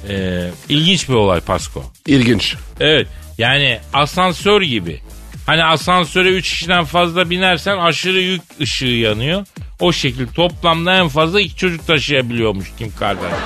Ee, 0.08 0.50
ilginç 0.68 1.08
bir 1.08 1.14
olay 1.14 1.40
Pasko. 1.40 1.84
İlginç. 2.06 2.56
Evet 2.80 3.08
yani 3.38 3.78
asansör 3.92 4.62
gibi. 4.62 5.00
Hani 5.46 5.64
asansöre 5.64 6.28
3 6.28 6.50
kişiden 6.50 6.84
fazla 6.84 7.30
binersen 7.30 7.78
aşırı 7.78 8.20
yük 8.20 8.42
ışığı 8.60 8.86
yanıyor. 8.86 9.46
O 9.80 9.92
şekil 9.92 10.26
toplamda 10.26 10.94
en 10.94 11.08
fazla 11.08 11.40
iki 11.40 11.56
çocuk 11.56 11.86
taşıyabiliyormuş 11.86 12.72
Kim 12.78 12.92
Kardashian. 12.98 13.40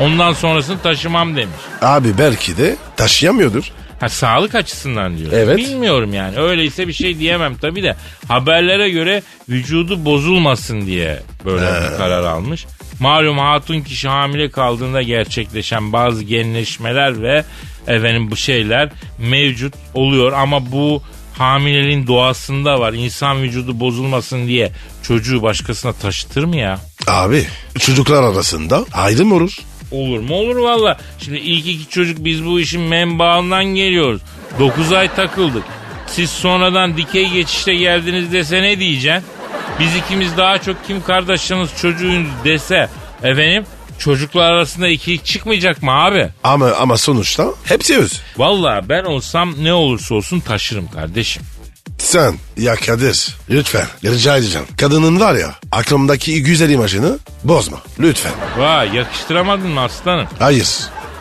Ondan 0.00 0.32
sonrasını 0.32 0.82
taşımam 0.82 1.36
demiş. 1.36 1.56
Abi 1.82 2.18
belki 2.18 2.56
de 2.56 2.76
taşıyamıyordur. 2.96 3.72
Ha 4.00 4.08
sağlık 4.08 4.54
açısından 4.54 5.18
diyor. 5.18 5.32
Evet. 5.32 5.56
Bilmiyorum 5.56 6.14
yani. 6.14 6.38
Öyleyse 6.38 6.88
bir 6.88 6.92
şey 6.92 7.18
diyemem 7.18 7.56
tabii 7.56 7.82
de 7.82 7.96
haberlere 8.28 8.90
göre 8.90 9.22
vücudu 9.48 10.04
bozulmasın 10.04 10.86
diye 10.86 11.22
böyle 11.44 11.66
bir 11.66 11.96
karar 11.96 12.24
almış. 12.24 12.66
Malum 13.00 13.38
hatun 13.38 13.80
kişi 13.80 14.08
hamile 14.08 14.50
kaldığında 14.50 15.02
gerçekleşen 15.02 15.92
bazı 15.92 16.24
genleşmeler 16.24 17.22
ve 17.22 17.44
efendim 17.86 18.30
bu 18.30 18.36
şeyler 18.36 18.90
mevcut 19.18 19.74
oluyor 19.94 20.32
ama 20.32 20.72
bu 20.72 21.02
hamileliğin 21.38 22.06
doğasında 22.06 22.80
var. 22.80 22.92
İnsan 22.92 23.42
vücudu 23.42 23.80
bozulmasın 23.80 24.46
diye 24.46 24.72
çocuğu 25.02 25.42
başkasına 25.42 25.92
taşıtır 25.92 26.44
mı 26.44 26.56
ya? 26.56 26.78
Abi 27.06 27.46
çocuklar 27.78 28.22
arasında 28.22 28.84
ayrım 28.92 29.32
olur. 29.32 29.58
Olur 29.90 30.20
mu 30.20 30.34
olur 30.34 30.56
valla. 30.56 30.98
Şimdi 31.24 31.38
ilk 31.38 31.66
iki 31.66 31.88
çocuk 31.90 32.24
biz 32.24 32.44
bu 32.44 32.60
işin 32.60 32.80
menbaından 32.80 33.64
geliyoruz. 33.64 34.22
9 34.58 34.92
ay 34.92 35.14
takıldık. 35.14 35.64
Siz 36.06 36.30
sonradan 36.30 36.96
dikey 36.96 37.30
geçişte 37.30 37.74
geldiniz 37.74 38.32
dese 38.32 38.62
ne 38.62 38.78
diyeceksin? 38.78 39.24
Biz 39.80 39.96
ikimiz 39.96 40.36
daha 40.36 40.58
çok 40.58 40.86
Kim 40.86 41.02
Kardashian'ız 41.02 41.70
çocuğuyuz 41.82 42.26
dese 42.44 42.88
efendim 43.22 43.64
çocuklar 43.98 44.52
arasında 44.52 44.88
ikilik 44.88 45.24
çıkmayacak 45.24 45.82
mı 45.82 45.90
abi? 45.92 46.28
Ama 46.44 46.72
ama 46.72 46.96
sonuçta 46.96 47.46
hepsi 47.64 47.98
öz. 47.98 48.20
Vallahi 48.36 48.88
ben 48.88 49.04
olsam 49.04 49.54
ne 49.64 49.72
olursa 49.72 50.14
olsun 50.14 50.40
taşırım 50.40 50.88
kardeşim. 50.90 51.42
Sen 51.98 52.34
ya 52.56 52.74
Kadir 52.74 53.36
lütfen 53.50 53.86
rica 54.04 54.36
edeceğim. 54.36 54.66
Kadının 54.76 55.20
var 55.20 55.34
ya 55.34 55.54
aklımdaki 55.72 56.42
güzel 56.42 56.70
imajını 56.70 57.18
bozma 57.44 57.78
lütfen. 58.00 58.32
Vay 58.58 58.96
yakıştıramadın 58.96 59.68
mı 59.70 59.80
aslanım? 59.80 60.26
Hayır. 60.38 60.68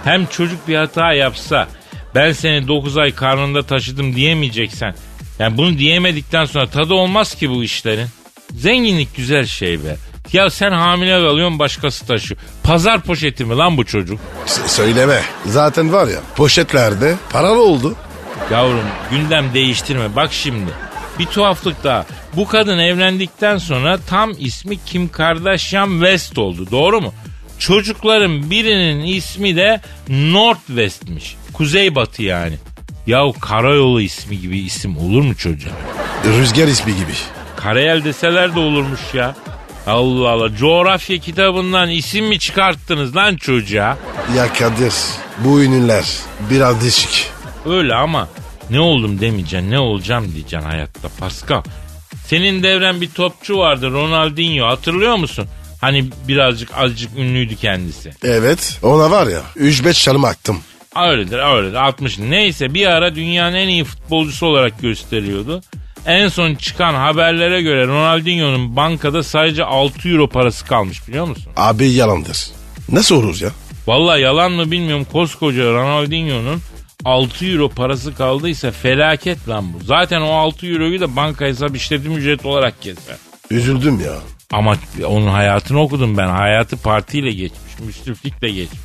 Hem 0.04 0.26
çocuk 0.26 0.68
bir 0.68 0.76
hata 0.76 1.14
yapsa 1.14 1.68
ben 2.16 2.32
seni 2.32 2.68
9 2.68 2.98
ay 2.98 3.16
karnında 3.16 3.64
taşıdım 3.64 4.16
diyemeyeceksen. 4.16 4.96
Yani 5.40 5.58
bunu 5.58 5.78
diyemedikten 5.78 6.46
sonra 6.46 6.68
tadı 6.70 6.94
olmaz 6.94 7.36
ki 7.36 7.50
bu 7.50 7.64
işlerin. 7.64 8.08
Zenginlik 8.56 9.16
güzel 9.16 9.46
şey 9.46 9.84
be. 9.84 9.96
Ya 10.34 10.50
sen 10.50 10.72
hamile 10.72 11.20
kalıyorsun 11.28 11.60
başkası 11.60 12.06
taşıyor. 12.06 12.42
Pazar 12.64 13.02
poşeti 13.02 13.46
mi 13.46 13.56
lan 13.56 13.78
bu 13.78 13.86
çocuk? 13.86 14.20
S- 14.46 14.68
söyleme. 14.68 15.22
Zaten 15.46 15.94
var 15.94 16.08
ya 16.08 16.20
poşetlerde 16.36 17.16
paralı 17.30 17.62
oldu. 17.64 17.96
Yavrum 18.52 18.86
gündem 19.12 19.54
değiştirme 19.54 20.16
bak 20.16 20.34
şimdi. 20.34 20.72
Bir 21.20 21.26
tuhaflık 21.26 21.84
daha. 21.84 22.06
Bu 22.36 22.48
kadın 22.48 22.78
evlendikten 22.78 23.58
sonra 23.58 24.00
tam 24.10 24.32
ismi 24.40 24.78
Kim 24.86 25.10
Kardashian 25.10 25.90
West 25.90 26.38
oldu 26.38 26.68
doğru 26.72 27.02
mu? 27.02 27.14
Çocukların 27.60 28.52
birinin 28.52 29.06
ismi 29.06 29.56
de 29.56 29.82
Northwest'miş. 30.10 31.36
Kuzeybatı 31.54 32.24
yani. 32.24 32.56
Yahu 33.08 33.34
karayolu 33.40 34.02
ismi 34.02 34.40
gibi 34.40 34.60
isim 34.60 34.98
olur 34.98 35.22
mu 35.22 35.36
çocuğa? 35.36 35.72
Rüzgar 36.26 36.68
ismi 36.68 36.96
gibi. 36.96 37.14
Karayel 37.56 38.04
deseler 38.04 38.56
de 38.56 38.60
olurmuş 38.60 39.00
ya. 39.14 39.36
Allah 39.88 40.30
Allah 40.30 40.56
coğrafya 40.56 41.18
kitabından 41.18 41.90
isim 41.90 42.26
mi 42.26 42.40
çıkarttınız 42.40 43.16
lan 43.16 43.36
çocuğa? 43.36 43.98
Ya 44.36 44.54
Kadir 44.54 44.94
bu 45.38 45.62
ünlüler 45.64 46.06
biraz 46.50 46.82
değişik. 46.82 47.37
Öyle 47.66 47.96
ama 47.96 48.30
ne 48.70 48.80
oldum 48.80 49.20
demeyeceksin 49.20 49.72
ne 49.72 49.80
olacağım 49.80 50.32
diyeceksin 50.34 50.70
hayatta 50.70 51.10
Pascal. 51.20 51.62
Senin 52.26 52.64
devren 52.64 53.02
bir 53.02 53.10
topçu 53.10 53.58
vardı 53.58 53.92
Ronaldinho 53.92 54.68
hatırlıyor 54.68 55.16
musun? 55.16 55.48
Hani 55.82 56.06
birazcık 56.28 56.78
azıcık 56.78 57.18
ünlüydü 57.18 57.56
kendisi. 57.56 58.12
Evet 58.24 58.80
ona 58.84 59.12
var 59.12 59.28
ya 59.28 59.42
3-5 59.58 59.94
çalım 60.04 60.26
attım. 60.26 60.58
Öyledir 60.96 61.40
öyledir 61.56 61.76
60. 61.76 62.20
Neyse 62.20 62.74
bir 62.74 62.86
ara 62.88 63.16
dünyanın 63.16 63.56
en 63.56 63.68
iyi 63.68 63.84
futbolcusu 63.84 64.46
olarak 64.46 64.82
gösteriyordu. 64.82 65.62
En 66.06 66.28
son 66.28 66.56
çıkan 66.56 66.94
haberlere 66.94 67.62
göre 67.62 67.88
Ronaldinho'nun 67.88 68.76
bankada 68.76 69.24
sadece 69.24 69.64
6 69.64 70.10
euro 70.10 70.28
parası 70.30 70.66
kalmış 70.66 71.08
biliyor 71.08 71.26
musun? 71.28 71.52
Abi 71.58 71.92
yalandır. 71.92 72.48
Nasıl 72.92 73.16
olur 73.16 73.42
ya? 73.42 73.50
Vallahi 73.88 74.22
yalan 74.22 74.52
mı 74.52 74.72
bilmiyorum 74.72 75.08
koskoca 75.12 75.64
Ronaldinho'nun 75.74 76.62
6 77.08 77.46
euro 77.46 77.70
parası 77.70 78.16
kaldıysa 78.16 78.72
felaket 78.72 79.50
lan 79.50 79.74
bu. 79.74 79.84
Zaten 79.84 80.22
o 80.22 80.32
6 80.32 80.68
euroyu 80.68 81.02
da 81.02 81.16
banka 81.16 81.46
hesap 81.46 81.76
işletim 81.76 82.18
ücreti 82.18 82.48
olarak 82.48 82.82
keser. 82.82 83.16
Üzüldüm 83.52 84.00
ya. 84.00 84.14
Ama 84.52 84.76
onun 85.06 85.28
hayatını 85.28 85.82
okudum 85.82 86.18
ben. 86.18 86.28
Hayatı 86.28 86.78
partiyle 86.78 87.32
geçmiş, 87.32 87.80
müsriflikle 87.80 88.50
geçmiş. 88.50 88.80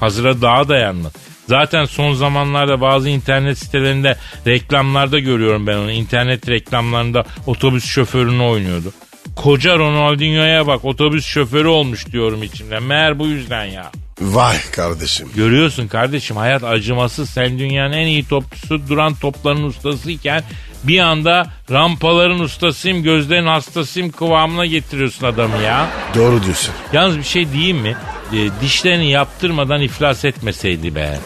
Hazıra 0.00 0.42
daha 0.42 0.68
dayanmaz. 0.68 1.12
Zaten 1.48 1.84
son 1.84 2.12
zamanlarda 2.14 2.80
bazı 2.80 3.08
internet 3.08 3.58
sitelerinde 3.58 4.16
reklamlarda 4.46 5.18
görüyorum 5.18 5.66
ben 5.66 5.76
onu. 5.76 5.90
İnternet 5.90 6.48
reklamlarında 6.48 7.24
otobüs 7.46 7.84
şoförünü 7.84 8.42
oynuyordu. 8.42 8.92
Koca 9.36 9.78
Ronaldinho'ya 9.78 10.66
bak 10.66 10.84
otobüs 10.84 11.26
şoförü 11.26 11.68
olmuş 11.68 12.12
diyorum 12.12 12.42
içimden. 12.42 12.82
Meğer 12.82 13.18
bu 13.18 13.26
yüzden 13.26 13.64
ya. 13.64 13.90
Vay 14.24 14.56
kardeşim. 14.72 15.28
Görüyorsun 15.34 15.88
kardeşim 15.88 16.36
hayat 16.36 16.64
acımasız. 16.64 17.30
Sen 17.30 17.58
dünyanın 17.58 17.92
en 17.92 18.06
iyi 18.06 18.28
topçusu 18.28 18.88
duran 18.88 19.14
topların 19.14 19.62
ustasıyken 19.62 20.42
bir 20.84 20.98
anda 20.98 21.46
rampaların 21.70 22.40
ustasıyım 22.40 23.02
gözlerin 23.02 23.46
hastasıyım 23.46 24.10
kıvamına 24.10 24.66
getiriyorsun 24.66 25.26
adamı 25.26 25.62
ya. 25.62 25.86
Doğru 26.14 26.44
diyorsun. 26.44 26.74
Yalnız 26.92 27.18
bir 27.18 27.22
şey 27.22 27.52
diyeyim 27.52 27.78
mi? 27.78 27.96
E, 28.32 28.48
dişlerini 28.60 29.10
yaptırmadan 29.10 29.80
iflas 29.80 30.24
etmeseydi 30.24 30.94
be. 30.94 31.18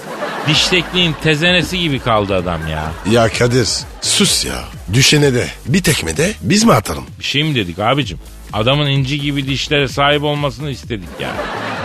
Diş 0.48 0.66
tekniğin 0.66 1.14
tezenesi 1.22 1.78
gibi 1.78 1.98
kaldı 1.98 2.34
adam 2.34 2.60
ya. 2.68 2.92
Ya 3.10 3.28
Kadir 3.32 3.68
sus 4.00 4.44
ya. 4.44 4.64
Düşene 4.92 5.34
de 5.34 5.46
bir 5.66 5.82
tekme 5.82 6.16
de 6.16 6.32
biz 6.42 6.64
mi 6.64 6.72
atalım? 6.72 7.04
Bir 7.18 7.24
şey 7.24 7.44
mi 7.44 7.54
dedik 7.54 7.78
abicim? 7.78 8.18
Adamın 8.52 8.86
inci 8.86 9.20
gibi 9.20 9.46
dişlere 9.46 9.88
sahip 9.88 10.22
olmasını 10.22 10.70
istedik 10.70 11.08
ya. 11.20 11.30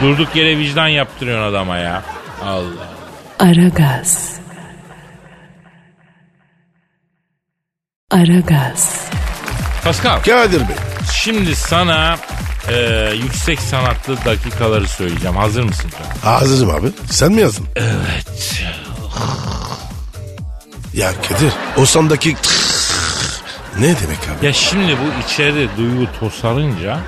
Durduk 0.02 0.36
yere 0.36 0.58
vicdan 0.58 0.88
yaptırıyorsun 0.88 1.44
adama 1.52 1.78
ya. 1.78 2.04
Allah. 2.44 2.88
Aragaz. 3.40 4.34
Aragaz. 8.12 9.08
Pascal 9.84 10.20
Kadir 10.24 10.60
Bey. 10.60 10.76
şimdi 11.14 11.56
sana 11.56 12.18
e, 12.70 13.10
yüksek 13.24 13.60
sanatlı 13.60 14.18
dakikaları 14.26 14.88
söyleyeceğim. 14.88 15.36
Hazır 15.38 15.64
mısın 15.64 15.90
canım? 15.92 16.12
Hazırım 16.40 16.70
abi. 16.70 16.88
Sen 17.12 17.32
mi 17.32 17.42
yazdın? 17.42 17.68
Evet. 17.76 18.64
Ya 20.94 21.12
Kadir 21.30 21.54
o 21.78 21.86
sondaki 21.86 22.36
ne 23.80 23.88
demek 23.88 24.20
abi? 24.40 24.46
Ya 24.46 24.54
şimdi 24.54 24.92
bu 24.92 25.26
içeride 25.28 25.68
duygu 25.78 26.08
tosarınca 26.20 27.00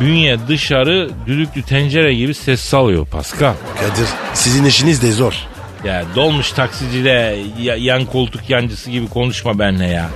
bünye 0.00 0.38
dışarı 0.48 1.10
düdüklü 1.26 1.62
tencere 1.62 2.14
gibi 2.14 2.34
ses 2.34 2.60
salıyor 2.60 3.06
Pascal. 3.06 3.54
Kadir 3.80 4.08
sizin 4.34 4.64
işiniz 4.64 5.02
de 5.02 5.12
zor. 5.12 5.34
Ya 5.84 6.04
dolmuş 6.16 6.52
taksiciyle 6.52 7.38
ya- 7.62 7.76
yan 7.76 8.04
koltuk 8.04 8.50
yancısı 8.50 8.90
gibi 8.90 9.08
konuşma 9.08 9.58
benimle 9.58 9.86
ya. 9.86 10.10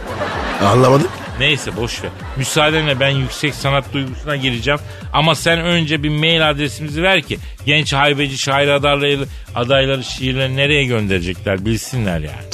Anlamadım. 0.64 1.09
Neyse 1.41 1.76
boş 1.76 2.03
ver. 2.03 2.11
Müsaadenle 2.37 3.01
ben 3.01 3.09
yüksek 3.09 3.55
sanat 3.55 3.85
duygusuna 3.93 4.37
gireceğim. 4.37 4.80
Ama 5.12 5.35
sen 5.35 5.59
önce 5.61 6.03
bir 6.03 6.09
mail 6.09 6.51
adresimizi 6.51 7.03
ver 7.03 7.22
ki 7.22 7.39
genç 7.66 7.93
haybeci 7.93 8.39
şair 8.39 8.68
adayları, 8.68 9.24
adayları 9.55 10.05
şiirleri 10.05 10.57
nereye 10.57 10.85
gönderecekler 10.85 11.64
bilsinler 11.64 12.18
yani. 12.18 12.53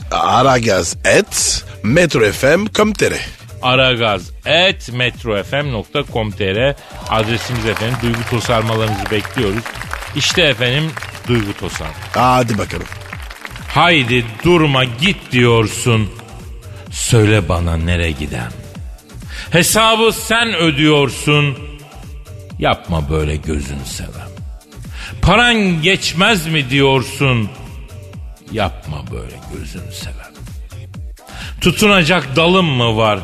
Aragaz 3.62 4.30
et 4.44 4.92
metrofm.com.tr 4.92 6.74
adresimiz 7.10 7.66
efendim. 7.66 7.96
Duygu 8.02 8.20
tosarmalarınızı 8.30 9.10
bekliyoruz. 9.10 9.64
İşte 10.16 10.42
efendim 10.42 10.90
duygu 11.28 11.52
tosar. 11.52 11.88
Hadi 12.14 12.58
bakalım. 12.58 12.86
Haydi 13.68 14.24
durma 14.44 14.84
git 14.84 15.32
diyorsun. 15.32 16.10
Söyle 16.90 17.48
bana 17.48 17.76
nere 17.76 18.10
gidem. 18.10 18.48
Hesabı 19.50 20.12
sen 20.12 20.54
ödüyorsun. 20.54 21.58
Yapma 22.58 23.10
böyle 23.10 23.36
gözün 23.36 23.84
sevem. 23.84 24.28
Paran 25.22 25.82
geçmez 25.82 26.46
mi 26.46 26.70
diyorsun. 26.70 27.50
Yapma 28.52 28.96
böyle 29.10 29.34
gözün 29.54 29.90
sevem. 29.90 30.32
Tutunacak 31.60 32.36
dalım 32.36 32.66
mı 32.66 32.96
var? 32.96 33.18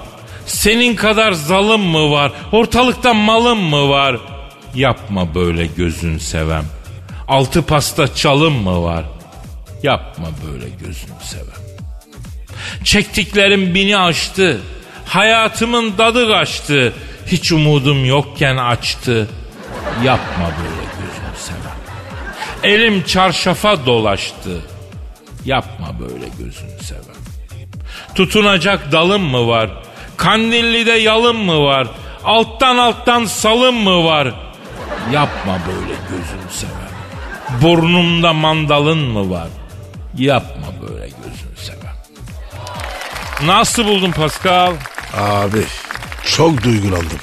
Senin 0.47 0.97
kadar 0.97 1.33
zalım 1.33 1.81
mı 1.81 2.11
var? 2.11 2.33
Ortalıkta 2.53 3.15
malım 3.15 3.59
mı 3.59 3.89
var? 3.89 4.17
Yapma 4.75 5.35
böyle 5.35 5.67
gözün 5.67 6.19
sevem. 6.19 6.65
Altı 7.29 7.63
pasta 7.63 8.15
çalım 8.15 8.55
mı 8.55 8.83
var? 8.83 9.05
Yapma 9.83 10.29
böyle 10.47 10.69
gözün 10.69 11.11
sevem. 11.23 11.67
Çektiklerim 12.85 13.75
beni 13.75 13.99
aştı. 13.99 14.61
Hayatımın 15.07 15.93
tadı 15.93 16.29
kaçtı. 16.29 16.93
Hiç 17.27 17.53
umudum 17.53 18.05
yokken 18.05 18.57
açtı. 18.57 19.29
Yapma 20.05 20.51
böyle 20.59 20.87
gözün 20.99 21.45
sevem. 21.45 21.77
Elim 22.63 23.05
çarşafa 23.05 23.87
dolaştı. 23.87 24.63
Yapma 25.47 25.87
böyle 26.01 26.29
gözün 26.39 26.69
sevem. 26.83 27.17
Tutunacak 28.15 28.93
dalım 28.93 29.23
mı 29.23 29.49
var? 29.49 29.71
Kandilli'de 30.17 30.91
yalım 30.93 31.37
mı 31.37 31.65
var? 31.65 31.87
Alttan 32.25 32.77
alttan 32.79 33.25
salım 33.25 33.75
mı 33.77 34.05
var? 34.05 34.35
Yapma 35.13 35.59
böyle 35.67 35.95
gözün 36.11 36.49
sever. 36.51 36.87
Burnumda 37.63 38.33
mandalın 38.33 38.99
mı 38.99 39.31
var? 39.31 39.49
Yapma 40.17 40.67
böyle 40.83 41.07
gözün 41.07 41.55
sever. 41.57 41.93
Nasıl 43.45 43.85
buldun 43.87 44.11
Pascal? 44.13 44.73
Abi 45.19 45.63
çok 46.37 46.65
duygulandım. 46.65 47.19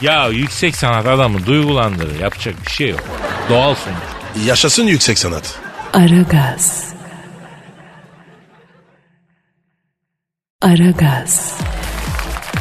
Ya 0.00 0.28
yüksek 0.28 0.76
sanat 0.76 1.06
adamı 1.06 1.46
duygulandırır. 1.46 2.20
Yapacak 2.20 2.54
bir 2.66 2.70
şey 2.70 2.88
yok. 2.88 3.00
Doğal 3.48 3.74
sonuç. 3.74 4.46
Yaşasın 4.46 4.86
yüksek 4.86 5.18
sanat. 5.18 5.54
Aragaz. 5.94 6.97
Aragaz, 10.62 11.60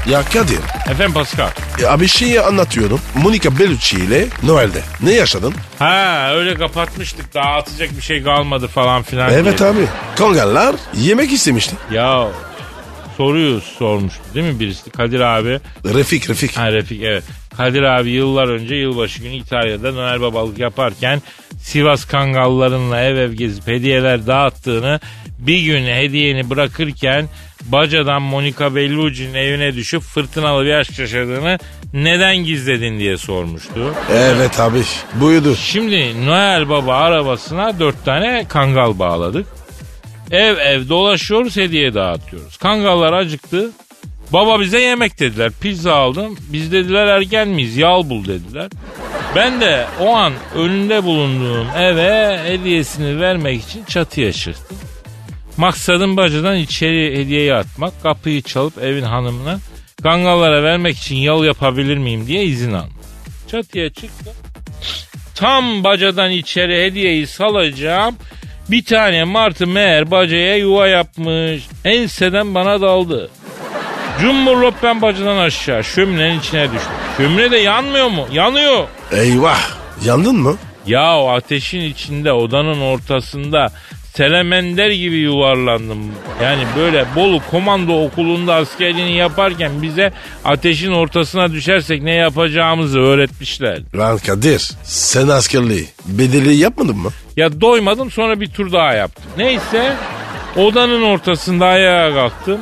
Ya 0.09 0.23
Kadir. 0.23 0.59
Efendim 0.91 1.13
Pascal. 1.13 1.49
Ya 1.81 1.99
bir 1.99 2.07
şeyi 2.07 2.41
anlatıyorum. 2.41 2.99
Monica 3.15 3.59
Bellucci 3.59 3.97
ile 3.97 4.25
Noel'de. 4.43 4.81
Ne 5.03 5.11
yaşadın? 5.11 5.53
Ha 5.79 6.29
öyle 6.33 6.53
kapatmıştık 6.55 7.33
daha 7.33 7.49
atacak 7.53 7.97
bir 7.97 8.01
şey 8.01 8.23
kalmadı 8.23 8.67
falan 8.67 9.03
filan. 9.03 9.33
Evet 9.33 9.59
diye. 9.59 9.69
abi. 9.69 9.79
Kongallar 10.17 10.75
yemek 10.93 11.31
istemişti. 11.31 11.75
Ya 11.91 12.27
soruyu 13.17 13.61
sormuştu 13.61 14.21
değil 14.33 14.53
mi 14.53 14.59
birisi? 14.59 14.89
Kadir 14.89 15.19
abi. 15.19 15.59
Refik 15.85 16.29
Refik. 16.29 16.57
Ha 16.57 16.71
Refik 16.71 17.01
evet. 17.03 17.23
Kadir 17.57 17.83
abi 17.83 18.09
yıllar 18.09 18.47
önce 18.47 18.75
yılbaşı 18.75 19.21
günü 19.21 19.33
İtalya'da 19.35 19.91
Noel 19.91 20.21
babalık 20.21 20.59
yaparken 20.59 21.21
Sivas 21.61 22.05
Kangallarınla 22.05 23.01
ev 23.01 23.15
ev 23.15 23.33
gezip 23.33 23.67
hediyeler 23.67 24.27
dağıttığını 24.27 24.99
bir 25.39 25.61
gün 25.61 25.85
hediyeni 25.85 26.49
bırakırken 26.49 27.27
bacadan 27.67 28.21
Monica 28.21 28.75
Bellucci'nin 28.75 29.33
evine 29.33 29.75
düşüp 29.75 30.01
fırtınalı 30.01 30.65
bir 30.65 30.73
aşk 30.73 30.99
yaşadığını 30.99 31.57
neden 31.93 32.37
gizledin 32.37 32.99
diye 32.99 33.17
sormuştu. 33.17 33.93
Evet 34.13 34.59
abi. 34.59 34.81
Buydu. 35.13 35.55
Şimdi 35.55 36.25
Noel 36.25 36.69
Baba 36.69 36.95
arabasına 36.95 37.79
dört 37.79 38.05
tane 38.05 38.45
kangal 38.49 38.99
bağladık. 38.99 39.47
Ev 40.31 40.57
ev 40.57 40.89
dolaşıyoruz 40.89 41.57
hediye 41.57 41.93
dağıtıyoruz. 41.93 42.57
Kangallar 42.57 43.13
acıktı. 43.13 43.71
Baba 44.33 44.59
bize 44.59 44.79
yemek 44.79 45.19
dediler. 45.19 45.51
Pizza 45.61 45.95
aldım. 45.95 46.37
Biz 46.51 46.71
dediler 46.71 47.05
ergen 47.05 47.47
miyiz? 47.47 47.77
Yal 47.77 48.09
bul 48.09 48.25
dediler. 48.27 48.69
Ben 49.35 49.61
de 49.61 49.85
o 50.01 50.15
an 50.15 50.33
önünde 50.55 51.03
bulunduğum 51.03 51.67
eve 51.77 52.39
hediyesini 52.43 53.19
vermek 53.19 53.63
için 53.63 53.83
çatıya 53.83 54.33
çıktım. 54.33 54.77
Maksadım 55.57 56.17
bacadan 56.17 56.57
içeri 56.57 57.17
hediyeyi 57.17 57.53
atmak. 57.53 58.03
Kapıyı 58.03 58.41
çalıp 58.41 58.77
evin 58.83 59.03
hanımına 59.03 59.59
kangallara 60.03 60.63
vermek 60.63 60.97
için 60.97 61.15
yal 61.15 61.43
yapabilir 61.43 61.97
miyim 61.97 62.27
diye 62.27 62.43
izin 62.43 62.73
aldım. 62.73 62.93
Çatıya 63.51 63.89
çıktım. 63.89 64.33
Tam 65.35 65.83
bacadan 65.83 66.31
içeri 66.31 66.85
hediyeyi 66.85 67.27
salacağım. 67.27 68.15
Bir 68.69 68.85
tane 68.85 69.23
martı 69.23 69.67
meğer 69.67 70.11
bacaya 70.11 70.57
yuva 70.57 70.87
yapmış. 70.87 71.63
Enseden 71.85 72.55
bana 72.55 72.81
daldı. 72.81 73.29
Cumburlop 74.21 74.73
ben 74.83 75.01
bacadan 75.01 75.37
aşağı 75.37 75.83
şöminenin 75.83 76.39
içine 76.39 76.63
düştüm. 76.63 76.91
Şömine 77.17 77.51
de 77.51 77.57
yanmıyor 77.57 78.07
mu? 78.07 78.27
Yanıyor. 78.31 78.87
Eyvah. 79.11 79.59
Yandın 80.05 80.35
mı? 80.35 80.57
Ya 80.87 81.17
o 81.17 81.29
ateşin 81.29 81.81
içinde 81.81 82.31
odanın 82.31 82.81
ortasında 82.81 83.67
Selemender 84.17 84.89
gibi 84.91 85.15
yuvarlandım. 85.17 85.97
Yani 86.43 86.63
böyle 86.77 87.05
Bolu 87.15 87.41
komando 87.51 88.05
okulunda 88.05 88.53
askerliğini 88.55 89.15
yaparken 89.17 89.81
bize 89.81 90.13
ateşin 90.45 90.91
ortasına 90.91 91.51
düşersek 91.51 92.03
ne 92.03 92.13
yapacağımızı 92.13 92.99
öğretmişler. 92.99 93.79
Lan 93.95 94.17
Kadir 94.17 94.71
sen 94.83 95.27
askerliği 95.27 95.85
bedeli 96.05 96.55
yapmadın 96.55 96.97
mı? 96.97 97.09
Ya 97.35 97.61
doymadım 97.61 98.11
sonra 98.11 98.41
bir 98.41 98.49
tur 98.49 98.71
daha 98.71 98.93
yaptım. 98.93 99.25
Neyse 99.37 99.93
odanın 100.55 101.01
ortasında 101.01 101.65
ayağa 101.65 102.13
kalktım. 102.13 102.59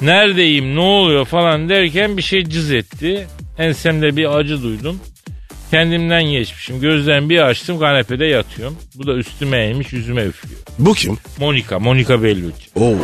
Neredeyim 0.00 0.74
ne 0.74 0.80
oluyor 0.80 1.24
falan 1.24 1.68
derken 1.68 2.16
bir 2.16 2.22
şey 2.22 2.44
cız 2.44 2.72
etti. 2.72 3.26
Ensemde 3.58 4.16
bir 4.16 4.36
acı 4.38 4.62
duydum. 4.62 5.00
Kendimden 5.70 6.24
geçmişim. 6.24 6.80
Gözlerimi 6.80 7.28
bir 7.28 7.40
açtım 7.40 7.78
kanepede 7.78 8.24
yatıyorum. 8.24 8.76
Bu 8.94 9.06
da 9.06 9.14
üstüme 9.14 9.56
eğmiş 9.56 9.92
yüzüme 9.92 10.22
üflüyor. 10.22 10.60
Bu 10.78 10.94
kim? 10.94 11.18
Monica, 11.40 11.78
Monica 11.78 12.22
Bellucci. 12.22 12.70
Oo. 12.74 12.94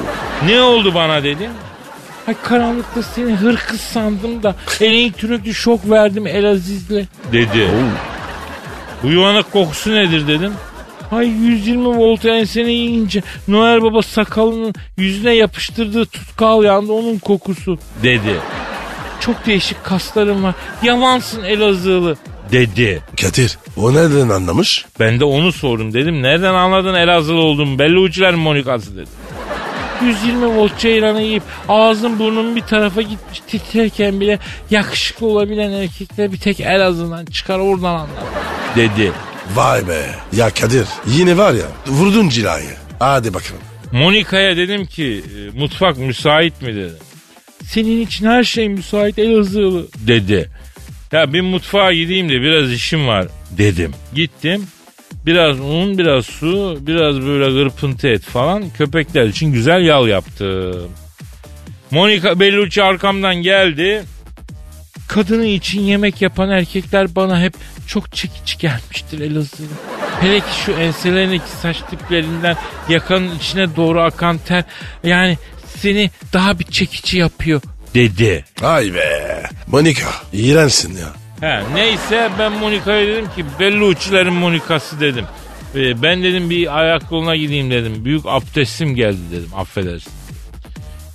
Ne 0.46 0.60
oldu 0.60 0.94
bana 0.94 1.22
dedim. 1.22 1.50
Ay 2.28 2.34
karanlıkta 2.42 3.02
seni 3.02 3.32
hırkız 3.32 3.80
sandım 3.80 4.42
da 4.42 4.56
elektrikli 4.80 5.54
şok 5.54 5.90
verdim 5.90 6.26
Elaziz'le 6.26 7.06
dedi. 7.32 7.68
Bu 9.02 9.08
yuvanak 9.08 9.52
kokusu 9.52 9.94
nedir 9.94 10.28
dedim. 10.28 10.52
Ay 11.12 11.28
120 11.28 11.86
volt 11.88 12.24
ensene 12.24 12.72
yiyince 12.72 13.22
Noel 13.48 13.82
Baba 13.82 14.02
sakalının 14.02 14.74
yüzüne 14.96 15.34
yapıştırdığı 15.34 16.06
tutkal 16.06 16.64
yandı 16.64 16.92
onun 16.92 17.18
kokusu 17.18 17.78
dedi. 18.02 18.36
Çok 19.20 19.46
değişik 19.46 19.84
kaslarım 19.84 20.42
var. 20.42 20.54
Yamansın 20.82 21.44
Elazığlı 21.44 22.16
dedi. 22.52 23.02
Kadir 23.20 23.58
o 23.76 23.94
nereden 23.94 24.28
anlamış? 24.28 24.84
Ben 25.00 25.20
de 25.20 25.24
onu 25.24 25.52
sordum 25.52 25.94
dedim. 25.94 26.22
Nereden 26.22 26.54
anladın 26.54 26.94
Elazığlı 26.94 27.40
olduğumu? 27.40 27.78
Belli 27.78 27.98
uçlar 27.98 28.34
monikası 28.34 28.96
dedi. 28.96 29.10
120 30.04 30.46
volt 30.46 30.78
ceylanı 30.78 31.22
yiyip 31.22 31.42
ağzım 31.68 32.18
burnum 32.18 32.56
bir 32.56 32.60
tarafa 32.60 33.02
gitmiş 33.02 33.40
titrerken 33.46 34.20
bile 34.20 34.38
yakışıklı 34.70 35.26
olabilen 35.26 35.70
erkekler 35.72 36.32
bir 36.32 36.38
tek 36.38 36.60
Elazığ'dan 36.60 37.24
çıkar 37.24 37.58
oradan 37.58 37.94
anlar 37.94 38.24
dedi. 38.76 39.12
Vay 39.54 39.88
be. 39.88 40.06
Ya 40.36 40.50
Kadir 40.50 40.86
yine 41.06 41.36
var 41.36 41.52
ya 41.52 41.66
vurdun 41.86 42.28
cilayı. 42.28 42.70
Hadi 42.98 43.34
bakalım. 43.34 43.62
Monika'ya 43.92 44.56
dedim 44.56 44.86
ki 44.86 45.24
e, 45.36 45.58
mutfak 45.58 45.98
müsait 45.98 46.62
mi 46.62 46.74
dedim. 46.74 46.96
Senin 47.64 48.00
için 48.00 48.26
her 48.26 48.44
şey 48.44 48.68
müsait 48.68 49.18
Elazığlı 49.18 49.86
dedi. 50.06 50.50
Ya 51.12 51.32
bir 51.32 51.40
mutfağa 51.40 51.92
gideyim 51.92 52.28
de 52.28 52.40
biraz 52.40 52.72
işim 52.72 53.08
var 53.08 53.26
dedim. 53.50 53.92
Gittim. 54.14 54.66
Biraz 55.26 55.60
un, 55.60 55.98
biraz 55.98 56.26
su, 56.26 56.78
biraz 56.80 57.20
böyle 57.20 57.52
gırpıntı 57.52 58.08
et 58.08 58.22
falan 58.22 58.70
köpekler 58.70 59.26
için 59.26 59.52
güzel 59.52 59.82
yal 59.82 60.08
yaptım. 60.08 60.90
Monica 61.90 62.40
Bellucci 62.40 62.82
arkamdan 62.82 63.34
geldi. 63.34 64.02
Kadını 65.08 65.46
için 65.46 65.80
yemek 65.80 66.22
yapan 66.22 66.50
erkekler 66.50 67.14
bana 67.14 67.40
hep 67.40 67.54
çok 67.86 68.12
çekici 68.12 68.58
gelmiştir 68.58 69.20
Elazığlı. 69.20 69.66
Hele 70.20 70.40
ki 70.40 70.46
şu 70.64 70.72
enselerindeki 70.72 71.50
saç 71.62 71.76
tiplerinden 71.90 72.56
yakanın 72.88 73.36
içine 73.36 73.76
doğru 73.76 74.00
akan 74.00 74.38
ter 74.38 74.64
yani 75.04 75.38
seni 75.66 76.10
daha 76.32 76.58
bir 76.58 76.64
çekici 76.64 77.18
yapıyor 77.18 77.60
dedi. 77.94 78.44
Ay 78.62 78.94
be. 78.94 79.42
Monika 79.66 80.10
iğrensin 80.32 80.96
ya. 80.98 81.08
He, 81.40 81.62
neyse 81.74 82.30
ben 82.38 82.52
Monika'ya 82.52 83.06
dedim 83.06 83.30
ki 83.36 83.44
Bellucci'lerin 83.60 84.32
Monika'sı 84.32 85.00
dedim. 85.00 85.24
Ee, 85.74 86.02
ben 86.02 86.22
dedim 86.22 86.50
bir 86.50 86.78
ayak 86.78 87.10
gideyim 87.10 87.70
dedim. 87.70 88.04
Büyük 88.04 88.26
abdestim 88.26 88.94
geldi 88.94 89.20
dedim 89.32 89.50
affedersin. 89.56 90.12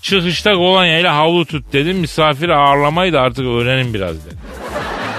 Çıkışta 0.01 0.53
kolonya 0.53 0.99
ile 0.99 1.07
havlu 1.07 1.45
tut 1.45 1.73
dedim. 1.73 1.97
Misafir 1.97 2.49
ağırlamayı 2.49 3.13
da 3.13 3.21
artık 3.21 3.45
öğrenin 3.45 3.93
biraz 3.93 4.25
dedim. 4.25 4.38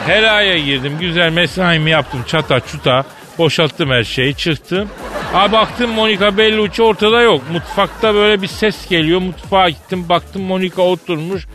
Helaya 0.06 0.58
girdim. 0.58 0.92
Güzel 1.00 1.32
mesaimi 1.32 1.90
yaptım. 1.90 2.24
Çata 2.26 2.60
çuta. 2.60 3.04
Boşalttım 3.38 3.90
her 3.90 4.04
şeyi. 4.04 4.34
Çıktım. 4.34 4.88
Ha 5.32 5.52
baktım 5.52 5.90
Monica 5.90 6.36
Bellucci 6.36 6.82
ortada 6.82 7.20
yok. 7.22 7.42
Mutfakta 7.52 8.14
böyle 8.14 8.42
bir 8.42 8.46
ses 8.46 8.88
geliyor. 8.88 9.20
Mutfağa 9.20 9.68
gittim. 9.70 10.08
Baktım 10.08 10.42
Monica 10.42 10.82
oturmuş. 10.82 11.46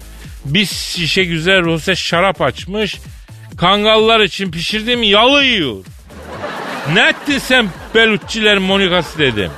Bir 0.46 0.66
şişe 0.66 1.24
güzel 1.24 1.66
rose 1.66 1.96
şarap 1.96 2.42
açmış. 2.42 3.00
Kangallar 3.58 4.20
için 4.20 4.52
pişirdiğim 4.52 5.04
yalı 5.04 5.44
yiyor. 5.44 5.76
Ne 6.94 7.10
ettin 7.10 7.38
sen 7.38 7.68
Bellucci'lerin 7.96 8.62
Monica'sı 8.62 9.20
dedim. 9.20 9.52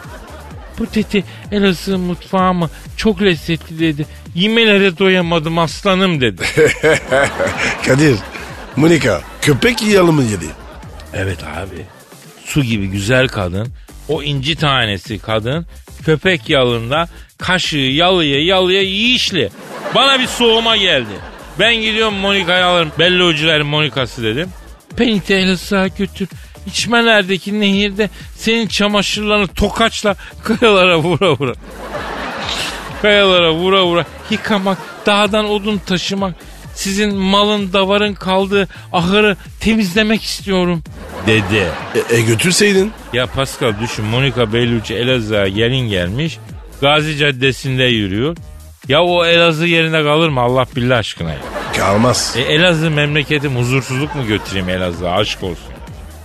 Bu 0.80 0.88
dedi 0.96 1.24
Elazığ 1.52 1.98
mutfağı 1.98 2.54
mı 2.54 2.70
çok 2.98 3.22
lezzetli 3.22 3.80
dedi. 3.80 4.06
Yemelere 4.36 4.98
doyamadım 4.98 5.58
aslanım 5.58 6.22
dedi. 6.22 6.44
Kadir 7.86 8.16
Monika 8.76 9.22
köpek 9.42 9.82
yalı 9.82 10.12
mı 10.12 10.24
yedi? 10.24 10.46
Evet 11.14 11.40
abi. 11.44 11.86
Su 12.46 12.64
gibi 12.64 12.88
güzel 12.88 13.28
kadın. 13.28 13.68
O 14.08 14.24
inci 14.24 14.56
tanesi 14.56 15.20
kadın. 15.20 15.66
Köpek 16.06 16.50
yalında 16.50 17.08
kaşığı 17.38 17.78
yalıya 17.78 18.46
yalıya 18.46 18.82
yiyişli. 18.82 19.50
Bana 19.96 20.20
bir 20.20 20.28
soğuma 20.28 20.78
geldi. 20.78 21.14
Ben 21.60 21.76
gidiyorum 21.76 22.14
Monika'yı 22.14 22.66
alırım. 22.66 22.92
Bellocuların 23.00 23.68
Monika'sı 23.68 24.24
dedim. 24.24 24.50
Beni 25.00 25.28
de 25.28 25.36
Elazığ'a 25.38 25.88
götür. 25.88 26.30
İçmelerdeki 26.68 27.60
nehirde 27.60 28.10
senin 28.38 28.68
çamaşırlarını 28.68 29.48
tokaçla 29.48 30.16
kayalara 30.44 30.98
vura 30.98 31.32
vura. 31.32 31.54
Kayalara 33.02 33.54
vura 33.54 33.86
vura 33.86 34.06
yıkamak, 34.30 34.78
dağdan 35.06 35.50
odun 35.50 35.78
taşımak, 35.78 36.36
sizin 36.76 37.16
malın 37.16 37.74
davarın 37.74 38.14
kaldığı 38.14 38.68
ahırı 38.94 39.38
temizlemek 39.60 40.24
istiyorum 40.24 40.84
dedi. 41.28 41.72
E, 42.12 42.16
e 42.16 42.22
götürseydin. 42.22 42.92
Ya 43.14 43.28
Pascal 43.28 43.74
düşün 43.82 44.06
Monika 44.06 44.54
Bellucci 44.54 44.96
Elazığ'a 44.96 45.48
gelin 45.48 45.90
gelmiş. 45.90 46.38
Gazi 46.82 47.18
Caddesi'nde 47.18 47.84
yürüyor. 47.84 48.38
Ya 48.88 49.04
o 49.04 49.26
Elazığ 49.26 49.66
yerinde 49.66 50.04
kalır 50.04 50.30
mı 50.30 50.42
Allah 50.42 50.66
billah 50.76 50.98
aşkına 50.98 51.30
ya. 51.30 51.40
Kalmaz. 51.78 52.34
E, 52.38 52.42
Elazığ 52.42 52.92
memleketim 52.92 53.56
huzursuzluk 53.56 54.16
mu 54.16 54.28
götüreyim 54.28 54.70
Elazığ'a 54.70 55.12
aşk 55.12 55.44
olsun. 55.44 55.74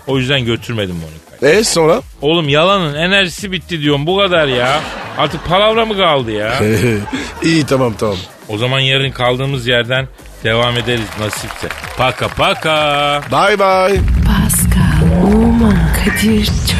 O 0.07 0.19
yüzden 0.19 0.45
götürmedim 0.45 0.97
Monika'yı. 0.97 1.55
E 1.55 1.65
sonra? 1.65 2.03
Oğlum 2.23 2.49
yalanın 2.49 2.95
enerjisi 2.95 3.53
bitti 3.53 3.81
diyorum 3.81 4.07
bu 4.07 4.19
kadar 4.19 4.47
ya. 4.47 4.81
Artık 5.19 5.47
palavra 5.47 5.87
mı 5.87 5.97
kaldı 5.97 6.31
ya? 6.31 6.55
İyi 7.43 7.67
tamam 7.67 7.95
tamam. 7.99 8.17
O 8.49 8.59
zaman 8.59 8.81
yarın 8.81 9.11
kaldığımız 9.11 9.67
yerden 9.67 10.09
devam 10.45 10.77
ederiz 10.77 11.09
nasipse. 11.21 11.69
Paka 11.97 12.29
paka. 12.29 13.21
Bye 13.31 13.59
bye. 13.59 14.01
Pascal, 14.27 15.33
Oman, 15.35 15.79
Kadir 16.05 16.45
çok 16.47 16.80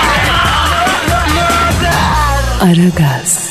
Aragaz. 2.61 3.50